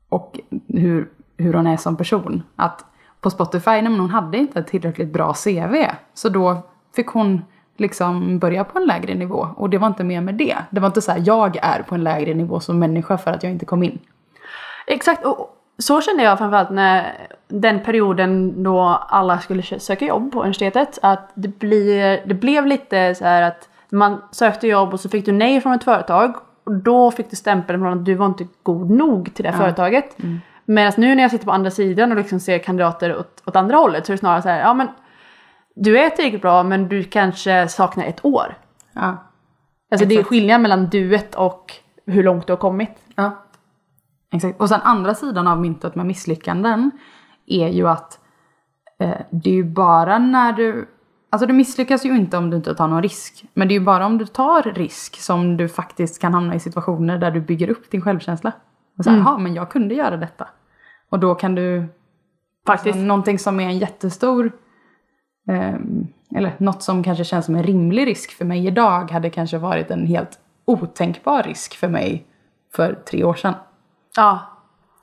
och 0.09 0.41
hur, 0.69 1.09
hur 1.37 1.55
hon 1.55 1.67
är 1.67 1.77
som 1.77 1.97
person. 1.97 2.43
Att 2.57 2.85
på 3.21 3.31
Spotify, 3.31 3.71
nej, 3.71 3.83
men 3.83 4.01
hon 4.01 4.11
hade 4.11 4.39
inte 4.39 4.61
ett 4.61 4.67
tillräckligt 4.67 5.13
bra 5.13 5.35
CV. 5.35 5.75
Så 6.15 6.29
då 6.29 6.63
fick 6.97 7.07
hon 7.07 7.43
liksom 7.77 8.39
börja 8.39 8.65
på 8.65 8.79
en 8.79 8.87
lägre 8.87 9.15
nivå. 9.15 9.49
Och 9.57 9.71
det 9.71 9.79
var 9.79 9.87
inte 9.87 10.05
mer 10.05 10.21
med 10.21 10.35
det. 10.35 10.57
Det 10.71 10.81
var 10.81 10.87
inte 10.87 11.03
så 11.03 11.13
här, 11.13 11.23
jag 11.27 11.57
är 11.63 11.83
på 11.83 11.95
en 11.95 12.05
lägre 12.05 12.35
nivå 12.35 12.61
som 12.61 12.79
människa 12.79 13.19
för 13.19 13.31
att 13.31 13.43
jag 13.43 13.53
inte 13.53 13.67
kom 13.67 13.83
in. 13.83 13.99
Exakt, 14.87 15.27
och 15.27 15.51
så 15.79 16.01
kände 16.01 16.23
jag 16.23 16.39
framförallt 16.39 16.71
när 16.71 17.27
den 17.49 17.81
perioden 17.81 18.63
då 18.63 18.81
alla 19.09 19.39
skulle 19.39 19.63
söka 19.63 20.05
jobb 20.05 20.33
på 20.33 20.41
universitetet. 20.41 20.99
Att 21.03 21.31
det, 21.35 21.59
blir, 21.59 22.27
det 22.27 22.35
blev 22.35 22.67
lite 22.67 23.15
så 23.15 23.25
här 23.25 23.43
att 23.43 23.69
man 23.91 24.23
sökte 24.31 24.67
jobb 24.67 24.93
och 24.93 25.01
så 25.01 25.09
fick 25.09 25.27
du 25.27 25.33
nej 25.33 25.61
från 25.61 25.73
ett 25.73 25.85
företag. 25.85 26.35
Och 26.65 26.75
då 26.75 27.11
fick 27.11 27.31
du 27.31 27.37
stämpeln 27.37 27.81
från 27.81 27.99
att 27.99 28.05
du 28.05 28.15
var 28.15 28.27
inte 28.27 28.47
god 28.63 28.91
nog 28.91 29.35
till 29.35 29.45
det 29.45 29.53
företaget. 29.53 30.17
Medan 30.65 30.93
nu 30.97 31.15
när 31.15 31.23
jag 31.23 31.31
sitter 31.31 31.45
på 31.45 31.53
andra 31.53 31.71
sidan 31.71 32.11
och 32.13 32.19
liksom 32.19 32.41
ser 32.41 32.59
kandidater 32.59 33.17
åt, 33.17 33.43
åt 33.47 33.57
andra 33.57 33.77
hållet 33.77 34.07
så 34.07 34.13
är 34.13 34.15
det 34.15 34.19
snarare 34.19 34.43
så 34.43 34.49
här, 34.49 34.61
ja 34.61 34.75
men 34.75 34.89
du 35.75 35.99
är 35.99 36.11
tillräckligt 36.11 36.43
bra 36.43 36.63
men 36.63 36.89
du 36.89 37.05
kanske 37.05 37.69
saknar 37.69 38.05
ett 38.05 38.25
år. 38.25 38.57
Ja. 38.93 39.31
Alltså 39.91 40.07
det 40.07 40.15
är 40.15 40.19
Exakt. 40.19 40.29
skillnad 40.29 40.61
mellan 40.61 40.87
duet 40.87 41.35
och 41.35 41.73
hur 42.07 42.23
långt 42.23 42.47
du 42.47 42.53
har 42.53 42.59
kommit. 42.59 42.91
Ja. 43.15 43.45
Exakt. 44.33 44.61
Och 44.61 44.69
sen 44.69 44.81
andra 44.81 45.15
sidan 45.15 45.47
av 45.47 45.61
myntet 45.61 45.95
med 45.95 46.07
misslyckanden 46.07 46.91
är 47.47 47.69
ju 47.69 47.89
att 47.89 48.19
eh, 49.01 49.17
det 49.31 49.51
är 49.51 49.55
ju 49.55 49.65
bara 49.65 50.19
när 50.19 50.53
du... 50.53 50.89
Alltså 51.35 51.47
du 51.47 51.53
misslyckas 51.53 52.05
ju 52.05 52.17
inte 52.17 52.37
om 52.37 52.51
du 52.51 52.57
inte 52.57 52.75
tar 52.75 52.89
någon 52.89 53.03
risk. 53.03 53.45
Men 53.55 53.69
det 53.69 53.75
är 53.75 53.79
ju 53.79 53.85
bara 53.85 54.07
om 54.07 54.19
du 54.19 54.27
tar 54.27 54.63
risk 54.63 55.21
som 55.21 55.57
du 55.57 55.69
faktiskt 55.69 56.21
kan 56.21 56.35
hamna 56.35 56.55
i 56.55 56.61
situationer 56.61 57.19
där 57.19 57.31
du 57.31 57.41
bygger 57.41 57.71
upp 57.71 57.91
din 57.91 58.03
självkänsla. 58.03 58.53
Och 58.99 59.05
så 59.05 59.11
här, 59.11 59.19
"Jaha, 59.19 59.39
men 59.39 59.55
jag 59.55 59.71
kunde 59.71 59.95
göra 59.95 60.17
detta. 60.17 60.49
Och 61.11 61.19
då 61.19 61.35
kan 61.35 61.55
du... 61.55 61.87
Faktiskt. 62.67 62.87
Alltså, 62.87 63.07
någonting 63.07 63.39
som 63.39 63.61
är 63.61 63.65
en 63.65 63.79
jättestor... 63.79 64.53
ehm, 65.49 66.07
eller 66.35 66.55
något 66.59 66.83
som 66.83 67.03
kanske 67.03 67.25
känns 67.25 67.47
som 67.47 67.55
en 67.55 67.63
rimlig 67.63 68.07
risk 68.07 68.31
för 68.31 68.45
mig 68.45 68.67
idag 68.67 69.11
hade 69.11 69.31
kanske 69.31 69.59
varit 69.59 69.91
en 69.91 70.07
helt 70.07 70.39
otänkbar 70.65 71.43
risk 71.43 71.77
för 71.77 71.89
mig 71.89 72.27
för 72.75 72.95
tre 72.95 73.25
år 73.25 73.35
sedan. 73.35 73.55
Ja. 74.17 74.41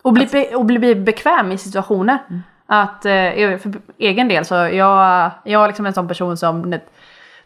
Och 0.02 0.14
bli, 0.14 0.26
be, 0.32 0.56
och 0.56 0.66
bli 0.66 0.96
bekväm 0.96 1.52
i 1.52 1.58
situationer. 1.58 2.44
Att 2.74 3.06
eh, 3.06 3.58
för 3.58 3.74
egen 3.98 4.28
del 4.28 4.46
så 4.46 4.56
jag, 4.56 5.32
jag 5.44 5.64
är 5.64 5.68
liksom 5.68 5.86
en 5.86 5.94
sån 5.94 6.08
person 6.08 6.38
som 6.38 6.72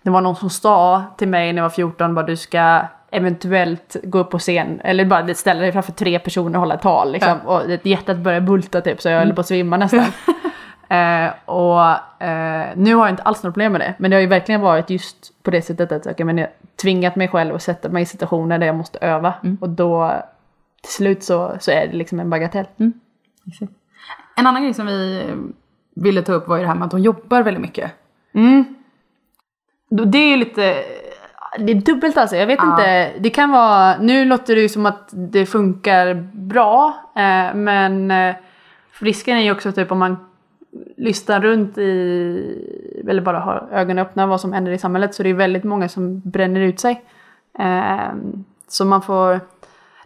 det, 0.01 0.09
var 0.09 0.21
någon 0.21 0.35
som 0.35 0.49
sa 0.49 1.03
till 1.17 1.27
mig 1.27 1.53
när 1.53 1.61
jag 1.61 1.63
var 1.63 1.69
14 1.69 2.15
bara 2.15 2.25
du 2.25 2.38
ska 2.38 2.81
eventuellt 3.11 3.95
gå 4.03 4.19
upp 4.19 4.29
på 4.29 4.39
scen 4.39 4.81
eller 4.83 5.05
bara 5.05 5.33
ställa 5.33 5.61
dig 5.61 5.71
framför 5.71 5.91
tre 5.91 6.19
personer 6.19 6.55
och 6.55 6.59
hålla 6.59 6.75
ett 6.75 6.81
tal 6.81 7.11
liksom. 7.11 7.39
Och 7.45 7.67
det- 7.67 7.85
hjärtat 7.85 8.17
börjar 8.17 8.41
bulta 8.41 8.81
typ 8.81 9.01
så 9.01 9.09
jag 9.09 9.19
höll 9.19 9.33
på 9.33 9.41
att 9.41 9.47
svimma 9.47 9.77
nästan. 9.77 9.99
eh, 10.89 11.31
och 11.45 12.21
eh, 12.23 12.67
nu 12.75 12.95
har 12.95 13.05
jag 13.05 13.09
inte 13.13 13.23
alls 13.23 13.43
något 13.43 13.53
problem 13.53 13.71
med 13.71 13.81
det. 13.81 13.93
Men 13.97 14.11
det 14.11 14.17
har 14.17 14.21
ju 14.21 14.27
verkligen 14.27 14.61
varit 14.61 14.89
just 14.89 15.43
på 15.43 15.51
det 15.51 15.61
sättet 15.61 15.91
att 15.91 16.07
okay, 16.07 16.25
men 16.25 16.38
jag 16.38 16.49
tvingat 16.81 17.15
mig 17.15 17.27
själv 17.27 17.55
att 17.55 17.63
sätta 17.63 17.89
mig 17.89 18.03
i 18.03 18.05
situationer 18.05 18.57
där 18.57 18.67
jag 18.67 18.75
måste 18.75 18.99
öva. 18.99 19.33
Och 19.61 19.69
då 19.69 20.13
till 20.81 20.93
slut 20.93 21.23
så, 21.23 21.55
så 21.59 21.71
är 21.71 21.88
det 21.88 21.93
liksom 21.93 22.19
en 22.19 22.29
bagatell. 22.29 22.65
En 24.36 24.48
annan 24.48 24.63
grej 24.63 24.74
som 24.74 24.88
vi 24.88 25.26
ville 25.95 26.21
ta 26.21 26.34
upp 26.34 26.48
var 26.48 26.56
ju 26.58 26.62
det 26.62 26.67
här 26.67 26.76
med 26.76 26.86
att 26.86 26.91
hon 26.91 27.04
jobbar 27.04 27.43
väldigt 27.43 27.62
mycket. 27.62 27.91
Då- 29.89 30.06
Det 30.06 30.17
är 30.17 30.30
ju 30.30 30.38
lite, 30.38 30.76
det 31.60 31.71
är 31.71 31.76
dubbelt 31.82 32.17
alltså. 32.17 32.36
Jag 32.36 32.48
vet 32.48 32.60
Ja. 32.62 32.71
inte, 32.71 33.12
det 33.19 33.30
kan 33.30 33.52
vara, 33.52 33.98
nu 33.98 34.26
låter 34.26 34.56
det 34.56 34.62
ju 34.62 34.69
som 34.69 34.86
att 34.86 35.10
det 35.12 35.45
funkar 35.45 36.13
bra. 36.34 36.93
Eh, 37.15 37.56
men 37.56 38.12
eh, 38.12 38.36
risken 39.00 39.38
är 39.38 39.41
ju 39.41 39.52
också 39.52 39.71
typ 39.71 39.91
om 39.91 40.00
man 40.00 40.17
lyssnar 40.98 41.41
runt 41.41 41.78
i, 41.78 43.04
eller 43.08 43.21
bara 43.21 43.39
har 43.39 43.67
ögonen 43.71 44.00
öppna 44.06 44.28
vad 44.28 44.41
som 44.41 44.54
händer 44.54 44.71
i 44.71 44.78
samhället 44.78 45.15
så 45.15 45.24
det 45.24 45.30
är 45.30 45.34
väldigt 45.34 45.63
många 45.63 45.89
som 45.89 46.19
bränner 46.19 46.62
ut 46.62 46.80
sig. 46.80 47.04
Eh, 47.60 48.10
så 48.67 48.86
man 48.86 49.02
får, 49.02 49.39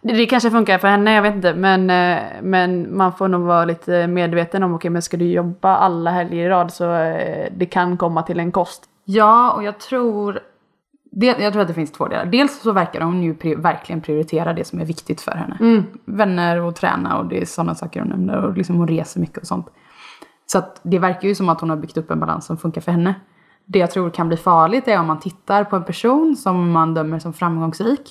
det, 0.02 0.12
det 0.12 0.26
kanske 0.26 0.50
funkar 0.50 0.78
för 0.78 0.88
henne, 0.88 1.14
jag 1.14 1.22
vet 1.22 1.34
inte, 1.34 1.54
men, 1.54 1.90
eh, 1.90 2.22
men 2.42 2.96
man 2.96 3.12
får 3.12 3.28
nog 3.28 3.42
vara 3.42 3.64
lite 3.64 4.06
medveten 4.06 4.62
om, 4.62 4.74
okej 4.74 4.90
men 4.90 5.02
ska 5.02 5.16
du 5.16 5.24
jobba 5.24 5.76
alla 5.76 6.10
helger 6.10 6.46
i 6.46 6.48
rad 6.48 6.72
så 6.72 6.92
eh, 6.92 7.48
det 7.56 7.66
kan 7.66 7.96
komma 7.96 8.22
till 8.22 8.40
en 8.40 8.52
kost. 8.52 8.84
Ja, 9.04 9.52
och 9.52 9.64
jag 9.64 9.78
tror... 9.78 10.40
Det, 11.12 11.26
jag 11.26 11.52
tror 11.52 11.62
att 11.62 11.68
det 11.68 11.74
finns 11.74 11.92
två 11.92 12.08
delar. 12.08 12.24
Dels 12.24 12.60
så 12.60 12.72
verkar 12.72 13.00
hon 13.00 13.22
ju 13.22 13.34
pri- 13.34 13.62
verkligen 13.62 14.00
prioritera 14.00 14.52
det 14.52 14.64
som 14.64 14.80
är 14.80 14.84
viktigt 14.84 15.20
för 15.20 15.32
henne. 15.32 15.84
Vänner 16.04 16.60
och 16.60 16.76
träna 16.76 17.18
och 17.18 17.26
det 17.26 17.42
är 17.42 17.46
sådana 17.46 17.74
saker 17.74 18.00
hon 18.00 18.08
nämner. 18.08 18.44
Och 18.44 18.56
liksom 18.56 18.76
hon 18.76 18.88
reser 18.88 19.20
mycket 19.20 19.38
och 19.38 19.46
sånt. 19.46 19.66
Så 20.46 20.62
det 20.82 20.98
verkar 20.98 21.28
ju 21.28 21.34
som 21.34 21.48
att 21.48 21.60
hon 21.60 21.70
har 21.70 21.76
byggt 21.76 21.96
upp 21.96 22.10
en 22.10 22.20
balans 22.20 22.46
som 22.46 22.56
funkar 22.56 22.80
för 22.80 22.92
henne. 22.92 23.14
Det 23.64 23.78
jag 23.78 23.90
tror 23.90 24.10
kan 24.10 24.28
bli 24.28 24.36
farligt 24.36 24.88
är 24.88 25.00
om 25.00 25.06
man 25.06 25.20
tittar 25.20 25.64
på 25.64 25.76
en 25.76 25.84
person 25.84 26.36
som 26.36 26.70
man 26.70 26.94
dömer 26.94 27.18
som 27.18 27.32
framgångsrik. 27.32 28.10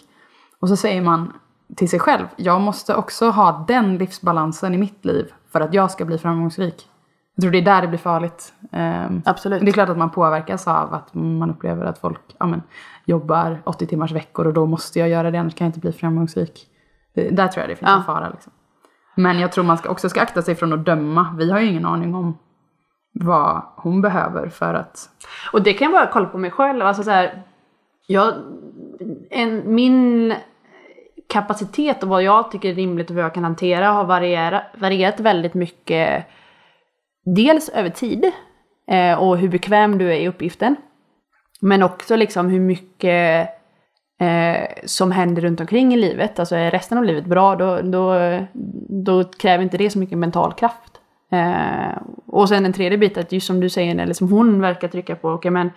Och 0.60 0.70
så 0.70 0.76
säger 0.76 1.02
man 1.02 1.34
till 1.76 1.90
sig 1.90 2.00
själv, 2.00 2.26
jag 2.36 2.62
måste 2.62 2.96
också 2.96 3.30
ha 3.30 3.66
den 3.68 3.98
livsbalansen 3.98 4.74
i 4.74 4.78
mitt 4.78 5.06
liv 5.06 5.34
för 5.52 5.62
att 5.62 5.74
jag 5.74 5.92
ska 5.92 6.06
bli 6.06 6.18
framgångsrik. 6.18 6.88
Jag 7.36 7.42
tror 7.42 7.52
det 7.52 7.58
är 7.58 7.66
där 7.66 7.82
det 7.82 7.88
blir 7.88 8.00
farligt. 8.00 8.54
Ehm, 8.72 9.22
Absolut. 9.26 9.62
det 9.62 9.68
är 9.68 9.74
klart 9.74 9.90
att 9.90 9.98
man 9.98 10.10
påverkas 10.10 10.68
av 10.68 10.94
att 10.94 11.14
man 11.14 11.50
upplever 11.50 11.86
att 11.86 12.00
folk 12.00 12.22
ja, 12.40 12.46
men, 12.46 12.62
jobbar 13.06 13.62
80 13.64 13.88
timmars 13.88 14.12
veckor 14.12 14.48
och 14.48 14.54
då 14.54 14.66
måste 14.66 15.00
jag 15.00 15.10
göra 15.10 15.32
det 15.32 15.38
annars 15.38 15.56
kan 15.56 15.66
jag 15.66 15.70
inte 15.70 15.80
bli 15.80 15.92
framgångsrik. 15.92 16.68
Där 17.14 17.48
tror 17.48 17.62
jag 17.62 17.70
det 17.70 17.76
finns 17.76 17.90
Ja. 17.92 17.98
en 17.98 18.04
fara. 18.04 18.30
Liksom. 18.30 18.52
Men 19.16 19.40
jag 19.40 19.52
tror 19.52 19.64
man 19.64 19.78
ska 19.78 19.90
också 19.90 20.10
ska 20.10 20.22
akta 20.22 20.42
sig 20.42 20.56
från 20.56 20.74
att 20.74 20.86
döma. 20.86 21.36
Vi 21.38 21.52
har 21.52 21.60
ju 21.60 21.68
ingen 21.68 21.86
aning 21.86 22.16
om 22.16 22.38
vad 23.14 23.62
hon 23.76 24.02
behöver 24.02 24.50
för 24.50 24.74
att... 24.74 25.10
Och 25.54 25.62
det 25.62 25.74
kan 25.74 25.86
jag 25.86 25.94
bara 25.94 26.12
kolla 26.12 26.26
på 26.26 26.38
mig 26.38 26.52
själv. 26.52 26.86
Alltså 26.86 27.04
så 27.04 27.12
här, 27.12 27.44
jag, 28.08 28.34
en, 29.30 29.76
min 29.76 30.34
kapacitet 31.30 32.04
och 32.04 32.10
vad 32.10 32.24
jag 32.24 32.52
tycker 32.52 32.70
är 32.70 32.74
rimligt 32.74 33.10
och 33.10 33.16
vad 33.16 33.26
jag 33.26 33.34
kan 33.34 33.44
hantera 33.44 33.92
har 33.92 34.06
varierat, 34.06 34.64
varierat 34.74 35.20
väldigt 35.20 35.54
mycket. 35.54 36.26
Dels 37.26 37.70
över 37.70 37.90
tid. 37.90 38.32
eh, 38.92 39.20
och 39.20 39.38
hur 39.38 39.50
bekväm 39.50 39.98
du 39.98 40.14
är 40.14 40.18
i 40.20 40.28
uppgiften. 40.28 40.76
Men 41.62 41.84
också 41.84 42.16
liksom 42.16 42.50
hur 42.50 42.60
mycket 42.60 43.50
eh, 44.20 44.68
som 44.86 45.12
händer 45.12 45.42
runt 45.42 45.60
omkring 45.60 45.94
i 45.94 45.98
livet. 45.98 46.40
Alltså 46.40 46.56
är 46.56 46.72
resten 46.72 46.98
av 46.98 47.04
livet 47.04 47.26
bra 47.26 47.56
då, 47.56 47.82
då, 47.82 48.16
då 49.06 49.24
kräver 49.24 49.64
inte 49.64 49.78
det 49.78 49.90
så 49.90 50.00
mycket 50.00 50.18
mental 50.18 50.54
kraft. 50.54 51.00
Eh, 51.32 52.02
och 52.26 52.50
sen 52.50 52.66
en 52.66 52.74
tredje 52.74 52.98
bit, 52.98 53.18
att 53.18 53.32
just 53.32 53.48
som 53.48 53.60
du 53.60 53.70
säger, 53.70 53.92
eller 53.92 54.02
som 54.02 54.08
liksom 54.08 54.32
hon 54.32 54.62
verkar 54.62 54.88
trycka 54.88 55.16
på, 55.16 55.30
okay, 55.30 55.52
men 55.52 55.72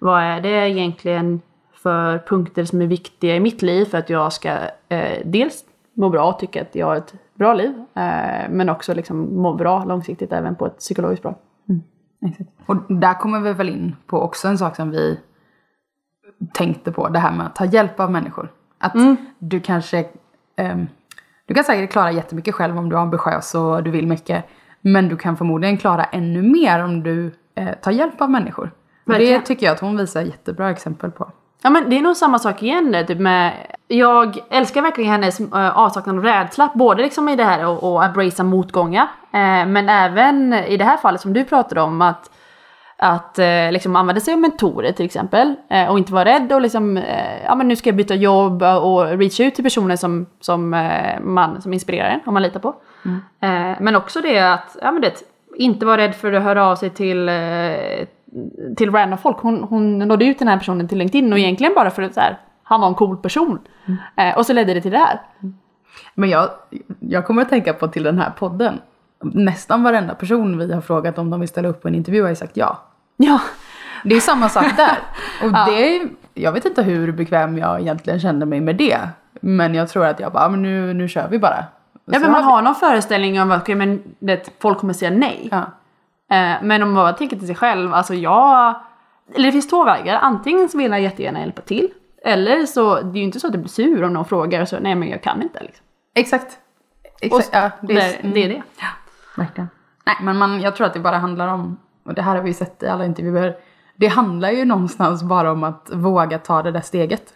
vad 0.00 0.22
är 0.22 0.40
det 0.40 0.70
egentligen 0.70 1.40
för 1.82 2.18
punkter 2.18 2.64
som 2.64 2.82
är 2.82 2.86
viktiga 2.86 3.36
i 3.36 3.40
mitt 3.40 3.62
liv 3.62 3.84
för 3.84 3.98
att 3.98 4.10
jag 4.10 4.32
ska 4.32 4.58
eh, 4.88 5.20
dels 5.24 5.64
må 5.94 6.08
bra 6.08 6.32
och 6.32 6.38
tycka 6.38 6.62
att 6.62 6.74
jag 6.74 6.86
har 6.86 6.96
ett 6.96 7.14
bra 7.34 7.54
liv, 7.54 7.74
eh, 7.94 8.50
men 8.50 8.68
också 8.68 8.94
liksom 8.94 9.36
må 9.36 9.54
bra 9.54 9.84
långsiktigt 9.84 10.32
även 10.32 10.54
på 10.54 10.66
ett 10.66 10.78
psykologiskt 10.78 11.22
bra. 11.22 11.38
Mm, 11.68 11.82
exakt. 12.26 12.50
Och 12.66 12.76
där 12.94 13.14
kommer 13.14 13.40
vi 13.40 13.52
väl 13.52 13.68
in 13.68 13.96
på 14.06 14.20
också 14.20 14.48
en 14.48 14.58
sak 14.58 14.76
som 14.76 14.90
vi 14.90 15.18
tänkte 16.52 16.92
på, 16.92 17.08
det 17.08 17.18
här 17.18 17.32
med 17.32 17.46
att 17.46 17.56
ta 17.56 17.64
hjälp 17.64 18.00
av 18.00 18.10
människor. 18.10 18.52
Att 18.78 18.94
mm. 18.94 19.16
du 19.38 19.60
kanske, 19.60 20.04
um, 20.56 20.86
du 21.46 21.54
kan 21.54 21.64
säkert 21.64 21.90
klara 21.90 22.12
jättemycket 22.12 22.54
själv 22.54 22.78
om 22.78 22.88
du 22.88 22.96
är 22.96 23.00
ambitiös 23.00 23.54
och 23.54 23.82
du 23.82 23.90
vill 23.90 24.06
mycket. 24.06 24.44
Men 24.80 25.08
du 25.08 25.16
kan 25.16 25.36
förmodligen 25.36 25.76
klara 25.76 26.04
ännu 26.04 26.42
mer 26.42 26.84
om 26.84 27.02
du 27.02 27.32
eh, 27.54 27.74
tar 27.74 27.90
hjälp 27.90 28.20
av 28.20 28.30
människor. 28.30 28.70
Det 29.04 29.40
tycker 29.40 29.66
jag 29.66 29.72
att 29.72 29.80
hon 29.80 29.96
visar 29.96 30.22
jättebra 30.22 30.70
exempel 30.70 31.10
på. 31.10 31.32
Ja 31.62 31.70
men 31.70 31.90
det 31.90 31.98
är 31.98 32.02
nog 32.02 32.16
samma 32.16 32.38
sak 32.38 32.62
igen 32.62 33.04
typ 33.06 33.18
med, 33.18 33.52
jag 33.88 34.38
älskar 34.50 34.82
verkligen 34.82 35.10
hennes 35.10 35.40
äh, 35.40 35.78
avsaknad 35.78 36.16
av 36.16 36.24
rädsla, 36.24 36.70
både 36.74 37.02
liksom 37.02 37.28
i 37.28 37.36
det 37.36 37.44
här 37.44 37.66
och, 37.66 37.92
och 37.92 38.04
embracea 38.04 38.44
motgångar. 38.44 39.06
Eh, 39.32 39.66
men 39.66 39.88
även 39.88 40.52
i 40.52 40.76
det 40.76 40.84
här 40.84 40.96
fallet 40.96 41.20
som 41.20 41.32
du 41.32 41.44
pratade 41.44 41.80
om 41.80 42.02
att 42.02 42.30
att 42.96 43.38
eh, 43.38 43.72
liksom 43.72 43.96
använda 43.96 44.20
sig 44.20 44.34
av 44.34 44.40
mentorer 44.40 44.92
till 44.92 45.06
exempel. 45.06 45.54
Eh, 45.70 45.90
och 45.90 45.98
inte 45.98 46.12
vara 46.12 46.24
rädd 46.24 46.52
och 46.52 46.60
liksom, 46.60 46.96
eh, 46.96 47.44
ja 47.44 47.54
men 47.54 47.68
nu 47.68 47.76
ska 47.76 47.88
jag 47.88 47.96
byta 47.96 48.14
jobb 48.14 48.62
och 48.62 49.18
reach 49.18 49.40
ut 49.40 49.54
till 49.54 49.64
personer 49.64 49.96
som, 49.96 50.26
som, 50.40 50.74
eh, 50.74 51.20
man, 51.20 51.62
som 51.62 51.72
inspirerar 51.72 52.08
en, 52.08 52.20
om 52.26 52.34
man 52.34 52.42
litar 52.42 52.60
på. 52.60 52.74
Mm. 53.04 53.20
Eh, 53.40 53.76
men 53.80 53.96
också 53.96 54.20
det 54.20 54.38
att, 54.38 54.76
ja 54.82 54.92
men 54.92 55.02
det, 55.02 55.22
inte 55.56 55.86
vara 55.86 55.96
rädd 55.96 56.14
för 56.14 56.32
att 56.32 56.42
höra 56.42 56.66
av 56.66 56.76
sig 56.76 56.90
till, 56.90 57.28
eh, 57.28 57.34
till 58.76 58.90
random 58.90 59.18
folk. 59.18 59.36
Hon, 59.38 59.62
hon 59.62 59.98
nådde 59.98 60.24
ut 60.24 60.38
den 60.38 60.48
här 60.48 60.58
personen 60.58 60.88
till 60.88 60.98
LinkedIn 60.98 61.32
och 61.32 61.38
egentligen 61.38 61.74
bara 61.74 61.90
för 61.90 62.02
att 62.02 62.14
så 62.14 62.20
här, 62.20 62.38
han 62.62 62.80
var 62.80 62.88
en 62.88 62.94
cool 62.94 63.16
person. 63.16 63.58
Mm. 64.16 64.36
och 64.36 64.46
så 64.46 64.52
ledde 64.52 64.74
det 64.74 64.80
till 64.80 64.90
det 64.90 64.98
här. 64.98 65.20
Mm. 65.42 65.54
Men 66.14 66.30
jag, 66.30 66.50
jag 67.00 67.26
kommer 67.26 67.42
att 67.42 67.48
tänka 67.48 67.72
på 67.72 67.88
till 67.88 68.02
den 68.02 68.18
här 68.18 68.30
podden. 68.30 68.80
Nästan 69.20 69.82
varenda 69.82 70.14
person 70.14 70.58
vi 70.58 70.72
har 70.72 70.80
frågat 70.80 71.18
om 71.18 71.30
de 71.30 71.40
vill 71.40 71.48
ställa 71.48 71.68
upp 71.68 71.82
på 71.82 71.88
en 71.88 71.94
intervju 71.94 72.22
har 72.22 72.28
ju 72.28 72.36
sagt 72.36 72.56
ja. 72.56 72.78
Ja. 73.16 73.40
Det 74.04 74.16
är 74.16 74.20
samma 74.20 74.48
sak 74.48 74.76
där. 74.76 74.98
Och 75.42 75.52
ja. 75.52 75.66
det 75.66 75.96
är, 75.96 76.08
jag 76.34 76.52
vet 76.52 76.64
inte 76.64 76.82
hur 76.82 77.12
bekväm 77.12 77.58
jag 77.58 77.80
egentligen 77.80 78.20
kände 78.20 78.46
mig 78.46 78.60
med 78.60 78.76
det. 78.76 78.98
Men 79.40 79.74
jag 79.74 79.88
tror 79.88 80.06
att 80.06 80.20
jag 80.20 80.32
bara, 80.32 80.48
men 80.48 80.62
nu, 80.62 80.94
nu 80.94 81.08
kör 81.08 81.28
vi 81.28 81.38
bara. 81.38 81.64
Ja 82.04 82.18
men 82.18 82.32
man 82.32 82.44
har 82.44 82.62
någon 82.62 82.74
föreställning 82.74 83.42
om 83.42 83.50
att 83.50 83.62
okay, 83.62 83.74
men 83.74 84.02
det, 84.18 84.50
folk 84.58 84.78
kommer 84.78 84.92
säga 84.92 85.10
nej. 85.10 85.48
Ja. 85.50 85.64
Eh, 86.32 86.62
men 86.62 86.82
om 86.82 86.92
man 86.92 87.16
tänker 87.16 87.36
till 87.36 87.46
sig 87.46 87.56
själv, 87.56 87.94
alltså 87.94 88.14
jag... 88.14 88.74
Eller 89.34 89.46
det 89.46 89.52
finns 89.52 89.68
två 89.68 89.84
vägar. 89.84 90.18
Antingen 90.22 90.68
så 90.68 90.78
vill 90.78 90.90
jag 90.90 91.00
jättegärna 91.00 91.40
hjälpa 91.40 91.62
till. 91.62 91.88
Eller 92.24 92.66
så, 92.66 93.00
det 93.00 93.18
är 93.18 93.20
ju 93.20 93.22
inte 93.22 93.40
så 93.40 93.46
att 93.46 93.52
du 93.52 93.58
blir 93.58 93.68
sur 93.68 94.02
om 94.02 94.12
någon 94.12 94.24
frågar 94.24 94.64
så 94.64 94.78
nej 94.80 94.94
men 94.94 95.08
jag 95.08 95.22
kan 95.22 95.42
inte 95.42 95.60
liksom. 95.60 95.86
Exakt. 96.14 96.58
Exakt. 97.20 97.48
Och, 97.48 97.54
ja, 97.54 97.70
det, 97.80 97.92
är, 97.92 98.22
det, 98.22 98.28
det 98.28 98.44
är 98.44 98.48
det. 98.48 98.62
Ja, 98.80 98.86
verkligen. 99.36 99.68
Nej 100.06 100.16
men 100.22 100.36
man, 100.36 100.60
jag 100.60 100.76
tror 100.76 100.86
att 100.86 100.94
det 100.94 101.00
bara 101.00 101.18
handlar 101.18 101.48
om 101.48 101.78
och 102.04 102.14
det 102.14 102.22
här 102.22 102.36
har 102.36 102.42
vi 102.42 102.54
sett 102.54 102.82
i 102.82 102.86
alla 102.86 103.04
intervjuer, 103.04 103.56
det 103.96 104.06
handlar 104.06 104.50
ju 104.50 104.64
någonstans 104.64 105.22
bara 105.22 105.52
om 105.52 105.64
att 105.64 105.90
våga 105.92 106.38
ta 106.38 106.62
det 106.62 106.70
där 106.70 106.80
steget. 106.80 107.34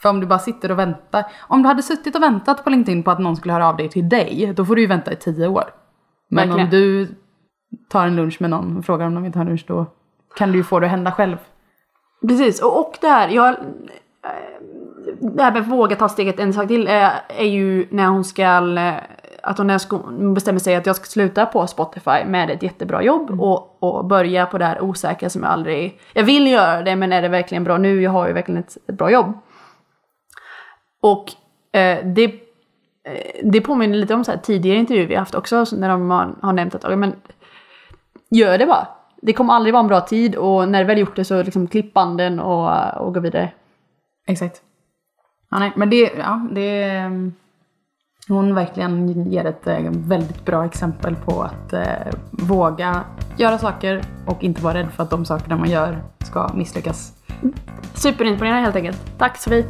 För 0.00 0.08
om 0.08 0.20
du 0.20 0.26
bara 0.26 0.38
sitter 0.38 0.70
och 0.70 0.78
väntar, 0.78 1.24
om 1.40 1.62
du 1.62 1.68
hade 1.68 1.82
suttit 1.82 2.16
och 2.16 2.22
väntat 2.22 2.64
på 2.64 2.70
LinkedIn 2.70 3.02
på 3.02 3.10
att 3.10 3.18
någon 3.18 3.36
skulle 3.36 3.54
höra 3.54 3.68
av 3.68 3.76
dig 3.76 3.88
till 3.88 4.08
dig, 4.08 4.52
då 4.56 4.64
får 4.64 4.76
du 4.76 4.82
ju 4.82 4.88
vänta 4.88 5.12
i 5.12 5.16
tio 5.16 5.48
år. 5.48 5.64
Men 6.28 6.48
Verkligen. 6.48 6.66
om 6.66 6.70
du 6.70 7.14
tar 7.88 8.06
en 8.06 8.16
lunch 8.16 8.40
med 8.40 8.50
någon 8.50 8.76
och 8.76 8.84
frågar 8.84 9.06
om 9.06 9.14
de 9.14 9.22
vill 9.22 9.32
ta 9.32 9.40
en 9.40 9.46
lunch, 9.46 9.64
då 9.66 9.86
kan 10.36 10.52
du 10.52 10.58
ju 10.58 10.64
få 10.64 10.80
det 10.80 10.86
att 10.86 10.90
hända 10.90 11.12
själv. 11.12 11.36
Precis, 12.28 12.62
och, 12.62 12.78
och 12.78 12.98
det 13.00 13.08
här, 13.08 13.28
jag, 13.28 13.56
det 15.18 15.42
här 15.42 15.52
med 15.52 15.62
att 15.62 15.68
våga 15.68 15.96
ta 15.96 16.08
steget 16.08 16.40
en 16.40 16.52
sak 16.52 16.68
till 16.68 16.88
är, 16.88 17.12
är 17.28 17.46
ju 17.46 17.86
när 17.90 18.06
hon 18.06 18.24
ska 18.24 18.46
att 19.44 19.58
hon 19.58 20.34
bestämmer 20.34 20.58
sig 20.58 20.74
att 20.74 20.86
jag 20.86 20.96
ska 20.96 21.04
sluta 21.04 21.46
på 21.46 21.66
Spotify 21.66 22.24
med 22.26 22.50
ett 22.50 22.62
jättebra 22.62 23.02
jobb 23.02 23.28
mm. 23.28 23.40
och, 23.40 23.76
och 23.82 24.04
börja 24.04 24.46
på 24.46 24.58
det 24.58 24.64
här 24.64 24.82
osäkra 24.82 25.30
som 25.30 25.42
jag 25.42 25.52
aldrig... 25.52 26.00
Jag 26.12 26.24
vill 26.24 26.46
göra 26.46 26.82
det 26.82 26.96
men 26.96 27.12
är 27.12 27.22
det 27.22 27.28
verkligen 27.28 27.64
bra 27.64 27.78
nu? 27.78 28.02
Jag 28.02 28.10
har 28.10 28.26
ju 28.26 28.32
verkligen 28.32 28.60
ett, 28.60 28.76
ett 28.86 28.94
bra 28.94 29.10
jobb. 29.10 29.32
Och 31.02 31.32
eh, 31.78 32.04
det, 32.04 32.24
eh, 32.24 32.30
det 33.44 33.60
påminner 33.60 33.96
lite 33.96 34.14
om 34.14 34.24
så 34.24 34.30
här 34.30 34.38
tidigare 34.38 34.78
intervjuer 34.78 35.06
vi 35.06 35.14
haft 35.14 35.34
också 35.34 35.64
när 35.72 35.88
de 35.88 36.10
har, 36.10 36.34
har 36.40 36.52
nämnt 36.52 36.74
att 36.74 36.98
men, 36.98 37.12
gör 38.30 38.58
det 38.58 38.66
bara. 38.66 38.88
Det 39.22 39.32
kommer 39.32 39.54
aldrig 39.54 39.72
vara 39.72 39.80
en 39.80 39.88
bra 39.88 40.00
tid 40.00 40.36
och 40.36 40.68
när 40.68 40.78
du 40.78 40.84
väl 40.84 40.98
gjort 40.98 41.16
det 41.16 41.24
så 41.24 41.42
liksom 41.42 41.66
klipp 41.66 41.94
banden 41.94 42.40
och, 42.40 42.96
och 42.96 43.14
gå 43.14 43.20
vidare. 43.20 43.52
Exakt. 44.26 44.62
Ja, 45.50 45.58
nej, 45.58 45.72
men 45.76 45.90
det, 45.90 46.12
ja, 46.18 46.48
det 46.50 47.10
hon 48.28 48.54
verkligen 48.54 49.22
ger 49.30 49.44
ett 49.44 49.66
eh, 49.66 49.78
väldigt 49.90 50.44
bra 50.44 50.64
exempel 50.64 51.16
på 51.16 51.42
att 51.42 51.72
eh, 51.72 52.12
våga 52.30 53.04
göra 53.36 53.58
saker 53.58 54.02
och 54.26 54.44
inte 54.44 54.62
vara 54.62 54.74
rädd 54.74 54.92
för 54.92 55.02
att 55.02 55.10
de 55.10 55.24
sakerna 55.24 55.56
man 55.56 55.70
gör 55.70 56.02
ska 56.18 56.50
misslyckas. 56.54 57.12
Superimponerande 57.94 58.62
helt 58.62 58.76
enkelt. 58.76 59.18
Tack 59.18 59.36
Sofie! 59.36 59.64